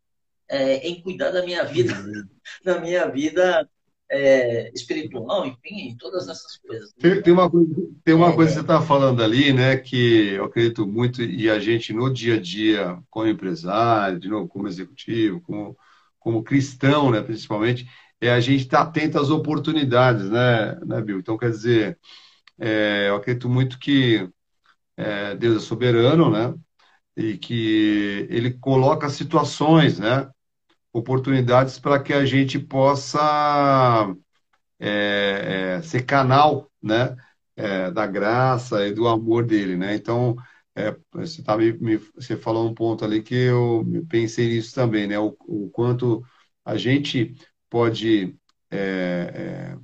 é, 0.47 0.87
em 0.87 1.01
cuidar 1.01 1.31
da 1.31 1.43
minha 1.43 1.63
vida, 1.63 1.93
da 2.63 2.79
minha 2.79 3.09
vida 3.09 3.67
é, 4.09 4.71
espiritual, 4.73 5.45
enfim, 5.45 5.95
todas 5.97 6.27
essas 6.27 6.57
coisas. 6.57 6.93
Tem, 6.93 7.21
tem 7.21 7.33
uma, 7.33 7.51
tem 8.03 8.13
uma 8.13 8.29
é, 8.29 8.35
coisa 8.35 8.51
que 8.51 8.55
você 8.55 8.61
está 8.61 8.81
falando 8.81 9.21
ali, 9.21 9.51
né, 9.51 9.77
que 9.77 10.33
eu 10.33 10.45
acredito 10.45 10.87
muito, 10.87 11.21
e 11.21 11.49
a 11.49 11.59
gente 11.59 11.91
no 11.91 12.11
dia 12.11 12.35
a 12.35 12.39
dia, 12.39 12.97
como 13.09 13.27
empresário, 13.27 14.19
de 14.19 14.29
novo, 14.29 14.47
como 14.47 14.67
executivo, 14.67 15.41
como, 15.41 15.77
como 16.27 16.43
cristão, 16.43 17.09
né, 17.09 17.21
principalmente, 17.21 17.89
é 18.19 18.31
a 18.31 18.39
gente 18.41 18.63
estar 18.63 18.83
tá 18.83 18.89
atento 18.89 19.17
às 19.17 19.29
oportunidades, 19.29 20.29
né, 20.29 20.75
né, 20.85 21.01
Bill? 21.01 21.19
Então, 21.19 21.37
quer 21.37 21.51
dizer, 21.51 21.97
é, 22.59 23.07
eu 23.09 23.15
acredito 23.15 23.47
muito 23.47 23.79
que 23.79 24.29
é, 24.97 25.35
Deus 25.35 25.63
é 25.63 25.65
soberano, 25.65 26.29
né? 26.29 26.53
E 27.15 27.37
que 27.37 28.27
ele 28.29 28.51
coloca 28.53 29.09
situações, 29.09 29.99
né? 29.99 30.29
oportunidades 30.93 31.79
para 31.79 31.99
que 32.01 32.13
a 32.13 32.25
gente 32.25 32.59
possa 32.59 34.13
é, 34.79 35.77
é, 35.79 35.81
ser 35.83 36.03
canal 36.03 36.69
né, 36.81 37.15
é, 37.55 37.91
da 37.91 38.07
graça 38.07 38.85
e 38.87 38.93
do 38.93 39.07
amor 39.07 39.45
dele. 39.45 39.77
Né? 39.77 39.95
Então, 39.95 40.35
é, 40.77 40.95
você, 41.11 41.41
tá 41.41 41.57
me, 41.57 41.73
me, 41.73 41.97
você 41.97 42.37
falou 42.37 42.69
um 42.69 42.73
ponto 42.73 43.03
ali 43.03 43.23
que 43.23 43.33
eu 43.33 43.83
pensei 44.07 44.47
nisso 44.47 44.75
também, 44.75 45.07
né? 45.07 45.17
o, 45.17 45.35
o 45.39 45.69
quanto 45.71 46.23
a 46.63 46.77
gente 46.77 47.35
pode 47.67 48.37
é, 48.69 48.77
é, 49.73 49.77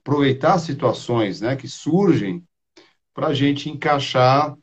aproveitar 0.00 0.58
situações 0.58 1.42
né, 1.42 1.56
que 1.56 1.68
surgem 1.68 2.42
para 3.12 3.28
a 3.28 3.34
gente 3.34 3.68
encaixar 3.68 4.56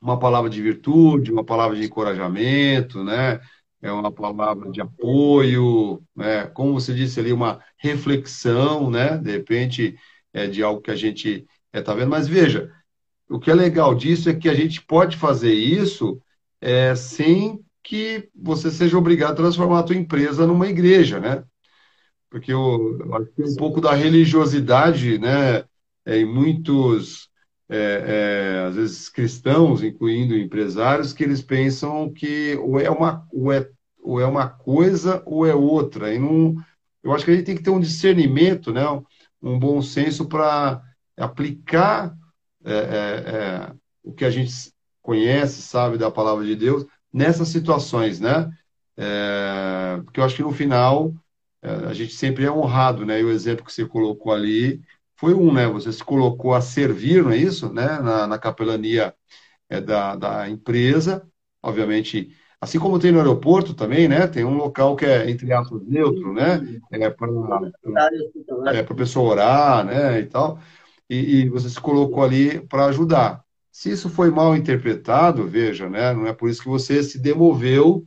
uma 0.00 0.18
palavra 0.18 0.48
de 0.48 0.62
virtude, 0.62 1.32
uma 1.32 1.44
palavra 1.44 1.76
de 1.76 1.84
encorajamento, 1.84 3.02
né? 3.02 3.40
é 3.82 3.90
uma 3.90 4.12
palavra 4.12 4.70
de 4.70 4.80
apoio, 4.80 6.00
né? 6.14 6.46
como 6.48 6.74
você 6.74 6.94
disse 6.94 7.18
ali, 7.18 7.32
uma 7.32 7.60
reflexão, 7.76 8.88
né? 8.88 9.18
de 9.18 9.32
repente, 9.32 9.98
é 10.32 10.46
de 10.46 10.62
algo 10.62 10.80
que 10.80 10.92
a 10.92 10.96
gente 10.96 11.44
está 11.72 11.92
é, 11.92 11.96
vendo. 11.96 12.10
Mas 12.10 12.28
veja, 12.28 12.72
o 13.28 13.38
que 13.38 13.50
é 13.50 13.54
legal 13.54 13.94
disso 13.94 14.28
é 14.28 14.34
que 14.34 14.48
a 14.48 14.54
gente 14.54 14.82
pode 14.82 15.16
fazer 15.16 15.52
isso 15.52 16.20
é, 16.60 16.94
sem 16.94 17.60
que 17.82 18.28
você 18.34 18.70
seja 18.70 18.98
obrigado 18.98 19.32
a 19.32 19.36
transformar 19.36 19.80
a 19.80 19.82
tua 19.82 19.96
empresa 19.96 20.46
numa 20.46 20.66
igreja, 20.66 21.20
né? 21.20 21.44
Porque 22.28 22.52
eu, 22.52 22.98
eu 23.00 23.14
acho 23.14 23.30
que 23.32 23.42
um 23.42 23.56
pouco 23.56 23.80
da 23.80 23.92
religiosidade, 23.94 25.18
né, 25.18 25.64
é, 26.04 26.18
em 26.18 26.24
muitos, 26.24 27.28
é, 27.68 28.58
é, 28.58 28.66
às 28.66 28.74
vezes 28.74 29.08
cristãos, 29.08 29.82
incluindo 29.82 30.36
empresários, 30.36 31.12
que 31.12 31.22
eles 31.22 31.40
pensam 31.40 32.12
que 32.12 32.56
ou 32.56 32.80
é 32.80 32.90
uma, 32.90 33.26
ou 33.32 33.52
é 33.52 33.68
ou 34.02 34.20
é 34.20 34.26
uma 34.26 34.48
coisa 34.48 35.20
ou 35.26 35.44
é 35.44 35.54
outra. 35.54 36.14
E 36.14 36.18
não, 36.18 36.54
eu 37.02 37.12
acho 37.12 37.24
que 37.24 37.30
a 37.32 37.34
gente 37.34 37.44
tem 37.44 37.56
que 37.56 37.62
ter 37.62 37.70
um 37.70 37.80
discernimento, 37.80 38.72
né? 38.72 38.82
um 39.42 39.58
bom 39.58 39.82
senso 39.82 40.26
para 40.28 40.80
aplicar 41.16 42.16
é, 42.66 42.72
é, 42.74 43.70
é, 43.70 43.74
o 44.02 44.12
que 44.12 44.24
a 44.24 44.30
gente 44.30 44.52
conhece, 45.02 45.62
sabe 45.62 45.96
da 45.98 46.10
palavra 46.10 46.44
de 46.44 46.56
Deus 46.56 46.84
nessas 47.12 47.48
situações, 47.48 48.20
né? 48.20 48.50
É, 48.96 50.00
porque 50.04 50.20
eu 50.20 50.24
acho 50.24 50.36
que 50.36 50.42
no 50.42 50.52
final 50.52 51.14
é, 51.62 51.70
a 51.86 51.94
gente 51.94 52.14
sempre 52.14 52.44
é 52.44 52.50
honrado, 52.50 53.06
né? 53.06 53.20
E 53.20 53.24
o 53.24 53.30
exemplo 53.30 53.64
que 53.64 53.72
você 53.72 53.86
colocou 53.86 54.32
ali 54.32 54.82
foi 55.16 55.34
um, 55.34 55.52
né? 55.52 55.66
Você 55.68 55.92
se 55.92 56.04
colocou 56.04 56.54
a 56.54 56.60
servir, 56.60 57.22
não 57.22 57.30
é 57.32 57.36
isso, 57.36 57.72
né? 57.72 58.00
Na, 58.00 58.26
na 58.26 58.38
capelania 58.38 59.14
é, 59.68 59.80
da, 59.80 60.16
da 60.16 60.48
empresa, 60.48 61.26
obviamente 61.62 62.36
Assim 62.60 62.78
como 62.78 62.98
tem 62.98 63.12
no 63.12 63.18
aeroporto 63.18 63.74
também, 63.74 64.08
né? 64.08 64.26
Tem 64.26 64.44
um 64.44 64.56
local 64.56 64.96
que 64.96 65.04
é, 65.04 65.30
entre 65.30 65.52
aspas, 65.52 65.82
neutro, 65.82 66.32
né? 66.32 66.80
É 66.90 67.10
para 67.10 67.28
é, 68.74 68.80
a 68.80 68.94
pessoa 68.94 69.30
orar, 69.30 69.84
né? 69.84 70.20
E 70.20 70.26
tal. 70.26 70.58
E, 71.08 71.42
e 71.42 71.48
você 71.48 71.68
se 71.70 71.80
colocou 71.80 72.22
ali 72.22 72.60
para 72.66 72.86
ajudar. 72.86 73.44
Se 73.70 73.90
isso 73.90 74.08
foi 74.08 74.30
mal 74.30 74.56
interpretado, 74.56 75.46
veja, 75.46 75.88
né? 75.88 76.12
Não 76.12 76.26
é 76.26 76.32
por 76.32 76.48
isso 76.48 76.62
que 76.62 76.68
você 76.68 77.02
se 77.02 77.18
demoveu 77.18 78.06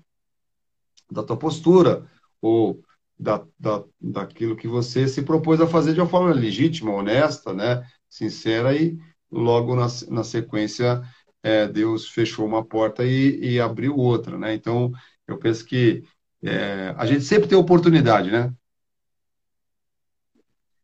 da 1.11 1.23
tua 1.23 1.37
postura 1.37 2.05
ou 2.41 2.81
da, 3.17 3.43
da, 3.59 3.83
daquilo 3.99 4.55
que 4.55 4.67
você 4.67 5.07
se 5.07 5.21
propôs 5.21 5.59
a 5.59 5.67
fazer 5.67 5.93
de 5.93 5.99
uma 5.99 6.09
forma 6.09 6.33
legítima, 6.33 6.93
honesta, 6.93 7.53
né? 7.53 7.85
Sincera 8.09 8.75
e 8.75 8.97
logo 9.31 9.75
na, 9.75 9.87
na 10.09 10.23
sequência 10.23 11.03
é, 11.43 11.67
Deus 11.67 12.09
fechou 12.09 12.45
uma 12.45 12.65
porta 12.65 13.05
e, 13.05 13.39
e, 13.39 13.59
abriu 13.59 13.95
outra, 13.95 14.37
né? 14.37 14.53
Então, 14.53 14.91
eu 15.27 15.37
penso 15.37 15.65
que 15.65 16.03
é, 16.43 16.93
a 16.97 17.05
gente 17.05 17.23
sempre 17.23 17.47
tem 17.47 17.57
oportunidade, 17.57 18.31
né? 18.31 18.53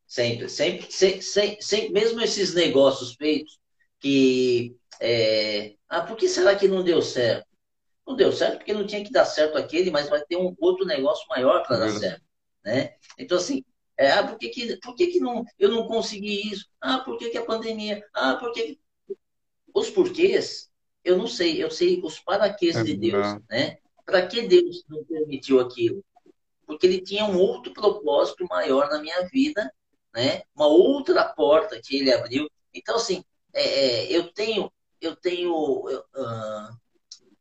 Sempre, 0.08 0.50
sempre, 0.50 0.92
sempre, 0.92 1.62
sempre 1.62 1.90
mesmo 1.90 2.22
esses 2.22 2.54
negócios 2.54 3.16
feitos 3.16 3.60
que, 4.00 4.76
é, 5.00 5.76
ah, 5.90 6.02
por 6.02 6.16
que 6.16 6.28
será 6.28 6.56
que 6.56 6.68
não 6.68 6.84
deu 6.84 7.02
certo? 7.02 7.48
Não 8.06 8.16
deu 8.16 8.32
certo 8.32 8.58
porque 8.58 8.74
não 8.74 8.86
tinha 8.86 9.04
que 9.04 9.12
dar 9.12 9.26
certo 9.26 9.58
aquele, 9.58 9.90
mas 9.90 10.08
vai 10.08 10.24
ter 10.24 10.38
um 10.38 10.56
outro 10.60 10.86
negócio 10.86 11.26
maior 11.28 11.64
para 11.64 11.78
dar 11.78 11.90
certo, 11.90 12.22
né? 12.64 12.94
Então, 13.18 13.38
assim, 13.38 13.64
é, 13.98 14.12
ah, 14.12 14.28
por 14.28 14.38
que, 14.38 14.50
que, 14.50 14.78
por 14.78 14.96
que, 14.96 15.08
que 15.08 15.20
não, 15.20 15.44
eu 15.58 15.70
não 15.70 15.88
consegui 15.88 16.52
isso? 16.52 16.68
Ah, 16.80 17.00
por 17.00 17.18
que, 17.18 17.30
que 17.30 17.38
a 17.38 17.46
pandemia? 17.46 18.06
Ah, 18.14 18.36
por 18.36 18.52
que 18.52 18.80
os 19.74 19.90
porquês, 19.90 20.70
eu 21.04 21.18
não 21.18 21.28
sei, 21.28 21.64
eu 21.64 21.72
sei 21.72 22.00
os 22.04 22.20
paraquês 22.20 22.76
é 22.76 22.84
de 22.84 22.96
Deus, 22.96 23.28
né? 23.50 23.78
Para 24.06 24.26
que 24.28 24.44
Deus 24.44 24.84
não 24.88 25.04
permitiu 25.04 25.60
aquilo? 25.60 26.04
Porque 26.68 26.86
ele 26.86 27.02
tinha 27.02 27.26
um 27.26 27.38
outro 27.38 27.74
propósito 27.74 28.46
maior 28.50 28.90
na 28.90 29.00
minha 29.00 29.28
vida, 29.30 29.72
né? 30.16 30.44
Uma 30.56 30.68
outra 30.68 31.26
porta 31.26 31.80
que 31.82 31.98
ele 31.98 32.12
abriu. 32.12 32.50
Então, 32.74 32.96
assim, 32.96 33.24
é, 33.54 33.62
é, 33.62 34.18
eu 34.18 34.32
tenho, 34.32 34.72
eu 35.02 35.16
tenho, 35.16 35.50
eu, 35.90 36.00
uh, 36.16 36.78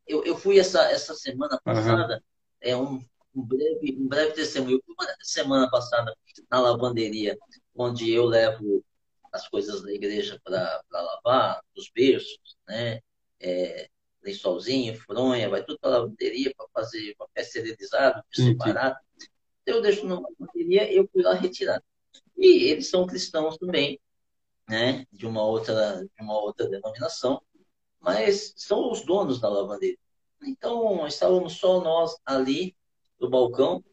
eu, 0.05 0.25
eu, 0.25 0.37
fui 0.37 0.59
essa, 0.59 0.83
essa 0.91 1.15
semana 1.15 1.59
passada, 1.63 2.15
uhum. 2.15 2.21
é 2.61 2.75
um, 2.75 3.05
um, 3.33 3.41
breve, 3.41 3.97
um 3.97 4.07
breve 4.07 4.33
testemunho. 4.33 4.77
Eu 4.77 4.83
fui 4.85 4.93
uma 4.93 5.15
semana 5.21 5.69
passada 5.71 6.13
na 6.51 6.59
lavanderia, 6.59 7.37
onde 7.73 8.11
eu 8.11 8.25
levo 8.25 8.83
as 9.31 9.47
coisas 9.47 9.81
da 9.81 9.91
igreja 9.91 10.39
para 10.43 10.81
lavar, 10.91 11.61
os 11.75 11.89
berços, 11.89 12.57
né? 12.67 12.99
É, 13.39 13.89
lençolzinho, 14.21 14.99
fronha, 15.01 15.49
vai 15.49 15.63
tudo 15.63 15.77
para 15.79 15.91
a 15.91 15.99
lavanderia 15.99 16.53
para 16.55 16.67
fazer 16.73 17.15
papel 17.15 17.43
esterilizado, 17.43 18.23
separado. 18.33 18.97
Eu 19.65 19.81
deixo 19.81 20.05
na 20.05 20.19
lavanderia, 20.19 20.91
eu 20.91 21.07
fui 21.11 21.21
lá 21.21 21.33
retirar. 21.33 21.81
E 22.37 22.69
eles 22.69 22.89
são 22.89 23.07
cristãos 23.07 23.57
também, 23.57 23.99
né? 24.67 25.05
De 25.11 25.25
uma 25.25 25.43
outra, 25.43 26.03
de 26.03 26.23
uma 26.23 26.39
outra 26.39 26.67
denominação, 26.67 27.41
mas 27.99 28.53
são 28.57 28.91
os 28.91 29.03
donos 29.05 29.39
da 29.39 29.49
lavanderia. 29.49 29.97
Então, 30.43 31.07
estávamos 31.07 31.53
só 31.53 31.81
nós 31.81 32.15
ali 32.25 32.75
no 33.19 33.29
balcão 33.29 33.83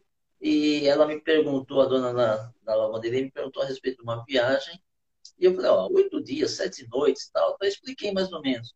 e 0.41 0.85
ela 0.87 1.07
me 1.07 1.19
perguntou, 1.19 1.81
a 1.81 1.85
dona 1.85 2.13
da, 2.13 2.51
da 2.61 2.75
lavanderia 2.75 3.23
me 3.23 3.31
perguntou 3.31 3.63
a 3.63 3.65
respeito 3.65 3.97
de 3.97 4.03
uma 4.03 4.23
viagem 4.25 4.79
e 5.39 5.45
eu 5.45 5.55
falei, 5.55 5.71
ó, 5.71 5.87
oito 5.89 6.21
dias, 6.21 6.51
sete 6.51 6.87
noites 6.89 7.29
tal. 7.31 7.53
Então, 7.55 7.57
eu 7.61 7.69
expliquei 7.69 8.11
mais 8.11 8.31
ou 8.31 8.41
menos. 8.41 8.73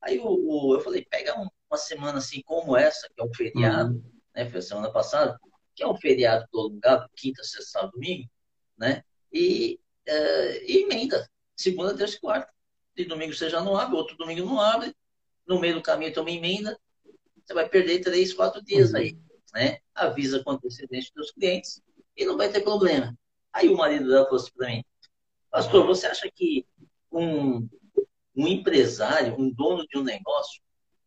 Aí 0.00 0.18
o, 0.18 0.26
o, 0.28 0.74
eu 0.74 0.80
falei, 0.80 1.04
pega 1.04 1.34
uma 1.34 1.78
semana 1.78 2.18
assim 2.18 2.42
como 2.42 2.76
essa, 2.76 3.08
que 3.14 3.20
é 3.20 3.24
um 3.24 3.34
feriado, 3.34 3.94
uhum. 3.94 4.12
né? 4.34 4.48
Foi 4.48 4.58
a 4.58 4.62
semana 4.62 4.92
passada, 4.92 5.38
que 5.74 5.82
é 5.82 5.86
um 5.86 5.96
feriado 5.96 6.46
prolongado, 6.50 7.08
quinta, 7.16 7.42
sexta, 7.44 7.70
sábado, 7.70 7.92
domingo, 7.92 8.28
né? 8.78 9.02
E, 9.32 9.80
uh, 10.08 10.64
e 10.66 10.84
emenda, 10.84 11.28
segunda, 11.56 11.96
terça 11.96 12.16
e 12.16 12.20
quarta. 12.20 12.52
E 12.96 13.04
domingo 13.04 13.34
você 13.34 13.48
já 13.48 13.62
não 13.62 13.76
abre, 13.76 13.96
outro 13.96 14.16
domingo 14.16 14.46
não 14.46 14.60
abre, 14.60 14.94
no 15.46 15.60
meio 15.60 15.74
do 15.74 15.82
caminho 15.82 16.12
tem 16.12 16.22
uma 16.22 16.30
emenda, 16.30 16.78
você 17.44 17.54
vai 17.54 17.68
perder 17.68 18.00
três, 18.00 18.32
quatro 18.34 18.62
dias 18.62 18.94
aí, 18.94 19.18
né? 19.54 19.78
Avisa 19.94 20.42
com 20.42 20.50
antecedência 20.50 21.10
dos 21.16 21.30
clientes 21.30 21.80
e 22.16 22.24
não 22.24 22.36
vai 22.36 22.50
ter 22.50 22.60
problema. 22.60 23.16
Aí 23.52 23.68
o 23.68 23.76
marido 23.76 24.08
dela 24.08 24.24
falou 24.24 24.40
assim 24.40 24.52
para 24.54 24.68
mim, 24.68 24.84
pastor, 25.50 25.86
você 25.86 26.06
acha 26.06 26.30
que 26.30 26.66
um, 27.10 27.66
um 28.36 28.46
empresário, 28.46 29.34
um 29.38 29.50
dono 29.50 29.86
de 29.86 29.98
um 29.98 30.02
negócio, 30.02 30.60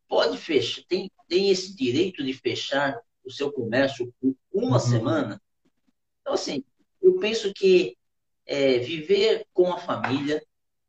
pode 0.07 0.37
fechar, 0.37 0.83
tem, 0.87 1.11
tem 1.27 1.49
esse 1.49 1.75
direito 1.75 2.23
de 2.23 2.33
fechar 2.33 2.99
o 3.23 3.31
seu 3.31 3.51
comércio 3.51 4.11
por 4.19 4.35
uma 4.51 4.73
uhum. 4.73 4.79
semana? 4.79 5.41
Então, 6.21 6.33
assim, 6.33 6.63
eu 7.01 7.17
penso 7.17 7.53
que 7.53 7.97
é, 8.45 8.79
viver 8.79 9.45
com 9.53 9.71
a 9.71 9.79
família, 9.79 10.43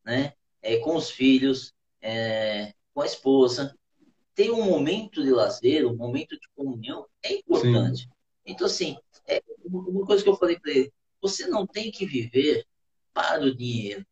né, 0.05 0.33
é, 0.61 0.79
com 0.79 0.97
os 0.97 1.11
filhos, 1.11 1.73
é, 2.01 2.73
com 2.95 3.01
a 3.01 3.07
esposa, 3.07 3.77
ter 4.35 4.51
um 4.51 4.65
momento 4.65 5.23
de 5.23 5.31
lazer, 5.31 5.87
um 5.87 5.97
momento 5.97 6.39
de 6.39 6.49
comunhão 6.55 7.07
é 7.23 7.35
importante. 7.35 8.03
Sim. 8.03 8.11
Então, 8.47 8.67
assim, 8.67 8.97
é, 9.27 9.43
uma 9.65 10.05
coisa 10.07 10.23
que 10.23 10.29
eu 10.29 10.37
falei 10.37 10.59
para 10.59 10.73
ele, 10.73 10.93
você 11.21 11.47
não 11.47 11.67
tem 11.67 11.91
que 11.91 12.07
viver 12.07 12.67
para 13.13 13.45
o 13.45 13.55
dinheiro. 13.55 14.05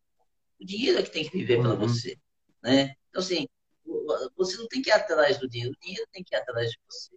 O 0.59 0.65
dinheiro 0.65 0.99
é 0.99 1.03
que 1.03 1.11
tem 1.11 1.23
que 1.23 1.37
viver 1.37 1.57
uhum. 1.57 1.63
para 1.63 1.75
você. 1.75 2.17
Né? 2.61 2.95
Então, 3.09 3.21
assim, 3.21 3.47
você 4.35 4.57
não 4.57 4.67
tem 4.67 4.81
que 4.81 4.89
ir 4.89 4.93
atrás 4.93 5.37
do 5.37 5.49
dinheiro, 5.49 5.73
o 5.73 5.83
dinheiro 5.83 6.07
tem 6.11 6.23
que 6.23 6.35
ir 6.35 6.37
atrás 6.37 6.71
de 6.71 6.79
você. 6.87 7.15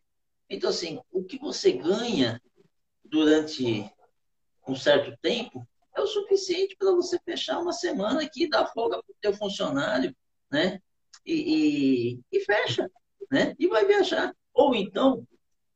Então, 0.49 0.71
assim, 0.71 1.01
o 1.11 1.23
que 1.23 1.39
você 1.39 1.73
ganha 1.73 2.41
durante 3.05 3.91
um 4.67 4.77
certo 4.77 5.17
tempo 5.21 5.67
é 5.97 6.01
o 6.01 6.07
suficiente 6.07 6.77
para 6.77 6.91
você 6.93 7.19
fechar 7.25 7.59
uma 7.59 7.73
semana 7.73 8.23
aqui, 8.23 8.49
dar 8.49 8.67
folga 8.67 9.03
para 9.03 9.13
o 9.13 9.17
teu 9.21 9.33
funcionário, 9.33 10.15
né? 10.51 10.81
E, 11.25 11.33
e, 11.33 12.21
e, 12.33 12.41
fecha, 12.41 12.91
né? 13.31 13.55
E 13.59 13.67
vai 13.69 13.85
viajar. 13.87 14.35
Ou 14.53 14.75
então, 14.75 15.27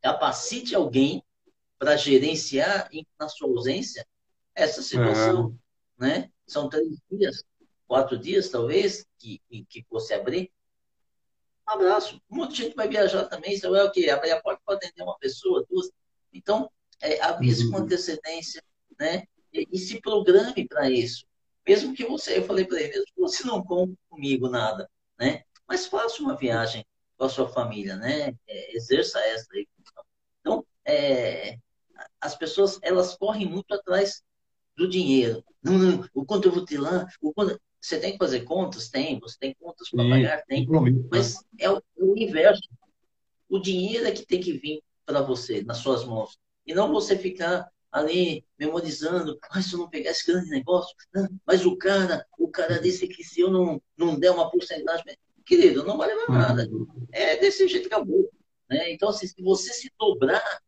capacite 0.03 0.75
alguém 0.75 1.23
para 1.79 1.97
gerenciar 1.97 2.89
na 3.19 3.29
sua 3.29 3.49
ausência 3.49 4.07
essa 4.55 4.83
situação, 4.83 5.57
é. 6.01 6.07
né? 6.07 6.31
São 6.47 6.69
três 6.69 6.99
dias, 7.11 7.45
quatro 7.87 8.19
dias, 8.19 8.49
talvez, 8.49 9.07
que, 9.19 9.41
que 9.69 9.85
fosse 9.89 10.13
abrir. 10.13 10.51
Um 11.69 11.73
abraço. 11.73 12.21
Um 12.31 12.37
monte 12.37 12.57
de 12.57 12.63
gente 12.65 12.75
vai 12.75 12.89
viajar 12.89 13.25
também. 13.27 13.57
Você 13.57 13.69
vai 13.69 13.85
o 13.85 13.93
quê? 13.93 14.09
Abrir 14.11 14.33
a 14.33 14.41
porta 14.41 14.61
para 14.65 14.77
atender 14.77 15.03
uma 15.03 15.19
pessoa, 15.19 15.65
duas. 15.69 15.91
Então, 16.33 16.71
é, 17.01 17.21
avise 17.23 17.67
uhum. 17.67 17.73
com 17.73 17.77
antecedência, 17.79 18.63
né? 18.99 19.25
E, 19.53 19.67
e 19.73 19.79
se 19.79 20.01
programe 20.01 20.67
para 20.67 20.91
isso. 20.91 21.25
Mesmo 21.67 21.95
que 21.95 22.05
você, 22.05 22.39
eu 22.39 22.45
falei 22.45 22.65
para 22.65 22.81
ele, 22.81 22.91
mesmo 22.91 23.05
que 23.07 23.21
você 23.21 23.45
não 23.45 23.63
compre 23.63 23.97
comigo 24.09 24.49
nada, 24.49 24.89
né? 25.19 25.43
Mas 25.67 25.87
faça 25.87 26.23
uma 26.23 26.37
viagem 26.37 26.85
com 27.17 27.25
a 27.25 27.29
sua 27.29 27.49
família, 27.49 27.97
né? 27.97 28.35
É, 28.47 28.77
exerça 28.77 29.19
essa 29.21 29.47
aí. 29.53 29.67
Então, 30.41 30.65
é, 30.87 31.59
as 32.21 32.35
pessoas, 32.35 32.79
elas 32.83 33.17
correm 33.17 33.47
muito 33.47 33.75
atrás 33.75 34.23
do 34.77 34.89
dinheiro. 34.89 35.45
Não, 35.63 35.77
não, 35.77 36.09
o 36.15 36.25
quanto 36.25 36.49
eu 36.49 36.53
vou 36.53 36.65
ter 36.65 36.79
lá, 36.79 37.07
o 37.21 37.33
quanto... 37.33 37.61
Você 37.81 38.01
tem 38.01 38.13
que 38.13 38.19
fazer 38.19 38.41
contas? 38.41 38.89
Tem. 38.89 39.21
Você 39.21 39.37
tem 39.39 39.55
contas 39.55 39.89
para 39.89 40.09
pagar? 40.09 40.43
Tem. 40.47 40.67
Mas 41.11 41.37
é 41.59 41.71
o, 41.71 41.77
é 41.77 42.03
o 42.03 42.17
inverso. 42.17 42.69
O 43.49 43.61
dinheiro 43.61 44.07
é 44.07 44.11
que 44.11 44.27
tem 44.27 44.41
que 44.41 44.53
vir 44.53 44.83
para 45.07 45.21
você, 45.23 45.63
nas 45.63 45.79
suas 45.79 46.05
mãos. 46.05 46.37
E 46.67 46.75
não 46.75 46.93
você 46.93 47.17
ficar 47.17 47.71
ali 47.91 48.45
memorizando, 48.59 49.39
mas 49.51 49.67
se 49.67 49.75
eu 49.75 49.79
não 49.79 49.89
pegar 49.89 50.11
esse 50.11 50.27
grande 50.27 50.51
negócio, 50.51 50.95
mas 51.47 51.65
o 51.65 51.77
cara, 51.77 52.27
o 52.39 52.49
cara 52.49 52.81
disse 52.81 53.09
que 53.09 53.25
se 53.25 53.41
eu 53.41 53.51
não, 53.51 53.81
não 53.97 54.19
der 54.19 54.31
uma 54.31 54.51
porcentagem, 54.51 55.05
querido, 55.45 55.85
não 55.85 55.97
vai 55.97 56.09
levar 56.09 56.31
nada. 56.31 56.69
É 57.11 57.37
desse 57.37 57.67
jeito 57.67 57.89
que 57.89 57.95
acabou. 57.95 58.31
Né? 58.69 58.93
Então, 58.93 59.09
assim, 59.09 59.27
se 59.27 59.43
você 59.43 59.73
se 59.73 59.91
dobrar 59.99 60.61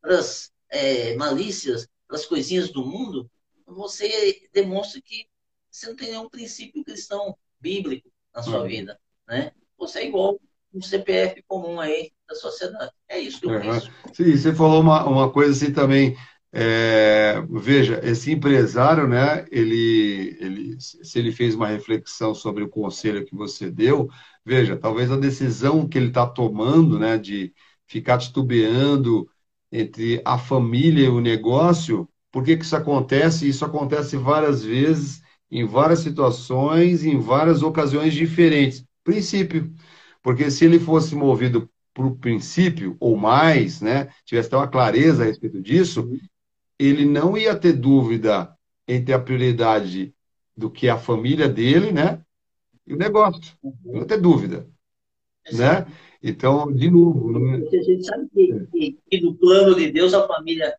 para 0.00 0.18
as 0.18 0.50
é, 0.68 1.14
malícias, 1.16 1.86
para 2.08 2.16
as 2.16 2.26
coisinhas 2.26 2.70
do 2.70 2.84
mundo, 2.84 3.30
você 3.66 4.48
demonstra 4.52 5.00
que 5.00 5.26
você 5.70 5.86
não 5.86 5.94
tem 5.94 6.10
nenhum 6.10 6.28
princípio 6.28 6.84
cristão 6.84 7.36
bíblico 7.60 8.10
na 8.34 8.42
sua 8.42 8.62
uhum. 8.62 8.66
vida, 8.66 8.98
né? 9.28 9.52
Você 9.78 10.00
é 10.00 10.08
igual 10.08 10.40
um 10.74 10.82
CPF 10.82 11.42
comum 11.46 11.80
aí 11.80 12.12
da 12.28 12.34
sociedade. 12.34 12.92
É 13.08 13.18
isso 13.18 13.40
que 13.40 13.46
eu 13.46 13.50
uhum. 13.50 13.60
penso. 13.60 13.90
Sim, 14.12 14.36
você 14.36 14.54
falou 14.54 14.80
uma, 14.80 15.04
uma 15.04 15.32
coisa 15.32 15.52
assim 15.52 15.72
também. 15.72 16.16
É, 16.52 17.40
veja, 17.48 18.00
esse 18.02 18.32
empresário, 18.32 19.06
né? 19.06 19.44
Ele, 19.50 20.36
ele, 20.40 20.76
se 20.80 21.18
ele 21.18 21.30
fez 21.32 21.54
uma 21.54 21.68
reflexão 21.68 22.34
sobre 22.34 22.64
o 22.64 22.68
conselho 22.68 23.24
que 23.24 23.34
você 23.36 23.70
deu, 23.70 24.08
veja, 24.44 24.76
talvez 24.76 25.10
a 25.12 25.16
decisão 25.16 25.88
que 25.88 25.96
ele 25.98 26.08
está 26.08 26.26
tomando, 26.26 26.98
né, 26.98 27.16
de 27.18 27.52
ficar 27.86 28.18
titubeando 28.18 29.28
entre 29.70 30.20
a 30.24 30.36
família 30.38 31.04
e 31.06 31.08
o 31.08 31.20
negócio, 31.20 32.08
por 32.32 32.44
que, 32.44 32.56
que 32.56 32.64
isso 32.64 32.76
acontece? 32.76 33.48
Isso 33.48 33.64
acontece 33.64 34.16
várias 34.16 34.62
vezes 34.64 35.22
em 35.50 35.64
várias 35.66 36.00
situações, 36.00 37.04
em 37.04 37.18
várias 37.20 37.62
ocasiões 37.62 38.12
diferentes. 38.14 38.84
Princípio. 39.04 39.72
Porque 40.22 40.50
se 40.50 40.64
ele 40.64 40.78
fosse 40.78 41.14
movido 41.14 41.68
por 41.94 42.16
princípio, 42.16 42.96
ou 43.00 43.16
mais, 43.16 43.80
né, 43.80 44.08
tivesse 44.24 44.48
até 44.48 44.56
uma 44.56 44.68
clareza 44.68 45.22
a 45.22 45.26
respeito 45.26 45.60
disso, 45.60 46.08
ele 46.80 47.04
não 47.04 47.36
ia 47.36 47.54
ter 47.54 47.74
dúvida 47.74 48.56
entre 48.88 49.12
a 49.12 49.18
prioridade 49.18 50.14
do 50.56 50.70
que 50.70 50.88
é 50.88 50.90
a 50.90 50.98
família 50.98 51.48
dele, 51.48 51.92
né, 51.92 52.22
e 52.86 52.94
o 52.94 52.96
negócio. 52.96 53.54
Não 53.84 54.00
ia 54.00 54.06
ter 54.06 54.20
dúvida. 54.20 54.66
Né? 55.52 55.86
Então, 56.22 56.72
de 56.72 56.90
novo. 56.90 57.30
Não 57.32 57.54
é... 57.54 57.56
A 57.56 57.82
gente 57.82 58.04
sabe 58.04 58.28
que, 58.32 58.66
que, 58.72 58.98
que 59.10 59.20
no 59.20 59.34
plano 59.34 59.74
de 59.74 59.90
Deus 59.90 60.14
a 60.14 60.26
família 60.26 60.74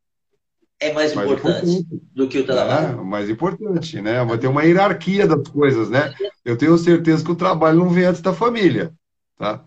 é 0.79 0.91
mais, 0.91 1.13
mais 1.13 1.29
importante, 1.29 1.69
importante, 1.69 2.03
do 2.13 2.27
que 2.27 2.39
o 2.39 2.45
trabalho. 2.45 2.99
É, 2.99 3.03
mais 3.03 3.29
importante, 3.29 4.01
né? 4.01 4.23
Mas 4.23 4.39
tem 4.39 4.49
uma 4.49 4.63
hierarquia 4.63 5.27
das 5.27 5.47
coisas, 5.47 5.89
né? 5.89 6.11
Eu 6.43 6.57
tenho 6.57 6.75
certeza 6.77 7.23
que 7.23 7.31
o 7.31 7.35
trabalho 7.35 7.77
não 7.79 7.89
vem 7.89 8.05
antes 8.05 8.21
da 8.21 8.33
família, 8.33 8.91
tá? 9.37 9.63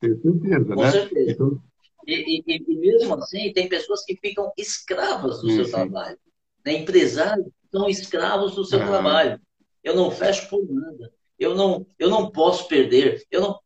Tenho 0.00 0.20
certeza, 0.20 0.74
Com 0.74 0.82
né? 0.82 0.90
certeza. 0.90 1.30
Então... 1.30 1.62
E, 2.06 2.42
e, 2.46 2.64
e, 2.68 2.76
mesmo 2.76 3.14
assim, 3.14 3.52
tem 3.52 3.68
pessoas 3.68 4.04
que 4.04 4.16
ficam 4.16 4.52
escravas 4.56 5.40
do 5.40 5.50
sim, 5.50 5.56
seu 5.56 5.70
trabalho. 5.70 6.18
Né? 6.64 6.74
Empresários 6.74 7.48
são 7.70 7.88
escravos 7.88 8.54
do 8.54 8.64
seu 8.64 8.80
ah. 8.80 8.86
trabalho. 8.86 9.40
Eu 9.82 9.94
não 9.94 10.10
fecho 10.10 10.48
por 10.48 10.64
nada. 10.68 11.12
Eu 11.38 11.54
não, 11.54 11.86
eu 11.98 12.08
não 12.08 12.30
posso 12.30 12.68
perder. 12.68 13.24
Eu 13.30 13.40
não... 13.40 13.60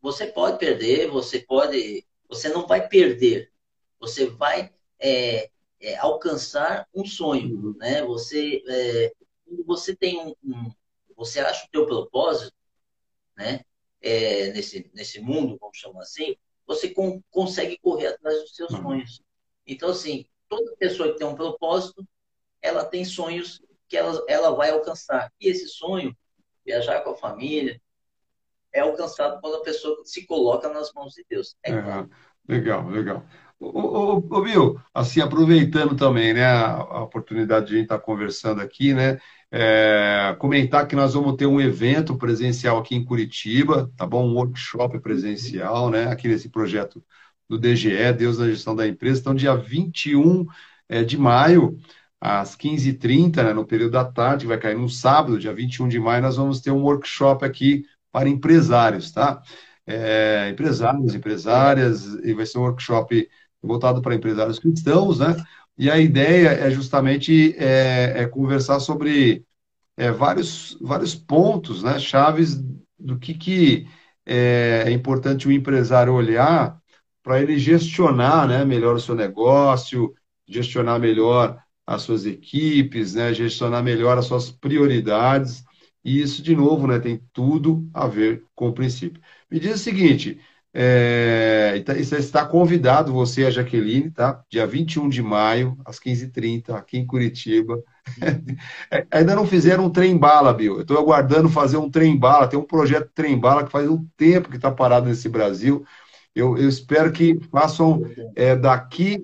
Você 0.00 0.26
pode 0.26 0.58
perder, 0.58 1.08
você 1.08 1.40
pode... 1.40 2.06
Você 2.28 2.48
não 2.48 2.66
vai 2.66 2.88
perder. 2.88 3.50
Você 4.00 4.26
vai... 4.26 4.72
É, 5.00 5.50
é, 5.80 5.96
alcançar 5.96 6.88
um 6.94 7.04
sonho, 7.04 7.54
uhum. 7.54 7.76
né? 7.78 8.02
Você, 8.04 8.62
é, 8.68 9.12
você 9.64 9.94
tem 9.94 10.18
um, 10.18 10.34
um, 10.42 10.72
você 11.16 11.40
acha 11.40 11.66
o 11.66 11.70
teu 11.70 11.86
propósito, 11.86 12.52
né? 13.36 13.60
É, 14.00 14.52
nesse 14.52 14.90
nesse 14.94 15.20
mundo, 15.20 15.56
vamos 15.60 15.76
chamar 15.76 16.02
assim, 16.02 16.36
você 16.68 16.90
com, 16.90 17.22
consegue 17.30 17.78
correr 17.78 18.08
atrás 18.08 18.42
dos 18.42 18.54
seus 18.54 18.70
uhum. 18.74 18.82
sonhos. 18.82 19.22
Então, 19.66 19.88
assim, 19.88 20.26
toda 20.48 20.76
pessoa 20.76 21.10
que 21.10 21.18
tem 21.18 21.26
um 21.26 21.34
propósito, 21.34 22.06
ela 22.60 22.84
tem 22.84 23.04
sonhos 23.04 23.62
que 23.88 23.96
ela, 23.96 24.22
ela 24.28 24.50
vai 24.50 24.70
alcançar. 24.70 25.32
E 25.40 25.48
esse 25.48 25.66
sonho, 25.66 26.14
viajar 26.64 27.00
com 27.00 27.10
a 27.10 27.16
família, 27.16 27.80
é 28.70 28.80
alcançado 28.80 29.40
quando 29.40 29.56
a 29.56 29.62
pessoa 29.62 30.02
se 30.04 30.26
coloca 30.26 30.68
nas 30.68 30.92
mãos 30.92 31.14
de 31.14 31.24
Deus. 31.28 31.56
É. 31.64 31.72
Legal, 32.46 32.86
legal. 32.88 33.24
Ô, 33.60 34.40
Bill, 34.42 34.80
assim, 34.94 35.20
aproveitando 35.20 35.96
também, 35.96 36.32
né, 36.32 36.44
a, 36.46 37.02
oportunidade 37.02 37.66
de 37.66 37.72
a 37.72 37.76
gente 37.76 37.84
estar 37.86 37.98
tá 37.98 38.04
conversando 38.04 38.60
aqui, 38.60 38.94
né, 38.94 39.18
é, 39.50 40.36
comentar 40.38 40.86
que 40.86 40.94
nós 40.94 41.14
vamos 41.14 41.34
ter 41.36 41.46
um 41.46 41.60
evento 41.60 42.16
presencial 42.16 42.78
aqui 42.78 42.94
em 42.94 43.04
Curitiba, 43.04 43.90
tá 43.96 44.06
bom? 44.06 44.26
Um 44.26 44.34
workshop 44.34 45.00
presencial, 45.00 45.90
né, 45.90 46.06
aqui 46.08 46.28
nesse 46.28 46.48
projeto 46.48 47.02
do 47.48 47.58
DGE, 47.58 48.12
Deus 48.16 48.38
na 48.38 48.46
Gestão 48.46 48.76
da 48.76 48.86
Empresa. 48.86 49.20
Então, 49.20 49.34
dia 49.34 49.56
21 49.56 50.46
é, 50.88 51.02
de 51.02 51.18
maio, 51.18 51.78
às 52.20 52.54
15h30, 52.56 53.42
né, 53.42 53.52
no 53.52 53.66
período 53.66 53.92
da 53.92 54.04
tarde, 54.04 54.46
vai 54.46 54.58
cair 54.58 54.76
no 54.76 54.88
sábado, 54.88 55.38
dia 55.38 55.52
21 55.54 55.88
de 55.88 55.98
maio, 55.98 56.22
nós 56.22 56.36
vamos 56.36 56.60
ter 56.60 56.70
um 56.70 56.82
workshop 56.82 57.44
aqui 57.44 57.84
para 58.12 58.28
empresários, 58.28 59.10
tá? 59.12 59.42
É, 59.86 60.50
empresários, 60.50 61.14
empresárias, 61.14 62.04
e 62.24 62.34
vai 62.34 62.44
ser 62.46 62.58
um 62.58 62.62
workshop 62.62 63.28
voltado 63.62 64.00
para 64.02 64.14
empresários 64.14 64.58
cristãos, 64.58 65.18
né? 65.18 65.36
E 65.76 65.90
a 65.90 65.98
ideia 65.98 66.48
é 66.48 66.70
justamente 66.70 67.54
é, 67.56 68.22
é 68.22 68.26
conversar 68.26 68.80
sobre 68.80 69.44
é, 69.96 70.10
vários, 70.12 70.76
vários 70.80 71.14
pontos, 71.14 71.82
né, 71.82 71.98
chaves 71.98 72.56
do 72.98 73.18
que, 73.18 73.34
que 73.34 73.88
é, 74.26 74.84
é 74.86 74.90
importante 74.90 75.48
o 75.48 75.52
empresário 75.52 76.12
olhar 76.14 76.80
para 77.22 77.40
ele 77.42 77.58
gestionar 77.58 78.48
né, 78.48 78.64
melhor 78.64 78.94
o 78.96 79.00
seu 79.00 79.14
negócio, 79.14 80.14
gestionar 80.46 80.98
melhor 81.00 81.58
as 81.86 82.02
suas 82.02 82.26
equipes, 82.26 83.14
né, 83.14 83.32
gestionar 83.34 83.82
melhor 83.82 84.18
as 84.18 84.26
suas 84.26 84.50
prioridades. 84.50 85.64
E 86.04 86.20
isso, 86.20 86.42
de 86.42 86.54
novo, 86.54 86.86
né, 86.86 86.98
tem 86.98 87.20
tudo 87.32 87.88
a 87.92 88.06
ver 88.06 88.44
com 88.54 88.68
o 88.68 88.72
princípio. 88.72 89.20
Me 89.50 89.58
diz 89.60 89.74
o 89.76 89.78
seguinte: 89.78 90.40
é, 90.74 91.74
então, 91.76 91.96
está 91.96 92.44
convidado, 92.44 93.12
você 93.12 93.42
e 93.42 93.46
a 93.46 93.50
Jaqueline, 93.50 94.10
tá? 94.10 94.42
Dia 94.50 94.66
21 94.66 95.08
de 95.08 95.22
maio, 95.22 95.76
às 95.84 95.98
15h30, 95.98 96.70
aqui 96.74 96.98
em 96.98 97.06
Curitiba. 97.06 97.82
É, 98.90 99.06
ainda 99.10 99.34
não 99.34 99.46
fizeram 99.46 99.84
um 99.84 99.90
trem-bala, 99.90 100.54
Bill. 100.54 100.76
Eu 100.76 100.80
estou 100.80 100.96
aguardando 100.98 101.46
fazer 101.46 101.76
um 101.76 101.90
trem-bala. 101.90 102.48
Tem 102.48 102.58
um 102.58 102.64
projeto 102.64 103.10
trem-bala 103.14 103.64
que 103.64 103.70
faz 103.70 103.86
um 103.86 104.02
tempo 104.16 104.48
que 104.48 104.56
está 104.56 104.70
parado 104.70 105.06
nesse 105.06 105.28
Brasil. 105.28 105.84
Eu, 106.34 106.56
eu 106.56 106.66
espero 106.66 107.12
que 107.12 107.38
façam 107.50 108.00
é, 108.34 108.56
daqui. 108.56 109.22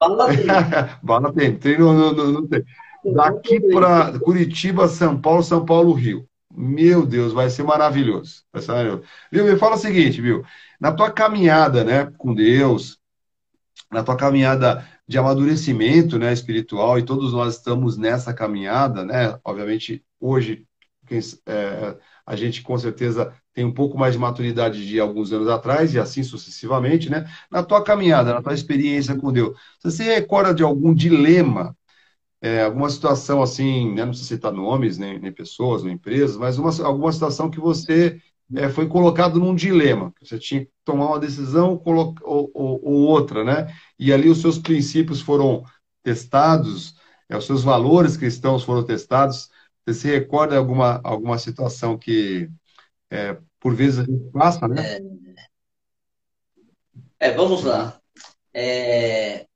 Bala 0.00 0.28
tem. 0.28 0.46
Bala 1.02 1.32
tem. 1.34 1.56
Tem 1.58 1.78
no, 1.78 1.92
no, 1.92 2.32
no, 2.32 2.48
tem. 2.48 2.64
Daqui 3.12 3.60
para 3.60 4.18
Curitiba, 4.18 4.88
São 4.88 5.20
Paulo, 5.20 5.42
São 5.42 5.64
Paulo, 5.66 5.92
Rio. 5.92 6.26
Meu 6.50 7.04
Deus, 7.04 7.32
vai 7.32 7.50
ser 7.50 7.64
maravilhoso. 7.64 8.44
Vai 8.52 8.62
ser 8.62 8.72
maravilhoso. 8.72 9.02
Viu, 9.30 9.44
me 9.44 9.56
fala 9.56 9.74
o 9.74 9.78
seguinte, 9.78 10.20
viu? 10.22 10.42
Na 10.84 10.92
tua 10.92 11.10
caminhada, 11.10 11.82
né, 11.82 12.12
com 12.18 12.34
Deus, 12.34 12.98
na 13.90 14.02
tua 14.02 14.18
caminhada 14.18 14.86
de 15.08 15.16
amadurecimento, 15.16 16.18
né, 16.18 16.30
espiritual, 16.30 16.98
e 16.98 17.02
todos 17.02 17.32
nós 17.32 17.56
estamos 17.56 17.96
nessa 17.96 18.34
caminhada, 18.34 19.02
né? 19.02 19.38
Obviamente, 19.42 20.04
hoje, 20.20 20.66
quem, 21.06 21.20
é, 21.46 21.96
a 22.26 22.36
gente 22.36 22.60
com 22.60 22.76
certeza 22.76 23.32
tem 23.54 23.64
um 23.64 23.72
pouco 23.72 23.96
mais 23.96 24.12
de 24.12 24.18
maturidade 24.18 24.86
de 24.86 25.00
alguns 25.00 25.32
anos 25.32 25.48
atrás, 25.48 25.94
e 25.94 25.98
assim 25.98 26.22
sucessivamente, 26.22 27.08
né? 27.08 27.24
Na 27.50 27.62
tua 27.62 27.82
caminhada, 27.82 28.34
na 28.34 28.42
tua 28.42 28.52
experiência 28.52 29.16
com 29.16 29.32
Deus, 29.32 29.58
você 29.80 29.90
se 29.90 30.02
recorda 30.02 30.52
de 30.52 30.62
algum 30.62 30.92
dilema 30.94 31.74
é, 32.42 32.62
alguma 32.62 32.90
situação 32.90 33.42
assim, 33.42 33.94
né, 33.94 34.04
não 34.04 34.12
sei 34.12 34.36
citar 34.36 34.52
nomes, 34.52 34.98
nem, 34.98 35.18
nem 35.18 35.32
pessoas, 35.32 35.82
nem 35.82 35.94
empresas, 35.94 36.36
mas 36.36 36.58
uma, 36.58 36.70
alguma 36.86 37.10
situação 37.10 37.50
que 37.50 37.58
você 37.58 38.20
é, 38.54 38.68
foi 38.68 38.88
colocado 38.88 39.38
num 39.38 39.54
dilema, 39.54 40.12
você 40.20 40.38
tinha 40.38 40.64
que 40.64 40.70
tomar 40.84 41.06
uma 41.06 41.18
decisão 41.18 41.80
ou, 41.84 42.14
ou, 42.22 42.80
ou, 42.82 43.02
outra, 43.06 43.42
né? 43.42 43.74
E 43.98 44.12
ali 44.12 44.28
os 44.28 44.40
seus 44.40 44.58
princípios 44.58 45.20
foram 45.20 45.64
testados, 46.02 46.94
é, 47.28 47.36
os 47.36 47.46
seus 47.46 47.62
valores 47.62 48.16
cristãos 48.16 48.62
foram 48.62 48.84
testados. 48.84 49.50
Você 49.86 49.94
se 49.94 50.08
recorda 50.08 50.56
alguma, 50.56 51.00
alguma 51.02 51.38
situação 51.38 51.96
que, 51.96 52.50
é, 53.10 53.38
por 53.58 53.74
vezes, 53.74 54.00
a 54.00 54.04
gente 54.04 54.30
passa, 54.30 54.68
né? 54.68 54.98
É, 57.18 57.30
vamos 57.30 57.64
lá. 57.64 57.98
É, 58.52 59.46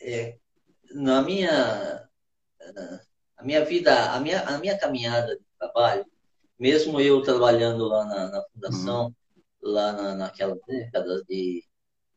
é, 0.00 0.36
na 0.94 1.22
minha 1.22 2.06
a 3.36 3.44
minha 3.44 3.64
vida, 3.64 4.12
a 4.12 4.20
minha, 4.20 4.42
a 4.42 4.58
minha 4.58 4.78
caminhada 4.78 5.36
de 5.36 5.44
trabalho, 5.58 6.06
mesmo 6.58 7.00
eu 7.00 7.22
trabalhando 7.22 7.86
lá 7.86 8.04
na, 8.04 8.30
na 8.30 8.42
fundação, 8.52 9.06
uhum. 9.06 9.42
lá 9.62 9.92
na, 9.92 10.14
naquela 10.14 10.56
década 10.66 11.22
de, 11.28 11.64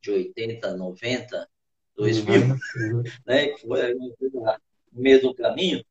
de 0.02 0.12
80, 0.12 0.76
90, 0.76 1.50
2000, 1.96 2.42
uhum. 2.42 3.04
né, 3.26 3.48
que 3.50 3.68
foi 3.68 3.94
no 3.94 4.16
mesmo 4.92 5.34
caminho, 5.36 5.84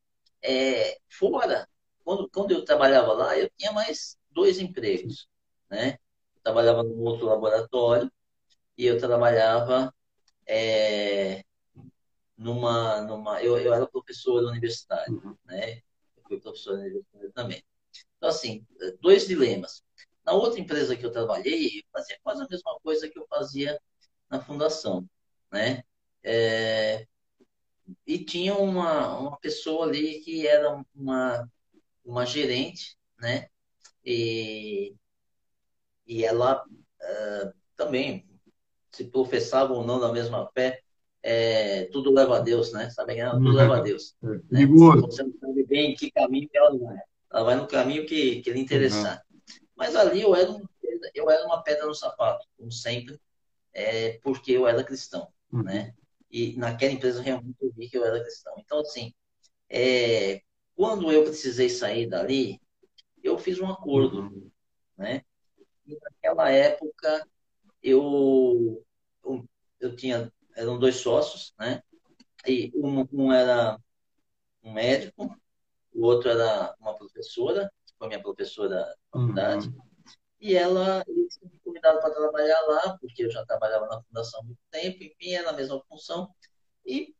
é, 0.42 0.96
fora, 1.08 1.68
quando, 2.04 2.28
quando 2.30 2.52
eu 2.52 2.64
trabalhava 2.64 3.12
lá, 3.12 3.36
eu 3.36 3.50
tinha 3.56 3.72
mais 3.72 4.16
dois 4.30 4.58
empregos, 4.58 5.28
né? 5.70 5.98
Eu 6.36 6.42
trabalhava 6.42 6.82
num 6.82 7.02
outro 7.02 7.26
laboratório 7.26 8.10
e 8.76 8.86
eu 8.86 8.98
trabalhava 8.98 9.92
é, 10.46 11.42
numa, 12.36 13.02
numa 13.02 13.42
eu, 13.42 13.58
eu 13.58 13.74
era 13.74 13.86
professor 13.86 14.42
universitário, 14.44 15.14
uhum. 15.22 15.36
né? 15.44 15.82
Eu 16.16 16.22
fui 16.26 16.40
professor 16.40 16.78
universitário 16.78 17.32
também. 17.32 17.62
Então, 18.18 18.28
assim, 18.28 18.66
dois 19.00 19.26
dilemas. 19.26 19.82
Na 20.24 20.32
outra 20.32 20.60
empresa 20.60 20.94
que 20.94 21.06
eu 21.06 21.10
trabalhei, 21.10 21.78
eu 21.78 21.82
fazia 21.90 22.18
quase 22.22 22.42
a 22.42 22.48
mesma 22.48 22.78
coisa 22.82 23.08
que 23.08 23.18
eu 23.18 23.26
fazia 23.28 23.80
na 24.28 24.40
fundação, 24.40 25.08
né? 25.50 25.82
É, 26.22 27.06
e 28.06 28.18
tinha 28.18 28.54
uma, 28.54 29.18
uma 29.18 29.38
pessoa 29.38 29.86
ali 29.86 30.20
que 30.20 30.46
era 30.46 30.84
uma, 30.94 31.48
uma 32.04 32.26
gerente, 32.26 32.96
né? 33.18 33.48
E, 34.04 34.94
e 36.06 36.24
ela 36.24 36.62
uh, 36.62 37.52
também 37.76 38.28
se 38.92 39.04
professava 39.04 39.72
ou 39.72 39.84
não 39.84 39.98
na 39.98 40.12
mesma 40.12 40.50
fé, 40.52 40.82
é, 41.22 41.84
tudo 41.86 42.12
leva 42.12 42.36
a 42.36 42.40
Deus, 42.40 42.72
né? 42.72 42.90
Sabe 42.90 43.14
que 43.14 43.30
tudo 43.30 43.52
leva 43.52 43.78
a 43.78 43.80
Deus. 43.80 44.14
É, 44.22 44.26
né? 44.50 44.66
Você 44.66 45.22
não 45.22 45.32
sabe 45.38 45.64
bem 45.64 45.92
em 45.92 45.94
que 45.94 46.10
caminho 46.10 46.48
que 46.48 46.58
ela 46.58 46.76
vai. 46.76 46.98
Ela 47.30 47.44
vai 47.44 47.56
no 47.56 47.66
caminho 47.66 48.06
que, 48.06 48.40
que 48.42 48.50
lhe 48.50 48.60
interessar. 48.60 49.22
Uhum. 49.30 49.40
Mas 49.76 49.94
ali 49.94 50.22
eu 50.22 50.34
era, 50.34 50.50
eu 51.14 51.30
era 51.30 51.46
uma 51.46 51.62
pedra 51.62 51.86
no 51.86 51.94
sapato, 51.94 52.46
como 52.56 52.72
sempre, 52.72 53.20
é, 53.72 54.18
porque 54.22 54.52
eu 54.52 54.66
era 54.66 54.84
cristão, 54.84 55.32
uhum. 55.52 55.62
né? 55.62 55.94
E 56.30 56.56
naquela 56.56 56.92
empresa 56.92 57.22
realmente 57.22 57.56
eu 57.60 57.72
vi 57.72 57.88
que 57.88 57.96
eu 57.96 58.04
era 58.04 58.22
cristão. 58.22 58.54
Então, 58.58 58.80
assim, 58.80 59.14
é, 59.68 60.42
quando 60.74 61.10
eu 61.12 61.24
precisei 61.24 61.68
sair 61.68 62.06
dali, 62.06 62.60
eu 63.22 63.38
fiz 63.38 63.60
um 63.60 63.68
acordo, 63.68 64.22
uhum. 64.22 64.50
né? 64.96 65.22
E 65.86 65.98
naquela 66.00 66.50
época, 66.50 67.26
eu, 67.82 68.84
eu, 69.24 69.44
eu 69.80 69.96
tinha 69.96 70.32
eram 70.58 70.78
dois 70.78 70.96
sócios, 70.96 71.54
né? 71.58 71.82
E 72.46 72.72
um, 72.74 73.06
um 73.12 73.32
era 73.32 73.78
um 74.62 74.72
médico, 74.72 75.34
o 75.98 76.04
outro 76.04 76.30
era 76.30 76.74
uma 76.78 76.96
professora, 76.96 77.70
que 77.84 77.92
foi 77.98 78.06
minha 78.06 78.22
professora 78.22 78.68
da 78.68 78.94
faculdade, 79.12 79.66
uhum. 79.66 79.82
e 80.40 80.54
ela 80.54 81.02
eles 81.08 81.38
me 81.42 81.58
convidaram 81.58 82.00
para 82.00 82.14
trabalhar 82.14 82.60
lá, 82.62 82.96
porque 83.00 83.24
eu 83.24 83.30
já 83.30 83.44
trabalhava 83.44 83.86
na 83.86 84.00
fundação 84.02 84.40
há 84.40 84.44
muito 84.44 84.60
tempo, 84.70 85.02
enfim, 85.02 85.32
era 85.32 85.50
a 85.50 85.52
mesma 85.52 85.82
função. 85.88 86.32
E 86.86 87.14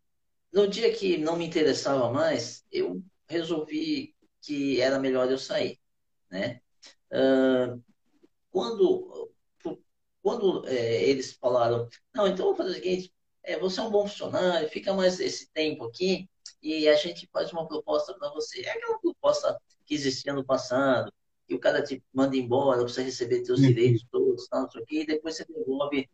no 0.53 0.68
dia 0.68 0.95
que 0.95 1.18
não 1.18 1.37
me 1.37 1.45
interessava 1.45 2.11
mais, 2.12 2.64
eu 2.70 3.03
resolvi 3.26 4.14
que 4.41 4.81
era 4.81 5.01
melhor 5.01 5.29
eu 5.31 5.39
sair, 5.39 5.79
né? 6.31 6.61
Uh, 7.11 7.83
quando 8.51 9.29
quando 10.22 10.66
é, 10.68 11.05
eles 11.05 11.33
falaram, 11.33 11.89
não, 12.14 12.26
então 12.29 12.47
vou 12.47 12.57
fazer 12.57 12.70
o 12.70 12.74
seguinte, 12.74 13.14
é, 13.43 13.59
você 13.59 13.81
é 13.81 13.83
um 13.83 13.91
bom 13.91 14.07
funcionário, 14.07 14.68
fica 14.68 14.93
mais 14.93 15.18
esse 15.20 15.51
tempo 15.53 15.85
aqui 15.85 16.29
e 16.63 16.89
a 16.89 16.95
gente 16.97 17.29
faz 17.33 17.53
uma 17.53 17.67
proposta 17.67 18.15
para 18.15 18.31
você. 18.31 18.63
É 18.63 18.71
aquela 18.71 18.99
proposta 18.99 19.61
que 19.85 19.95
existia 19.95 20.33
no 20.33 20.45
passado, 20.45 21.13
que 21.47 21.55
o 21.55 21.59
cara 21.59 21.83
te 21.83 22.03
manda 22.13 22.37
embora 22.37 22.79
para 22.79 22.89
você 22.89 23.03
receber 23.03 23.45
seus 23.45 23.61
direitos 23.61 24.05
todos, 24.11 24.47
tal, 24.49 24.63
não 24.63 24.71
sei 24.71 24.83
o 24.83 24.87
quê, 24.87 25.01
e 25.01 25.07
depois 25.07 25.37
você 25.37 25.45
devolve, 25.47 26.11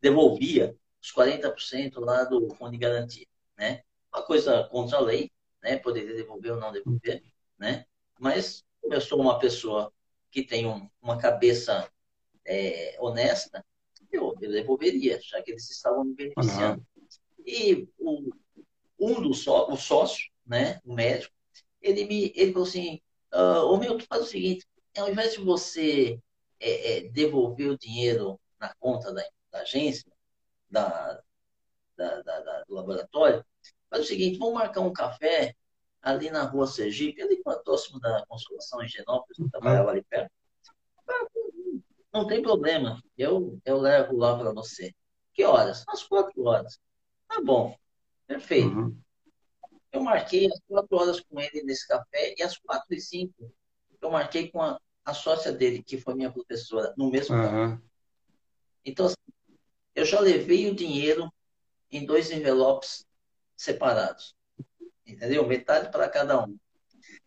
devolvia 0.00 0.76
os 1.00 1.12
40% 1.12 2.00
lá 2.00 2.24
do 2.24 2.48
fundo 2.54 2.72
de 2.72 2.78
garantia, 2.78 3.26
né? 3.56 3.82
Uma 4.12 4.22
coisa 4.22 4.64
contra 4.64 4.96
a 4.96 5.00
lei, 5.00 5.30
né? 5.62 5.76
Poderia 5.76 6.14
devolver 6.14 6.52
ou 6.52 6.58
não 6.58 6.72
devolver, 6.72 7.22
né? 7.58 7.84
Mas 8.18 8.64
como 8.80 8.94
eu 8.94 9.00
sou 9.00 9.20
uma 9.20 9.38
pessoa 9.38 9.92
que 10.30 10.42
tem 10.42 10.66
um, 10.66 10.88
uma 11.02 11.18
cabeça 11.18 11.88
é, 12.46 12.96
honesta, 12.98 13.64
eu, 14.10 14.34
eu 14.40 14.50
devolveria, 14.50 15.20
já 15.20 15.42
que 15.42 15.50
eles 15.50 15.70
estavam 15.70 16.04
me 16.04 16.14
beneficiando. 16.14 16.82
Uhum. 16.96 17.04
E 17.46 17.88
o, 17.98 18.30
um 18.98 19.20
dos 19.20 19.42
só, 19.44 19.68
o 19.70 19.76
sócio, 19.76 20.30
né, 20.46 20.80
o 20.84 20.94
médico, 20.94 21.34
ele 21.80 22.04
me 22.04 22.32
ele 22.34 22.52
falou 22.52 22.68
assim, 22.68 23.00
ah, 23.32 23.64
ô 23.64 23.76
meu, 23.76 23.98
tu 23.98 24.06
faz 24.06 24.22
o 24.22 24.26
seguinte, 24.26 24.66
ao 24.96 25.10
invés 25.10 25.32
de 25.32 25.40
você 25.40 26.20
é, 26.60 26.98
é, 26.98 27.08
devolver 27.08 27.70
o 27.70 27.78
dinheiro 27.78 28.40
na 28.58 28.74
conta 28.80 29.12
da, 29.12 29.22
da 29.50 29.60
agência, 29.60 30.10
da, 30.70 31.22
da, 31.96 32.22
da, 32.22 32.64
do 32.64 32.74
laboratório, 32.74 33.44
faz 33.88 34.04
o 34.04 34.08
seguinte, 34.08 34.38
vamos 34.38 34.54
marcar 34.54 34.80
um 34.80 34.92
café 34.92 35.54
ali 36.02 36.30
na 36.30 36.44
rua 36.44 36.66
Sergipe, 36.66 37.22
ali 37.22 37.42
próximo 37.42 38.00
da 38.00 38.24
Consolação 38.26 38.82
em 38.82 38.88
Genópolis, 38.88 39.50
trabalhava 39.50 39.90
ali 39.90 40.02
perto. 40.02 40.30
Não 42.12 42.26
tem 42.26 42.42
problema, 42.42 43.02
eu, 43.16 43.58
eu 43.64 43.78
levo 43.78 44.16
lá 44.16 44.36
para 44.38 44.52
você. 44.52 44.92
Que 45.34 45.44
horas? 45.44 45.84
Às 45.86 46.02
quatro 46.02 46.42
horas. 46.44 46.80
Tá 47.28 47.40
bom, 47.42 47.76
perfeito. 48.28 48.68
Uhum. 48.68 48.96
Eu 49.90 50.02
marquei 50.02 50.46
as 50.46 50.60
quatro 50.68 50.96
horas 50.96 51.20
com 51.20 51.40
ele 51.40 51.62
nesse 51.64 51.88
café 51.88 52.34
e 52.36 52.42
às 52.42 52.56
quatro 52.58 52.94
e 52.94 53.00
cinco 53.00 53.52
eu 54.00 54.10
marquei 54.10 54.50
com 54.50 54.62
a, 54.62 54.78
a 55.04 55.14
sócia 55.14 55.50
dele, 55.50 55.82
que 55.82 55.98
foi 55.98 56.14
minha 56.14 56.30
professora, 56.30 56.94
no 56.96 57.10
mesmo 57.10 57.34
uhum. 57.34 57.80
Então, 58.84 59.06
assim, 59.06 59.16
eu 59.94 60.04
já 60.04 60.20
levei 60.20 60.70
o 60.70 60.74
dinheiro 60.74 61.32
em 61.90 62.06
dois 62.06 62.30
envelopes 62.30 63.04
separados. 63.56 64.34
Entendeu? 65.06 65.46
Metade 65.46 65.90
para 65.90 66.08
cada 66.08 66.44
um. 66.44 66.56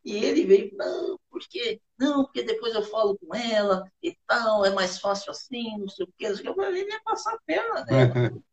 E 0.04 0.24
ele 0.24 0.46
veio, 0.46 0.72
não, 0.76 1.20
porque 1.30 1.82
não, 2.00 2.24
porque 2.24 2.44
depois 2.44 2.74
eu 2.74 2.84
falo 2.84 3.18
com 3.18 3.36
ela 3.36 3.84
e 4.02 4.18
tal, 4.26 4.66
é 4.66 4.72
mais 4.72 5.00
fácil 5.00 5.32
assim, 5.32 5.78
não 5.78 5.88
sei 5.88 6.06
o 6.06 6.14
que. 6.18 6.26
Eu 6.26 6.56
falei, 6.56 6.82
ele 6.82 6.92
ia 6.92 7.02
passar 7.04 7.34
a 7.34 7.40
perna 7.46 7.86
nela. 7.86 8.14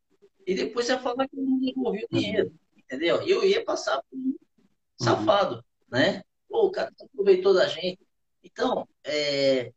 e 0.48 0.54
depois 0.54 0.88
ia 0.88 0.98
falar 0.98 1.28
que 1.28 1.36
não 1.36 1.60
devolveu 1.60 2.06
o 2.10 2.16
dinheiro. 2.16 2.54
Entendeu? 2.74 3.22
E 3.22 3.30
eu 3.30 3.44
ia 3.44 3.62
passar 3.62 4.02
por 4.10 4.16
um 4.16 4.34
safado, 4.98 5.56
uhum. 5.56 5.62
né? 5.90 6.22
Pô, 6.48 6.68
o 6.68 6.70
cara 6.70 6.90
aproveitou 6.98 7.52
da 7.52 7.68
gente. 7.68 8.00
Então, 8.42 8.88
é, 9.04 9.70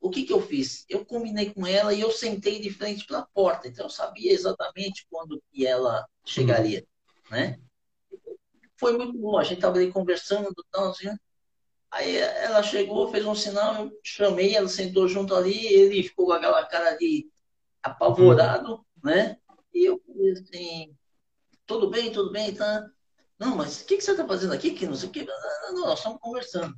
o 0.00 0.08
que, 0.08 0.22
que 0.22 0.32
eu 0.32 0.40
fiz? 0.40 0.86
Eu 0.88 1.04
combinei 1.04 1.52
com 1.52 1.66
ela 1.66 1.92
e 1.92 2.00
eu 2.00 2.10
sentei 2.10 2.58
de 2.58 2.70
frente 2.70 3.04
para 3.04 3.18
a 3.18 3.26
porta. 3.26 3.68
Então, 3.68 3.84
eu 3.84 3.90
sabia 3.90 4.32
exatamente 4.32 5.06
quando 5.10 5.42
que 5.52 5.66
ela 5.66 6.08
chegaria, 6.24 6.82
uhum. 7.30 7.36
né? 7.36 7.60
Foi 8.78 8.96
muito 8.96 9.18
bom. 9.18 9.36
A 9.36 9.44
gente 9.44 9.56
estava 9.56 9.76
ali 9.76 9.92
conversando, 9.92 10.50
tal, 10.72 10.92
assim, 10.92 11.10
Aí 11.90 12.16
ela 12.16 12.62
chegou, 12.62 13.10
fez 13.10 13.24
um 13.26 13.34
sinal, 13.34 13.84
eu 13.84 14.00
chamei, 14.02 14.56
ela 14.56 14.68
sentou 14.68 15.06
junto 15.06 15.34
ali, 15.34 15.66
ele 15.66 16.02
ficou 16.02 16.26
com 16.26 16.32
aquela 16.32 16.64
cara 16.64 16.96
de 16.96 17.30
apavorado, 17.82 18.72
uhum. 18.72 18.84
né? 19.04 19.38
E 19.76 19.84
eu 19.84 20.02
falei 20.06 20.32
assim, 20.32 20.96
tudo 21.66 21.90
bem, 21.90 22.10
tudo 22.10 22.32
bem, 22.32 22.54
tá? 22.54 22.90
Não, 23.38 23.54
mas 23.56 23.82
o 23.82 23.84
que, 23.84 23.98
que 23.98 24.02
você 24.02 24.12
está 24.12 24.26
fazendo 24.26 24.54
aqui? 24.54 24.70
Que 24.72 24.86
não 24.86 24.94
sei 24.94 25.10
o 25.10 25.12
que. 25.12 25.22
Não, 25.22 25.74
não, 25.74 25.80
nós 25.82 25.98
estamos 25.98 26.18
conversando. 26.18 26.74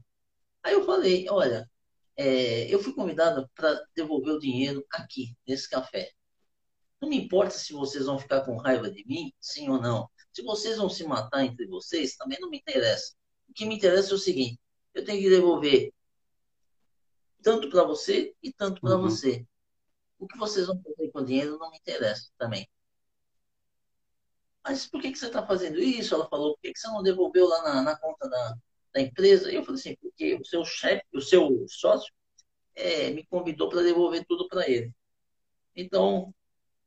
Aí 0.65 0.73
eu 0.73 0.85
falei, 0.85 1.29
olha, 1.31 1.71
é, 2.17 2.67
eu 2.75 2.83
fui 2.83 2.93
convidado 2.93 3.49
para 3.55 3.81
devolver 3.95 4.35
o 4.35 4.41
dinheiro 4.41 4.85
aqui, 4.91 5.37
nesse 5.47 5.71
café. 5.71 6.11
Não 7.01 7.09
me 7.09 7.17
importa 7.17 7.53
se 7.53 7.73
vocês 7.73 8.07
vão 8.07 8.19
ficar 8.19 8.41
com 8.41 8.57
raiva 8.57 8.91
de 8.91 9.07
mim, 9.07 9.33
sim 9.41 9.69
ou 9.69 9.81
não. 9.81 10.11
Se 10.33 10.43
vocês 10.43 10.77
vão 10.79 10.91
se 10.91 11.05
matar 11.05 11.45
entre 11.45 11.69
vocês, 11.69 12.17
também 12.17 12.41
não 12.41 12.51
me 12.51 12.59
interessa. 12.59 13.15
O 13.49 13.53
que 13.53 13.65
me 13.65 13.77
interessa 13.77 14.11
é 14.11 14.15
o 14.15 14.19
seguinte: 14.19 14.59
eu 14.93 15.05
tenho 15.05 15.23
que 15.23 15.31
devolver 15.31 15.95
tanto 17.45 17.71
para 17.71 17.85
você 17.85 18.35
e 18.43 18.53
tanto 18.53 18.81
para 18.81 18.97
uhum. 18.97 19.03
você. 19.03 19.47
O 20.19 20.27
que 20.27 20.37
vocês 20.37 20.67
vão 20.67 20.83
fazer 20.83 21.13
com 21.13 21.21
o 21.21 21.25
dinheiro 21.25 21.59
não 21.59 21.71
me 21.71 21.77
interessa 21.77 22.29
também. 22.37 22.69
Mas 24.65 24.87
por 24.87 25.01
que, 25.01 25.13
que 25.13 25.19
você 25.19 25.27
está 25.27 25.47
fazendo 25.47 25.79
isso? 25.79 26.15
Ela 26.15 26.29
falou, 26.29 26.55
por 26.55 26.61
que, 26.61 26.73
que 26.73 26.79
você 26.79 26.89
não 26.89 27.03
devolveu 27.03 27.47
lá 27.47 27.63
na, 27.63 27.83
na 27.83 27.99
conta 27.99 28.29
da, 28.29 28.57
da 28.95 29.01
empresa? 29.01 29.51
E 29.51 29.55
eu 29.55 29.65
falei 29.65 29.81
assim, 29.81 29.97
porque 29.97 30.35
o 30.35 30.45
seu 30.45 30.65
chefe, 30.65 31.05
o 31.15 31.21
seu 31.21 31.65
sócio, 31.69 32.13
é, 32.75 33.11
me 33.11 33.27
convidou 33.27 33.69
para 33.69 33.83
devolver 33.83 34.25
tudo 34.27 34.49
para 34.49 34.69
ele. 34.69 34.93
Então, 35.75 36.35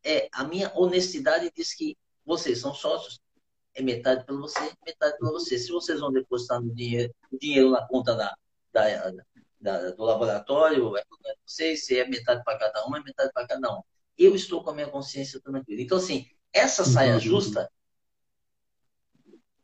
é, 0.03 0.29
a 0.31 0.43
minha 0.43 0.71
honestidade 0.75 1.51
diz 1.55 1.73
que 1.73 1.97
vocês 2.25 2.59
são 2.59 2.73
sócios, 2.73 3.19
é 3.73 3.81
metade 3.81 4.25
para 4.25 4.35
você, 4.35 4.59
metade 4.85 5.17
para 5.17 5.29
você. 5.29 5.57
Se 5.57 5.71
vocês 5.71 5.99
vão 5.99 6.11
depositar 6.11 6.61
no 6.61 6.73
dinheiro, 6.73 7.13
o 7.31 7.37
dinheiro 7.37 7.71
na 7.71 7.87
conta 7.87 8.15
da, 8.15 8.35
da, 8.71 9.11
da, 9.59 9.91
do 9.91 10.03
laboratório, 10.03 10.97
é 10.97 11.03
vocês, 11.45 11.85
se 11.85 11.97
é 11.99 12.07
metade 12.07 12.43
para 12.43 12.57
cada 12.57 12.87
um, 12.87 12.95
é 12.95 13.03
metade 13.03 13.31
para 13.33 13.47
cada 13.47 13.77
um. 13.77 13.81
Eu 14.17 14.35
estou 14.35 14.63
com 14.63 14.71
a 14.71 14.73
minha 14.73 14.89
consciência 14.89 15.39
tranquila. 15.41 15.81
Então, 15.81 15.97
assim, 15.97 16.29
essa 16.53 16.83
saia 16.83 17.19
justa, 17.19 17.69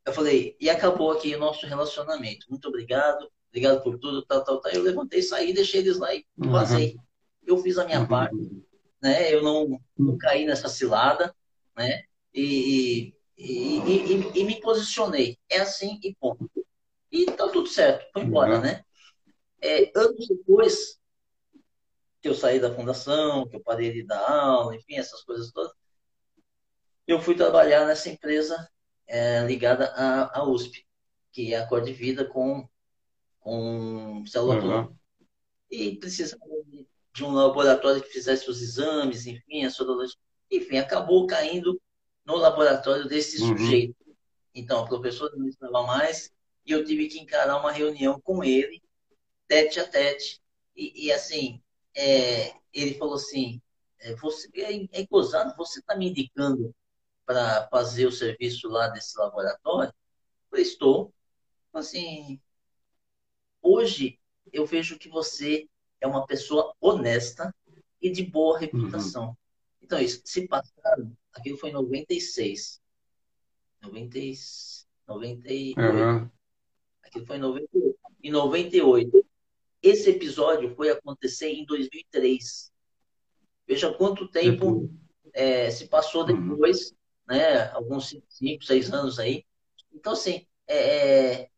eu 0.06 0.14
falei, 0.14 0.56
e 0.60 0.70
acabou 0.70 1.12
aqui 1.12 1.36
o 1.36 1.40
nosso 1.40 1.66
relacionamento. 1.68 2.46
Muito 2.50 2.68
obrigado, 2.70 3.30
obrigado 3.50 3.84
por 3.84 4.00
tudo, 4.00 4.26
tal, 4.26 4.44
tal, 4.44 4.62
tal. 4.62 4.72
Eu 4.72 4.82
levantei, 4.82 5.22
saí, 5.22 5.54
deixei 5.54 5.82
eles 5.82 5.98
lá 5.98 6.14
e 6.16 6.26
vazei. 6.38 6.96
Uhum. 6.96 7.04
Eu 7.46 7.58
fiz 7.58 7.78
a 7.78 7.86
minha 7.86 8.00
uhum. 8.00 8.08
parte, 8.08 8.66
né? 9.02 9.34
Eu 9.34 9.44
não, 9.44 9.80
não 9.98 10.18
caí 10.18 10.46
nessa 10.46 10.70
cilada, 10.70 11.36
né? 11.76 12.04
E, 12.34 13.14
e, 13.38 13.80
e, 13.80 14.40
e, 14.40 14.44
me 14.46 14.62
posicionei. 14.62 15.38
É 15.50 15.60
assim 15.60 16.00
e 16.02 16.16
ponto. 16.16 16.50
E 17.12 17.26
tá 17.26 17.50
tudo 17.50 17.68
certo, 17.68 18.10
foi 18.14 18.24
embora, 18.24 18.56
uhum. 18.56 18.62
né? 18.62 18.84
É, 19.62 19.92
anos 19.94 20.28
depois 20.28 20.98
que 22.22 22.30
eu 22.30 22.34
saí 22.34 22.60
da 22.60 22.74
fundação, 22.74 23.48
que 23.48 23.58
eu 23.58 23.62
parei 23.62 23.92
de 23.92 24.04
dar 24.04 24.20
aula, 24.30 24.76
enfim, 24.76 24.96
essas 24.96 25.22
coisas 25.24 25.52
todas, 25.52 25.74
eu 27.08 27.22
fui 27.22 27.36
trabalhar 27.36 27.86
nessa 27.86 28.10
empresa 28.10 28.70
é, 29.08 29.46
ligada 29.46 29.86
à, 29.96 30.40
à, 30.40 30.44
USP, 30.44 30.86
que 31.32 31.54
é 31.54 31.60
a 31.60 31.66
Cor 31.66 31.82
de 31.82 31.94
Vida 31.94 32.26
com, 32.26 32.68
com 33.40 34.24
célula 34.28 34.82
uhum. 34.82 34.96
E 35.72 35.96
precisava 35.98 36.42
de 37.14 37.24
um 37.24 37.32
laboratório 37.32 38.02
que 38.02 38.10
fizesse 38.10 38.50
os 38.50 38.62
exames, 38.62 39.26
enfim, 39.26 39.66
a 39.66 39.70
sorologia. 39.70 40.16
Enfim, 40.52 40.78
acabou 40.78 41.26
caindo 41.26 41.82
no 42.26 42.36
laboratório 42.36 43.08
desse 43.08 43.42
uhum. 43.42 43.58
sujeito. 43.58 43.96
Então, 44.54 44.84
o 44.84 44.88
professor 44.88 45.32
não 45.36 45.48
estava 45.48 45.84
mais 45.84 46.32
e 46.66 46.72
eu 46.72 46.84
tive 46.84 47.08
que 47.08 47.20
encarar 47.20 47.58
uma 47.58 47.72
reunião 47.72 48.20
com 48.22 48.44
ele, 48.44 48.82
tete 49.48 49.80
a 49.80 49.88
tete. 49.88 50.42
E, 50.76 51.08
e 51.08 51.12
assim, 51.12 51.62
é, 51.96 52.54
ele 52.74 52.94
falou 52.96 53.16
assim: 53.16 53.62
é, 54.00 54.16
você 54.16 54.50
é, 54.56 55.02
é 55.02 55.06
gozado, 55.06 55.56
você 55.58 55.80
está 55.80 55.96
me 55.96 56.10
indicando 56.10 56.74
para 57.28 57.68
fazer 57.68 58.06
o 58.06 58.12
serviço 58.12 58.70
lá 58.70 58.88
desse 58.88 59.20
laboratório? 59.20 59.94
Eu 60.50 60.60
estou. 60.60 61.14
Assim, 61.74 62.42
hoje 63.62 64.18
eu 64.52 64.66
vejo 64.66 64.98
que 64.98 65.10
você 65.10 65.68
é 66.00 66.08
uma 66.08 66.26
pessoa 66.26 66.74
honesta 66.80 67.54
e 68.02 68.10
de 68.10 68.24
boa 68.24 68.58
reputação. 68.58 69.28
Uhum. 69.28 69.36
Então, 69.82 70.00
isso, 70.00 70.22
se 70.24 70.48
passaram, 70.48 71.16
aquilo 71.34 71.58
foi 71.58 71.70
em 71.70 71.74
96. 71.74 72.82
90, 73.82 74.20
98. 75.06 75.80
Uhum. 75.80 76.32
Aquilo 77.04 77.26
foi 77.26 77.36
em 77.36 77.40
98. 77.40 78.00
Em 78.24 78.32
98. 78.32 79.26
Esse 79.84 80.10
episódio 80.12 80.74
foi 80.76 80.90
acontecer 80.90 81.50
em 81.50 81.66
2003. 81.66 82.72
Veja 83.68 83.94
quanto 83.94 84.30
tempo 84.30 84.90
é, 85.34 85.70
se 85.70 85.88
passou 85.88 86.26
uhum. 86.26 86.50
depois 86.50 86.96
né? 87.28 87.70
Alguns 87.72 88.16
cinco, 88.30 88.64
seis 88.64 88.92
anos 88.92 89.20
aí. 89.20 89.46
Então, 89.94 90.14
assim, 90.14 90.46
é, 90.68 90.78
é, 90.78 91.50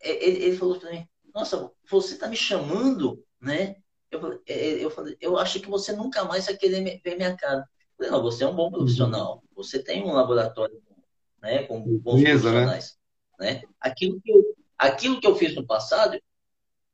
é 0.00 0.24
ele, 0.26 0.44
ele, 0.44 0.56
falou 0.56 0.78
para 0.78 0.90
mim, 0.90 1.06
nossa, 1.34 1.70
você 1.88 2.14
está 2.14 2.28
me 2.28 2.36
chamando, 2.36 3.24
né? 3.40 3.76
Eu, 4.10 4.42
é, 4.46 4.84
eu 4.84 4.90
falei, 4.90 5.16
eu 5.20 5.38
acho 5.38 5.60
que 5.60 5.68
você 5.68 5.92
nunca 5.92 6.24
mais 6.24 6.46
vai 6.46 6.56
querer 6.56 7.00
ver 7.02 7.16
minha 7.16 7.36
cara. 7.36 7.60
Eu 7.60 7.96
falei, 7.96 8.10
não, 8.10 8.22
você 8.22 8.44
é 8.44 8.46
um 8.46 8.56
bom 8.56 8.70
profissional. 8.70 9.42
Você 9.54 9.82
tem 9.82 10.02
um 10.02 10.12
laboratório 10.12 10.82
né, 11.40 11.64
com 11.64 11.80
bons 11.98 12.22
Beleza, 12.22 12.50
né? 12.50 12.64
profissionais. 12.64 12.98
Né? 13.38 13.52
né? 13.52 13.62
Aquilo, 13.80 14.20
que 14.20 14.32
eu, 14.32 14.56
aquilo 14.76 15.20
que 15.20 15.26
eu 15.26 15.36
fiz 15.36 15.54
no 15.54 15.66
passado, 15.66 16.20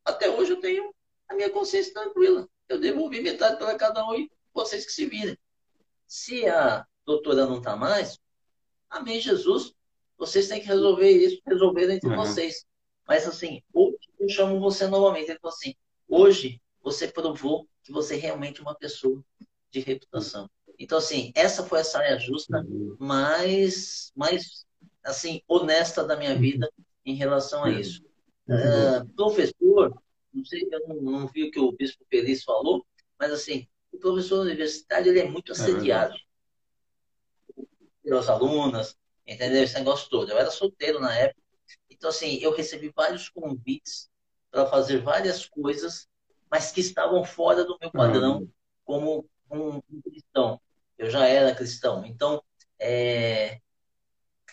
até 0.05 0.29
hoje 0.29 0.53
eu 0.53 0.61
tenho 0.61 0.95
a 1.29 1.35
minha 1.35 1.51
consciência 1.51 1.95
tranquila. 1.95 2.49
Eu 2.69 2.81
devolvi 2.81 3.21
metade 3.21 3.57
para 3.59 3.77
cada 3.77 4.07
um 4.09 4.15
e 4.15 4.31
vocês 4.53 4.85
que 4.85 4.93
se 4.93 5.07
virem. 5.07 5.39
Se 6.07 6.47
a, 6.49 6.87
doutora 7.07 7.47
não 7.47 7.59
está 7.59 7.77
mais, 7.77 8.19
amém, 8.91 9.21
Jesus. 9.21 9.73
Vocês 10.19 10.49
têm 10.49 10.61
que 10.61 10.67
resolver 10.67 11.11
isso, 11.11 11.41
resolver 11.47 11.91
entre 11.91 12.09
uhum. 12.09 12.17
vocês. 12.17 12.65
Mas 13.07 13.27
assim, 13.27 13.63
hoje 13.73 13.97
eu 14.19 14.29
chamo 14.29 14.59
você 14.59 14.87
novamente. 14.87 15.31
Ele 15.31 15.39
falou 15.39 15.55
assim: 15.55 15.75
hoje 16.09 16.61
você 16.83 17.07
provou 17.07 17.69
que 17.83 17.93
você 17.93 18.15
é 18.15 18.19
realmente 18.19 18.61
uma 18.61 18.75
pessoa 18.75 19.23
de 19.71 19.81
reputação. 19.81 20.51
Então, 20.79 20.99
assim, 20.99 21.33
essa 21.35 21.63
foi 21.63 21.81
a 21.81 21.85
saia 21.85 22.19
justa 22.19 22.59
uhum. 22.61 22.97
mais, 22.99 24.13
mais 24.15 24.67
assim, 25.05 25.41
honesta 25.49 26.05
da 26.05 26.17
minha 26.17 26.35
vida 26.35 26.71
em 27.05 27.15
relação 27.15 27.65
a 27.65 27.71
isso. 27.71 28.03
Uh, 28.49 29.07
professor, 29.15 29.95
não 30.33 30.45
sei, 30.45 30.69
eu 30.71 30.89
não, 30.89 30.97
não, 30.97 31.27
vi 31.27 31.45
o 31.45 31.51
que 31.51 31.59
o 31.59 31.73
Bispo 31.73 32.05
Feliz 32.11 32.45
falou, 32.45 32.85
mas 33.19 33.33
assim, 33.33 33.67
o 33.91 33.99
professor 33.99 34.41
universitário 34.41 35.11
ele 35.11 35.21
é 35.21 35.29
muito 35.29 35.53
é 35.53 35.55
assediado. 35.55 36.15
Pelas 38.09 38.29
alunas, 38.29 38.97
entendeu? 39.27 39.63
Esse 39.63 39.75
negócio 39.75 40.09
todo. 40.09 40.31
Eu 40.31 40.39
era 40.39 40.51
solteiro 40.51 41.01
na 41.01 41.15
época. 41.15 41.41
Então, 41.91 42.11
assim, 42.11 42.37
eu 42.37 42.55
recebi 42.55 42.93
vários 42.95 43.29
convites 43.29 44.09
para 44.51 44.67
fazer 44.67 45.03
várias 45.03 45.45
coisas, 45.45 46.09
mas 46.51 46.71
que 46.71 46.81
estavam 46.81 47.25
fora 47.25 47.65
do 47.65 47.77
meu 47.81 47.91
padrão 47.91 48.39
uhum. 48.39 48.51
como 48.85 49.29
um, 49.51 49.81
um, 49.91 50.01
cristão. 50.03 50.61
Eu 50.97 51.11
já 51.11 51.27
era 51.27 51.55
cristão. 51.55 52.05
Então, 52.07 52.41
é, 52.79 53.61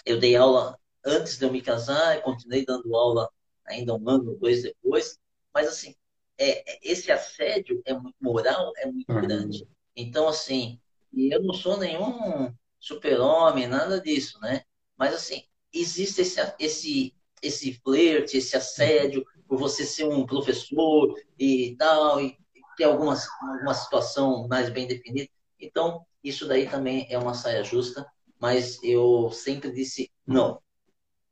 eu 0.05 0.19
dei 0.19 0.35
aula 0.35 0.79
antes 1.05 1.37
de 1.37 1.45
eu 1.45 1.51
me 1.51 1.61
casar, 1.61 2.21
continuei 2.21 2.65
dando 2.65 2.95
aula 2.95 3.29
ainda 3.65 3.93
um 3.93 4.09
ano, 4.09 4.35
dois 4.35 4.63
depois, 4.63 5.19
mas 5.53 5.67
assim, 5.67 5.95
é, 6.37 6.79
esse 6.81 7.11
assédio 7.11 7.81
é 7.85 7.93
muito 7.93 8.15
moral, 8.19 8.73
é 8.77 8.85
muito 8.85 9.11
uhum. 9.11 9.21
grande. 9.21 9.67
Então, 9.95 10.27
assim, 10.27 10.79
eu 11.13 11.43
não 11.43 11.53
sou 11.53 11.77
nenhum 11.77 12.53
super-homem, 12.83 13.65
nada 13.65 13.99
disso, 14.01 14.37
né? 14.41 14.61
Mas, 14.97 15.13
assim, 15.13 15.43
existe 15.73 16.21
esse, 16.21 16.53
esse, 16.59 17.15
esse 17.41 17.73
flerte, 17.81 18.37
esse 18.37 18.57
assédio, 18.57 19.25
por 19.47 19.57
você 19.57 19.85
ser 19.85 20.05
um 20.05 20.25
professor 20.25 21.15
e 21.39 21.75
tal, 21.77 22.19
e 22.19 22.37
ter 22.75 22.83
algumas, 22.83 23.25
alguma 23.41 23.73
situação 23.73 24.47
mais 24.49 24.69
bem 24.69 24.85
definida. 24.85 25.29
Então, 25.57 26.05
isso 26.21 26.45
daí 26.45 26.69
também 26.69 27.07
é 27.09 27.17
uma 27.17 27.33
saia 27.33 27.63
justa, 27.63 28.05
mas 28.37 28.83
eu 28.83 29.31
sempre 29.31 29.71
disse 29.71 30.11
não. 30.27 30.61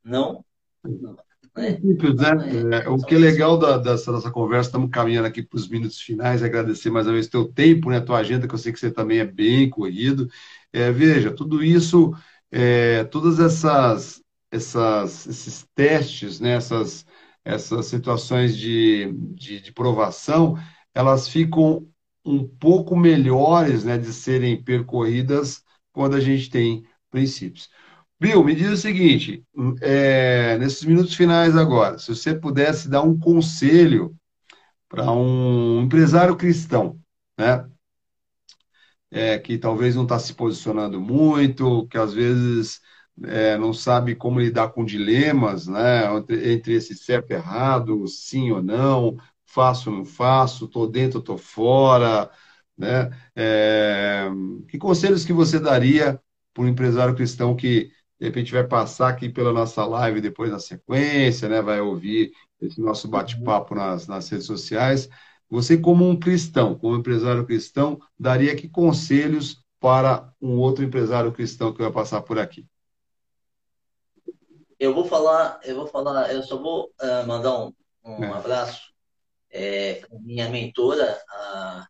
Não, 0.02 0.44
É, 1.54 1.74
simples, 1.78 2.14
né? 2.16 2.30
É, 2.86 2.88
o 2.88 2.96
que 3.04 3.14
é 3.14 3.18
legal 3.18 3.58
da, 3.58 3.76
dessa 3.76 4.10
nossa 4.10 4.30
conversa, 4.30 4.68
estamos 4.70 4.90
caminhando 4.90 5.26
aqui 5.26 5.42
para 5.42 5.56
os 5.58 5.68
minutos 5.68 6.00
finais, 6.00 6.42
agradecer 6.42 6.90
mais 6.90 7.06
uma 7.06 7.12
vez 7.12 7.28
teu 7.28 7.46
tempo, 7.52 7.90
né, 7.90 8.00
tua 8.00 8.18
agenda, 8.20 8.48
que 8.48 8.54
eu 8.54 8.58
sei 8.58 8.72
que 8.72 8.80
você 8.80 8.90
também 8.90 9.18
é 9.18 9.24
bem 9.26 9.68
corrido. 9.68 10.26
É, 10.72 10.90
veja, 10.90 11.30
tudo 11.30 11.62
isso, 11.62 12.12
é, 12.50 13.04
todas 13.04 13.38
essas, 13.38 14.22
essas, 14.50 15.26
esses 15.26 15.66
testes, 15.74 16.40
né, 16.40 16.52
essas, 16.52 17.04
essas 17.44 17.84
situações 17.86 18.56
de, 18.56 19.12
de, 19.34 19.60
de 19.60 19.72
provação, 19.72 20.56
elas 20.94 21.28
ficam 21.28 21.86
um 22.24 22.46
pouco 22.48 22.96
melhores 22.96 23.84
né, 23.84 23.98
de 23.98 24.10
serem 24.12 24.62
percorridas 24.62 25.62
quando 25.92 26.16
a 26.16 26.20
gente 26.20 26.48
tem 26.48 26.82
princípios. 27.10 27.68
Bill, 28.22 28.44
me 28.44 28.54
diz 28.54 28.70
o 28.70 28.76
seguinte: 28.76 29.44
é, 29.80 30.56
nesses 30.58 30.84
minutos 30.84 31.14
finais 31.14 31.56
agora, 31.56 31.98
se 31.98 32.14
você 32.14 32.32
pudesse 32.34 32.88
dar 32.88 33.02
um 33.02 33.18
conselho 33.18 34.16
para 34.88 35.10
um 35.12 35.82
empresário 35.82 36.36
cristão, 36.36 37.00
né? 37.38 37.66
É, 39.10 39.38
que 39.38 39.58
talvez 39.58 39.94
não 39.94 40.04
está 40.04 40.18
se 40.18 40.32
posicionando 40.34 40.98
muito, 41.00 41.86
que 41.88 41.98
às 41.98 42.14
vezes 42.14 42.80
é, 43.24 43.58
não 43.58 43.72
sabe 43.74 44.14
como 44.16 44.40
lidar 44.40 44.70
com 44.70 44.84
dilemas, 44.84 45.66
né? 45.66 46.06
Entre, 46.16 46.52
entre 46.54 46.72
esse 46.74 46.94
certo 46.96 47.30
e 47.30 47.34
errado, 47.34 48.06
sim 48.08 48.50
ou 48.52 48.62
não, 48.62 49.16
faço 49.46 49.90
ou 49.90 49.96
não 49.98 50.04
faço, 50.04 50.64
estou 50.66 50.86
dentro, 50.90 51.18
estou 51.18 51.36
fora, 51.38 52.30
né? 52.76 53.10
É, 53.36 54.28
que 54.68 54.78
conselhos 54.78 55.24
que 55.26 55.32
você 55.32 55.58
daria 55.60 56.18
para 56.54 56.64
um 56.64 56.68
empresário 56.68 57.14
cristão 57.14 57.54
que 57.56 57.90
de 58.22 58.26
repente 58.28 58.52
vai 58.52 58.62
passar 58.62 59.08
aqui 59.08 59.28
pela 59.28 59.52
nossa 59.52 59.84
live 59.84 60.20
depois 60.20 60.48
na 60.48 60.60
sequência, 60.60 61.48
né? 61.48 61.60
Vai 61.60 61.80
ouvir 61.80 62.32
esse 62.60 62.80
nosso 62.80 63.08
bate-papo 63.08 63.74
nas, 63.74 64.06
nas 64.06 64.28
redes 64.28 64.46
sociais. 64.46 65.08
Você, 65.50 65.76
como 65.76 66.08
um 66.08 66.16
cristão, 66.16 66.78
como 66.78 66.94
empresário 66.94 67.44
cristão, 67.44 68.00
daria 68.16 68.54
que 68.54 68.68
conselhos 68.68 69.64
para 69.80 70.32
um 70.40 70.56
outro 70.56 70.84
empresário 70.84 71.32
cristão 71.32 71.72
que 71.72 71.82
vai 71.82 71.90
passar 71.90 72.22
por 72.22 72.38
aqui? 72.38 72.64
Eu 74.78 74.94
vou 74.94 75.04
falar, 75.04 75.58
eu 75.64 75.74
vou 75.74 75.88
falar, 75.88 76.32
eu 76.32 76.44
só 76.44 76.56
vou 76.56 76.92
uh, 77.02 77.26
mandar 77.26 77.58
um, 77.58 77.74
um 78.04 78.22
é. 78.22 78.32
abraço 78.34 78.92
é, 79.50 80.00
minha 80.20 80.48
mentora, 80.48 81.20
a 81.28 81.88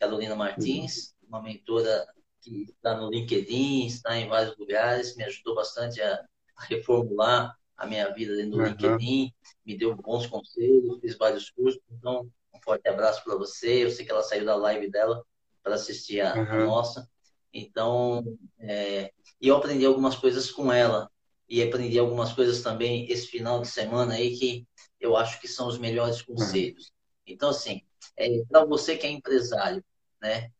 Carolina 0.00 0.34
Martins, 0.34 1.14
uma 1.22 1.40
mentora 1.40 2.04
que 2.48 2.72
está 2.72 2.96
no 2.96 3.10
LinkedIn, 3.10 3.86
está 3.86 4.16
em 4.16 4.28
vários 4.28 4.56
lugares, 4.56 5.16
me 5.16 5.24
ajudou 5.24 5.54
bastante 5.54 6.00
a, 6.00 6.24
reformular 6.68 7.56
a 7.76 7.86
minha 7.86 8.12
vida 8.12 8.34
dentro 8.34 8.52
do 8.52 8.58
uhum. 8.58 8.66
LinkedIn, 8.66 9.32
me 9.64 9.78
deu 9.78 9.94
bons 9.94 10.26
conselhos, 10.26 10.98
fiz 11.00 11.16
vários 11.16 11.50
cursos. 11.50 11.80
Então, 11.90 12.28
um 12.52 12.60
forte 12.60 12.88
abraço 12.88 13.22
para 13.22 13.36
você. 13.36 13.84
Eu 13.84 13.90
sei 13.90 14.04
que 14.04 14.10
ela 14.10 14.22
saiu 14.22 14.44
da 14.44 14.56
live 14.56 14.90
dela 14.90 15.24
para 15.62 15.74
assistir 15.74 16.20
a, 16.20 16.34
uhum. 16.34 16.42
a, 16.42 16.64
nossa. 16.64 17.08
Então, 17.52 18.36
é, 18.58 19.12
eu 19.40 19.56
aprendi 19.56 19.84
algumas 19.84 20.16
coisas 20.16 20.50
com 20.50 20.72
ela 20.72 21.08
e 21.48 21.62
aprendi 21.62 21.98
algumas 21.98 22.32
coisas 22.32 22.60
também 22.62 23.10
esse 23.10 23.28
final 23.28 23.62
de 23.62 23.68
semana 23.68 24.14
aí 24.14 24.36
que 24.36 24.66
eu 25.00 25.16
acho 25.16 25.40
que 25.40 25.46
são 25.46 25.68
os 25.68 25.78
melhores 25.78 26.20
conselhos. 26.20 26.86
Uhum. 26.86 26.92
Então, 27.28 27.50
assim, 27.50 27.82
é, 28.16 28.42
para 28.50 28.64
você 28.64 28.96
que 28.96 29.06
é 29.06 29.10
empresário, 29.10 29.84
né? 30.20 30.50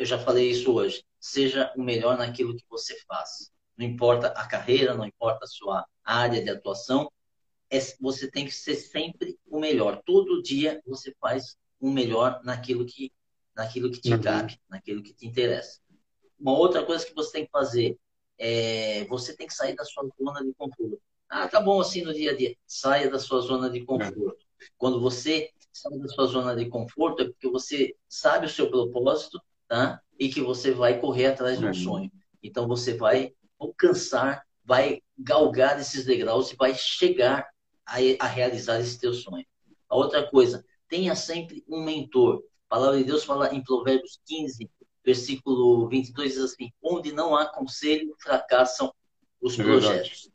Eu 0.00 0.06
já 0.06 0.18
falei 0.18 0.50
isso 0.50 0.72
hoje, 0.72 1.04
seja 1.20 1.70
o 1.76 1.82
melhor 1.82 2.16
naquilo 2.16 2.56
que 2.56 2.64
você 2.70 2.98
faz. 3.06 3.52
Não 3.76 3.84
importa 3.84 4.28
a 4.28 4.46
carreira, 4.46 4.94
não 4.94 5.04
importa 5.04 5.44
a 5.44 5.46
sua 5.46 5.86
área 6.02 6.42
de 6.42 6.48
atuação, 6.48 7.12
é, 7.68 7.78
você 8.00 8.30
tem 8.30 8.46
que 8.46 8.50
ser 8.50 8.76
sempre 8.76 9.38
o 9.46 9.60
melhor. 9.60 10.00
Todo 10.06 10.42
dia 10.42 10.80
você 10.86 11.14
faz 11.20 11.54
o 11.78 11.90
melhor 11.90 12.40
naquilo 12.42 12.86
que, 12.86 13.12
naquilo 13.54 13.90
que 13.90 14.00
te 14.00 14.14
uhum. 14.14 14.22
cabe, 14.22 14.58
naquilo 14.70 15.02
que 15.02 15.12
te 15.12 15.26
interessa. 15.26 15.80
Uma 16.38 16.56
outra 16.56 16.82
coisa 16.82 17.04
que 17.04 17.14
você 17.14 17.32
tem 17.32 17.44
que 17.44 17.50
fazer 17.50 17.98
é 18.38 19.04
você 19.04 19.36
tem 19.36 19.46
que 19.46 19.52
sair 19.52 19.76
da 19.76 19.84
sua 19.84 20.08
zona 20.18 20.42
de 20.42 20.54
conforto. 20.54 20.98
Ah, 21.28 21.46
tá 21.46 21.60
bom 21.60 21.78
assim 21.78 22.00
no 22.00 22.14
dia 22.14 22.30
a 22.30 22.34
dia. 22.34 22.56
Saia 22.66 23.10
da 23.10 23.18
sua 23.18 23.42
zona 23.42 23.68
de 23.68 23.84
conforto. 23.84 24.46
Quando 24.78 24.98
você 24.98 25.50
sai 25.70 25.98
da 25.98 26.08
sua 26.08 26.24
zona 26.26 26.56
de 26.56 26.70
conforto, 26.70 27.22
é 27.22 27.26
porque 27.26 27.50
você 27.50 27.94
sabe 28.08 28.46
o 28.46 28.48
seu 28.48 28.70
propósito 28.70 29.38
tá? 29.70 30.02
E 30.18 30.28
que 30.28 30.40
você 30.42 30.72
vai 30.72 30.98
correr 30.98 31.26
atrás 31.26 31.56
de 31.56 31.64
um 31.64 31.68
uhum. 31.68 31.74
sonho. 31.74 32.12
Então 32.42 32.66
você 32.66 32.94
vai 32.94 33.32
alcançar, 33.56 34.44
vai 34.64 35.00
galgar 35.16 35.80
esses 35.80 36.04
degraus 36.04 36.50
e 36.50 36.56
vai 36.56 36.74
chegar 36.74 37.48
a, 37.86 37.98
a 38.18 38.26
realizar 38.26 38.80
esse 38.80 38.98
teu 38.98 39.14
sonho. 39.14 39.46
A 39.88 39.94
outra 39.94 40.28
coisa, 40.28 40.64
tenha 40.88 41.14
sempre 41.14 41.64
um 41.68 41.84
mentor. 41.84 42.42
A 42.68 42.74
palavra 42.74 42.98
de 42.98 43.04
Deus 43.04 43.22
fala 43.22 43.54
em 43.54 43.62
Provérbios 43.62 44.18
15, 44.26 44.68
versículo 45.04 45.88
22, 45.88 46.32
diz 46.32 46.42
assim: 46.42 46.72
Onde 46.82 47.12
não 47.12 47.36
há 47.36 47.46
conselho, 47.46 48.14
fracassam 48.18 48.92
os 49.40 49.56
é 49.56 49.62
projetos. 49.62 50.08
Verdade. 50.08 50.32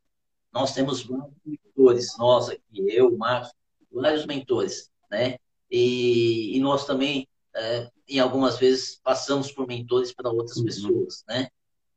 Nós 0.54 0.74
temos 0.74 1.04
vários 1.04 1.36
mentores, 1.46 2.18
nós 2.18 2.50
aqui, 2.50 2.62
eu, 2.88 3.18
Marcos, 3.18 3.52
vários 3.92 4.26
mentores, 4.26 4.90
né? 5.12 5.38
E, 5.70 6.56
e 6.56 6.60
nós 6.62 6.86
também 6.86 7.28
é, 7.56 7.89
em 8.08 8.20
algumas 8.20 8.58
vezes 8.58 8.99
passamos 9.03 9.51
por 9.51 9.68
mentores 9.68 10.14
para 10.14 10.30
outras 10.30 10.58
uhum. 10.58 10.66
pessoas, 10.66 11.24
né? 11.28 11.47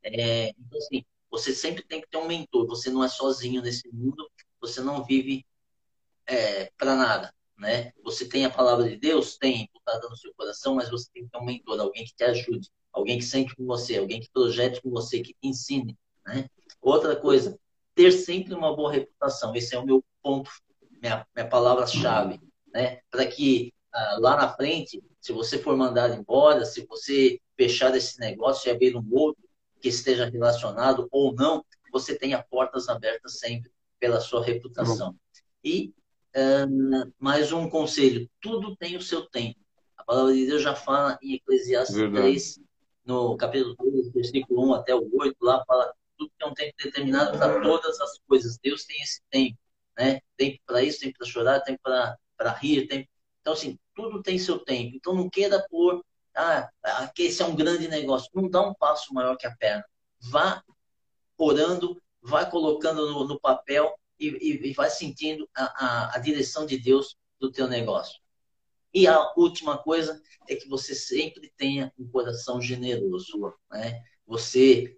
É, 0.02 0.50
então, 0.50 0.78
assim, 0.78 1.04
você 1.30 1.54
sempre 1.54 1.82
tem 1.82 2.00
que 2.00 2.08
ter 2.08 2.16
um 2.16 2.26
mentor. 2.26 2.66
Você 2.66 2.90
não 2.90 3.02
é 3.04 3.08
sozinho 3.08 3.60
nesse 3.60 3.88
mundo. 3.92 4.28
Você 4.60 4.80
não 4.80 5.04
vive 5.04 5.44
é, 6.26 6.70
para 6.76 6.94
nada, 6.94 7.34
né? 7.56 7.92
Você 8.02 8.28
tem 8.28 8.44
a 8.44 8.50
palavra 8.50 8.88
de 8.88 8.96
Deus, 8.96 9.36
tem 9.36 9.62
imputada 9.62 10.08
no 10.08 10.16
seu 10.16 10.32
coração, 10.34 10.74
mas 10.74 10.90
você 10.90 11.08
tem 11.12 11.24
que 11.24 11.30
ter 11.30 11.38
um 11.38 11.44
mentor, 11.44 11.80
alguém 11.80 12.04
que 12.04 12.14
te 12.14 12.24
ajude, 12.24 12.70
alguém 12.92 13.18
que 13.18 13.24
sente 13.24 13.54
com 13.54 13.64
você, 13.66 13.98
alguém 13.98 14.20
que 14.20 14.30
projete 14.30 14.80
com 14.80 14.90
você, 14.90 15.20
que 15.20 15.32
te 15.32 15.48
ensine, 15.48 15.96
né? 16.26 16.48
Outra 16.80 17.16
coisa, 17.16 17.58
ter 17.94 18.12
sempre 18.12 18.54
uma 18.54 18.74
boa 18.74 18.92
reputação. 18.92 19.54
Esse 19.54 19.74
é 19.74 19.78
o 19.78 19.84
meu 19.84 20.04
ponto, 20.22 20.50
minha, 21.00 21.26
minha 21.34 21.48
palavra-chave, 21.48 22.40
né? 22.72 23.00
Para 23.10 23.26
que 23.26 23.72
lá 24.20 24.36
na 24.36 24.48
frente 24.48 25.02
se 25.20 25.32
você 25.32 25.58
for 25.58 25.76
mandado 25.76 26.14
embora, 26.14 26.64
se 26.64 26.86
você 26.86 27.40
fechar 27.56 27.94
esse 27.94 28.18
negócio 28.18 28.68
e 28.68 28.72
abrir 28.72 28.96
um 28.96 29.06
outro 29.10 29.42
que 29.80 29.88
esteja 29.88 30.24
relacionado 30.24 31.08
ou 31.10 31.34
não, 31.34 31.64
você 31.92 32.16
tenha 32.16 32.42
portas 32.42 32.88
abertas 32.88 33.38
sempre 33.38 33.70
pela 33.98 34.20
sua 34.20 34.44
reputação. 34.44 35.14
E 35.62 35.92
uh, 36.36 37.12
mais 37.18 37.52
um 37.52 37.68
conselho: 37.68 38.28
tudo 38.40 38.76
tem 38.76 38.96
o 38.96 39.02
seu 39.02 39.26
tempo. 39.28 39.58
A 39.96 40.04
palavra 40.04 40.32
de 40.32 40.46
Deus 40.46 40.62
já 40.62 40.74
fala 40.74 41.18
em 41.22 41.34
Eclesiastes 41.34 41.96
Verdade. 41.96 42.22
3, 42.22 42.60
no 43.04 43.36
capítulo 43.36 43.74
2, 43.76 44.12
versículo 44.12 44.68
1 44.68 44.74
até 44.74 44.94
o 44.94 45.08
8, 45.12 45.36
lá 45.42 45.64
fala 45.66 45.92
tudo 46.16 46.32
tem 46.38 46.48
um 46.48 46.54
tempo 46.54 46.74
determinado 46.82 47.38
para 47.38 47.60
todas 47.60 48.00
as 48.00 48.18
coisas. 48.26 48.58
Deus 48.58 48.84
tem 48.84 49.00
esse 49.02 49.20
tempo, 49.30 49.58
né? 49.96 50.20
Tempo 50.36 50.58
para 50.66 50.82
isso, 50.82 51.00
tempo 51.00 51.16
para 51.18 51.26
chorar, 51.26 51.60
tempo 51.60 51.80
para 51.82 52.52
rir, 52.60 52.86
tempo. 52.88 53.08
Então, 53.40 53.52
assim, 53.52 53.78
tudo 53.98 54.22
tem 54.22 54.38
seu 54.38 54.60
tempo. 54.60 54.94
Então 54.94 55.12
não 55.12 55.28
queira 55.28 55.66
pôr, 55.68 56.04
ah, 56.32 56.70
que 57.12 57.24
esse 57.24 57.42
é 57.42 57.44
um 57.44 57.56
grande 57.56 57.88
negócio. 57.88 58.30
Não 58.32 58.48
dá 58.48 58.62
um 58.62 58.72
passo 58.72 59.12
maior 59.12 59.36
que 59.36 59.46
a 59.46 59.56
perna. 59.56 59.84
Vá 60.20 60.62
orando, 61.36 62.00
vá 62.22 62.46
colocando 62.46 63.10
no, 63.10 63.26
no 63.26 63.40
papel 63.40 63.92
e, 64.20 64.28
e, 64.28 64.68
e, 64.68 64.72
vai 64.72 64.88
sentindo 64.88 65.48
a, 65.52 65.64
a, 65.64 66.16
a 66.16 66.18
direção 66.18 66.64
de 66.64 66.78
Deus 66.78 67.16
do 67.40 67.50
teu 67.50 67.66
negócio. 67.66 68.20
E 68.94 69.06
a 69.06 69.32
última 69.36 69.76
coisa 69.76 70.20
é 70.48 70.54
que 70.54 70.68
você 70.68 70.94
sempre 70.94 71.52
tenha 71.56 71.92
um 71.98 72.08
coração 72.08 72.60
generoso. 72.60 73.52
Né? 73.70 74.00
Você 74.26 74.96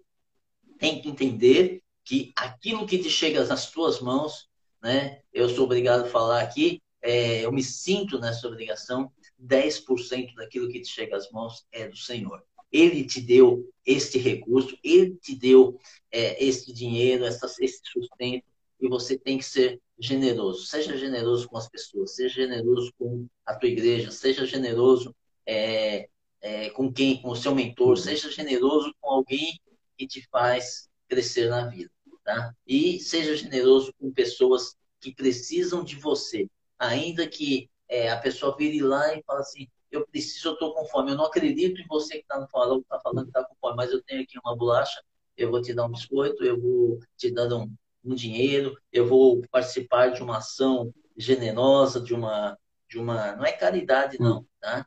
tem 0.77 1.01
que 1.01 1.09
entender 1.09 1.81
que 2.03 2.31
aquilo 2.35 2.85
que 2.85 2.99
te 2.99 3.09
chega 3.09 3.43
nas 3.45 3.71
tuas 3.71 3.99
mãos 3.99 4.51
né? 4.81 5.21
Eu 5.31 5.47
sou 5.47 5.65
obrigado 5.65 6.05
a 6.05 6.09
falar 6.09 6.41
aqui, 6.41 6.81
é, 7.01 7.45
eu 7.45 7.51
me 7.51 7.63
sinto 7.63 8.19
nessa 8.19 8.47
obrigação, 8.47 9.11
10% 9.39 10.35
daquilo 10.35 10.69
que 10.69 10.81
te 10.81 10.89
chega 10.89 11.15
às 11.15 11.29
mãos 11.31 11.65
é 11.71 11.87
do 11.87 11.97
Senhor. 11.97 12.43
Ele 12.71 13.03
te 13.03 13.19
deu 13.19 13.69
este 13.85 14.17
recurso, 14.17 14.77
ele 14.83 15.15
te 15.15 15.35
deu 15.35 15.79
é, 16.11 16.43
este 16.43 16.71
dinheiro, 16.71 17.25
essa, 17.25 17.47
esse 17.59 17.81
sustento, 17.83 18.45
e 18.79 18.87
você 18.87 19.17
tem 19.17 19.37
que 19.37 19.45
ser 19.45 19.81
generoso. 19.99 20.65
Seja 20.65 20.97
generoso 20.97 21.47
com 21.47 21.57
as 21.57 21.69
pessoas, 21.69 22.15
seja 22.15 22.35
generoso 22.35 22.91
com 22.97 23.27
a 23.45 23.55
tua 23.55 23.69
igreja, 23.69 24.11
seja 24.11 24.45
generoso 24.45 25.15
é, 25.45 26.07
é, 26.41 26.69
com 26.71 26.91
quem, 26.91 27.21
com 27.21 27.29
o 27.29 27.35
seu 27.35 27.53
mentor, 27.53 27.97
seja 27.97 28.31
generoso 28.31 28.93
com 28.99 29.09
alguém 29.09 29.59
que 29.97 30.07
te 30.07 30.27
faz 30.29 30.89
crescer 31.07 31.49
na 31.49 31.67
vida. 31.67 31.91
Tá? 32.23 32.55
E 32.65 32.99
seja 32.99 33.35
generoso 33.35 33.93
com 33.99 34.11
pessoas 34.11 34.75
que 34.99 35.13
precisam 35.13 35.83
de 35.83 35.95
você, 35.95 36.47
ainda 36.81 37.27
que 37.27 37.69
é, 37.87 38.09
a 38.09 38.17
pessoa 38.17 38.55
vire 38.57 38.81
lá 38.81 39.13
e 39.15 39.23
fale 39.23 39.41
assim, 39.41 39.67
eu 39.91 40.07
preciso, 40.07 40.49
eu 40.49 40.53
estou 40.53 40.73
com 40.73 40.85
fome. 40.85 41.11
Eu 41.11 41.17
não 41.17 41.25
acredito 41.25 41.79
em 41.79 41.87
você 41.87 42.15
que 42.15 42.21
está 42.21 42.39
no 42.39 42.47
farol, 42.47 42.79
está 42.79 42.99
falando 42.99 43.25
que 43.25 43.29
está 43.29 43.43
com 43.43 43.55
fome, 43.59 43.75
mas 43.75 43.91
eu 43.91 44.01
tenho 44.03 44.23
aqui 44.23 44.39
uma 44.43 44.55
bolacha, 44.55 45.01
eu 45.37 45.51
vou 45.51 45.61
te 45.61 45.73
dar 45.73 45.85
um 45.85 45.91
biscoito, 45.91 46.43
eu 46.43 46.59
vou 46.59 46.99
te 47.17 47.31
dar 47.31 47.53
um, 47.53 47.71
um 48.03 48.15
dinheiro, 48.15 48.75
eu 48.91 49.05
vou 49.05 49.41
participar 49.51 50.09
de 50.09 50.23
uma 50.23 50.37
ação 50.37 50.93
generosa, 51.15 52.01
de 52.01 52.13
uma, 52.13 52.57
de 52.89 52.97
uma, 52.97 53.35
não 53.35 53.45
é 53.45 53.51
caridade 53.51 54.19
não, 54.19 54.45
tá? 54.59 54.85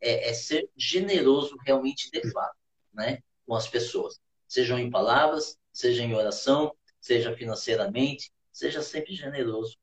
É, 0.00 0.28
é 0.28 0.34
ser 0.34 0.68
generoso 0.76 1.56
realmente 1.64 2.10
de 2.10 2.30
fato, 2.30 2.56
né, 2.92 3.18
com 3.46 3.54
as 3.54 3.66
pessoas, 3.66 4.20
sejam 4.46 4.78
em 4.78 4.90
palavras, 4.90 5.58
seja 5.72 6.04
em 6.04 6.14
oração, 6.14 6.74
seja 7.00 7.34
financeiramente, 7.34 8.30
seja 8.52 8.82
sempre 8.82 9.14
generoso. 9.14 9.76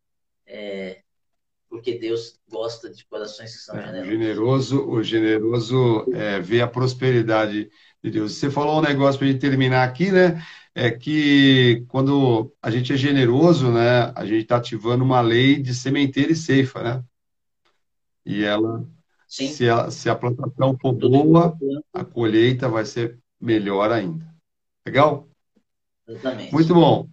É, 0.46 1.02
porque 1.72 1.98
Deus 1.98 2.38
gosta 2.50 2.90
de 2.90 3.06
corações 3.06 3.56
que 3.56 3.62
são 3.64 3.78
é, 3.78 3.86
generosos. 3.86 4.12
Generoso, 4.12 4.90
o 4.90 5.02
generoso 5.02 6.06
é, 6.14 6.40
vê 6.42 6.62
a 6.62 6.68
prosperidade 6.68 7.72
de 8.04 8.12
Deus. 8.12 8.34
Você 8.34 8.52
falou 8.52 8.80
um 8.80 8.82
negócio 8.82 9.18
para 9.18 9.30
a 9.30 9.32
gente 9.32 9.40
terminar 9.40 9.88
aqui, 9.88 10.12
né? 10.12 10.44
É 10.76 10.92
que 10.92 11.86
quando 11.88 12.54
a 12.62 12.70
gente 12.70 12.92
é 12.92 12.98
generoso, 12.98 13.72
né, 13.72 14.12
a 14.14 14.26
gente 14.26 14.44
está 14.44 14.58
ativando 14.58 15.04
uma 15.04 15.22
lei 15.22 15.62
de 15.62 15.74
sementeira 15.74 16.34
e 16.34 16.36
ceifa, 16.36 16.84
né? 16.84 17.04
E 18.26 18.44
ela, 18.44 18.86
se 19.26 19.70
a, 19.70 19.90
se 19.90 20.10
a 20.10 20.16
plantação 20.16 20.78
for 20.80 20.92
boa, 20.92 21.58
a 21.94 22.04
colheita 22.04 22.68
vai 22.68 22.84
ser 22.86 23.18
melhor 23.40 23.92
ainda. 23.92 24.28
Legal? 24.86 25.28
Exatamente. 26.06 26.54
Muito 26.54 26.74
bom. 26.74 27.08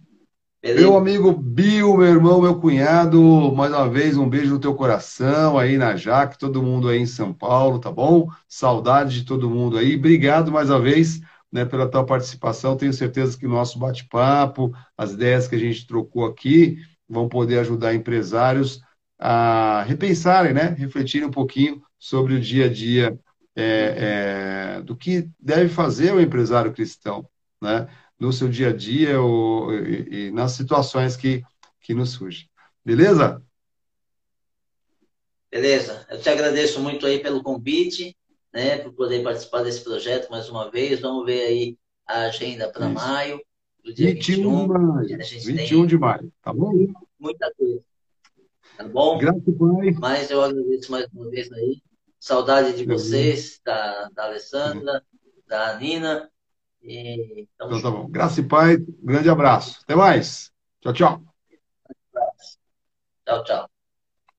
Beleza? 0.61 0.81
Meu 0.81 0.97
amigo 0.97 1.31
Bill, 1.31 1.95
meu 1.97 2.07
irmão, 2.07 2.41
meu 2.41 2.59
cunhado, 2.59 3.21
mais 3.55 3.71
uma 3.71 3.89
vez 3.89 4.17
um 4.17 4.27
beijo 4.27 4.53
no 4.53 4.59
teu 4.59 4.75
coração 4.75 5.57
aí 5.57 5.77
na 5.77 5.95
Jaque, 5.95 6.37
todo 6.37 6.61
mundo 6.61 6.89
aí 6.89 6.99
em 6.99 7.05
São 7.05 7.33
Paulo, 7.33 7.79
tá 7.79 7.89
bom? 7.89 8.27
Saudade 8.47 9.19
de 9.19 9.25
todo 9.25 9.49
mundo 9.49 9.77
aí. 9.77 9.95
Obrigado 9.95 10.51
mais 10.51 10.69
uma 10.69 10.81
vez 10.81 11.21
né, 11.51 11.63
pela 11.63 11.89
tua 11.89 12.05
participação. 12.05 12.75
Tenho 12.75 12.91
certeza 12.91 13.37
que 13.37 13.45
o 13.45 13.49
nosso 13.49 13.79
bate-papo, 13.79 14.73
as 14.97 15.13
ideias 15.13 15.47
que 15.47 15.55
a 15.55 15.59
gente 15.59 15.87
trocou 15.87 16.25
aqui, 16.25 16.77
vão 17.07 17.29
poder 17.29 17.59
ajudar 17.59 17.93
empresários 17.95 18.81
a 19.17 19.83
repensarem, 19.83 20.53
né? 20.53 20.75
Refletirem 20.77 21.27
um 21.27 21.31
pouquinho 21.31 21.81
sobre 21.97 22.33
o 22.33 22.39
dia 22.39 22.65
a 22.65 22.69
dia 22.69 23.17
é, 23.55 24.75
é, 24.77 24.81
do 24.81 24.95
que 24.95 25.29
deve 25.39 25.69
fazer 25.69 26.13
o 26.13 26.21
empresário 26.21 26.73
cristão, 26.73 27.25
né? 27.61 27.87
No 28.19 28.33
seu 28.33 28.49
dia 28.49 28.69
a 28.69 28.73
dia 28.73 29.21
ou, 29.21 29.73
e, 29.73 30.27
e 30.27 30.31
nas 30.31 30.51
situações 30.51 31.15
que, 31.15 31.41
que 31.79 31.93
nos 31.93 32.11
surgem. 32.11 32.49
Beleza? 32.83 33.41
Beleza. 35.49 36.05
Eu 36.09 36.19
te 36.19 36.29
agradeço 36.29 36.79
muito 36.79 37.05
aí 37.05 37.19
pelo 37.19 37.41
convite, 37.41 38.15
né, 38.53 38.77
por 38.77 38.93
poder 38.93 39.23
participar 39.23 39.63
desse 39.63 39.83
projeto 39.83 40.29
mais 40.29 40.49
uma 40.49 40.69
vez. 40.69 40.99
Vamos 40.99 41.25
ver 41.25 41.41
aí 41.41 41.77
a 42.05 42.23
agenda 42.23 42.69
para 42.71 42.89
maio, 42.89 43.41
do 43.83 43.93
dia 43.93 44.13
21, 44.13 44.67
21 44.67 44.67
de 44.67 44.67
maio. 44.67 45.17
21 45.45 45.85
de 45.85 45.97
maio, 45.97 46.33
tá 46.41 46.53
bom? 46.53 46.73
Muita 47.19 47.53
coisa. 47.55 47.81
Tá 48.77 48.87
bom? 48.87 49.17
Graças 49.17 49.43
Pai. 49.57 49.91
Mas 49.99 50.31
eu 50.31 50.41
agradeço 50.41 50.91
mais 50.91 51.07
uma 51.13 51.29
vez 51.29 51.51
aí. 51.51 51.81
Saudade 52.19 52.75
de 52.75 52.85
vocês, 52.85 53.59
da, 53.63 54.09
da 54.13 54.25
Alessandra, 54.25 55.03
da 55.47 55.77
Nina. 55.77 56.29
E, 56.81 57.41
então, 57.41 57.67
então 57.67 57.81
tá 57.81 57.91
bom. 57.91 58.09
Graça 58.09 58.39
e 58.39 58.47
Pai, 58.47 58.77
grande 58.77 59.29
abraço. 59.29 59.79
Até 59.83 59.95
mais. 59.95 60.51
Tchau, 60.81 60.93
tchau. 60.93 61.23
Tchau, 63.25 63.43
tchau. 63.43 63.78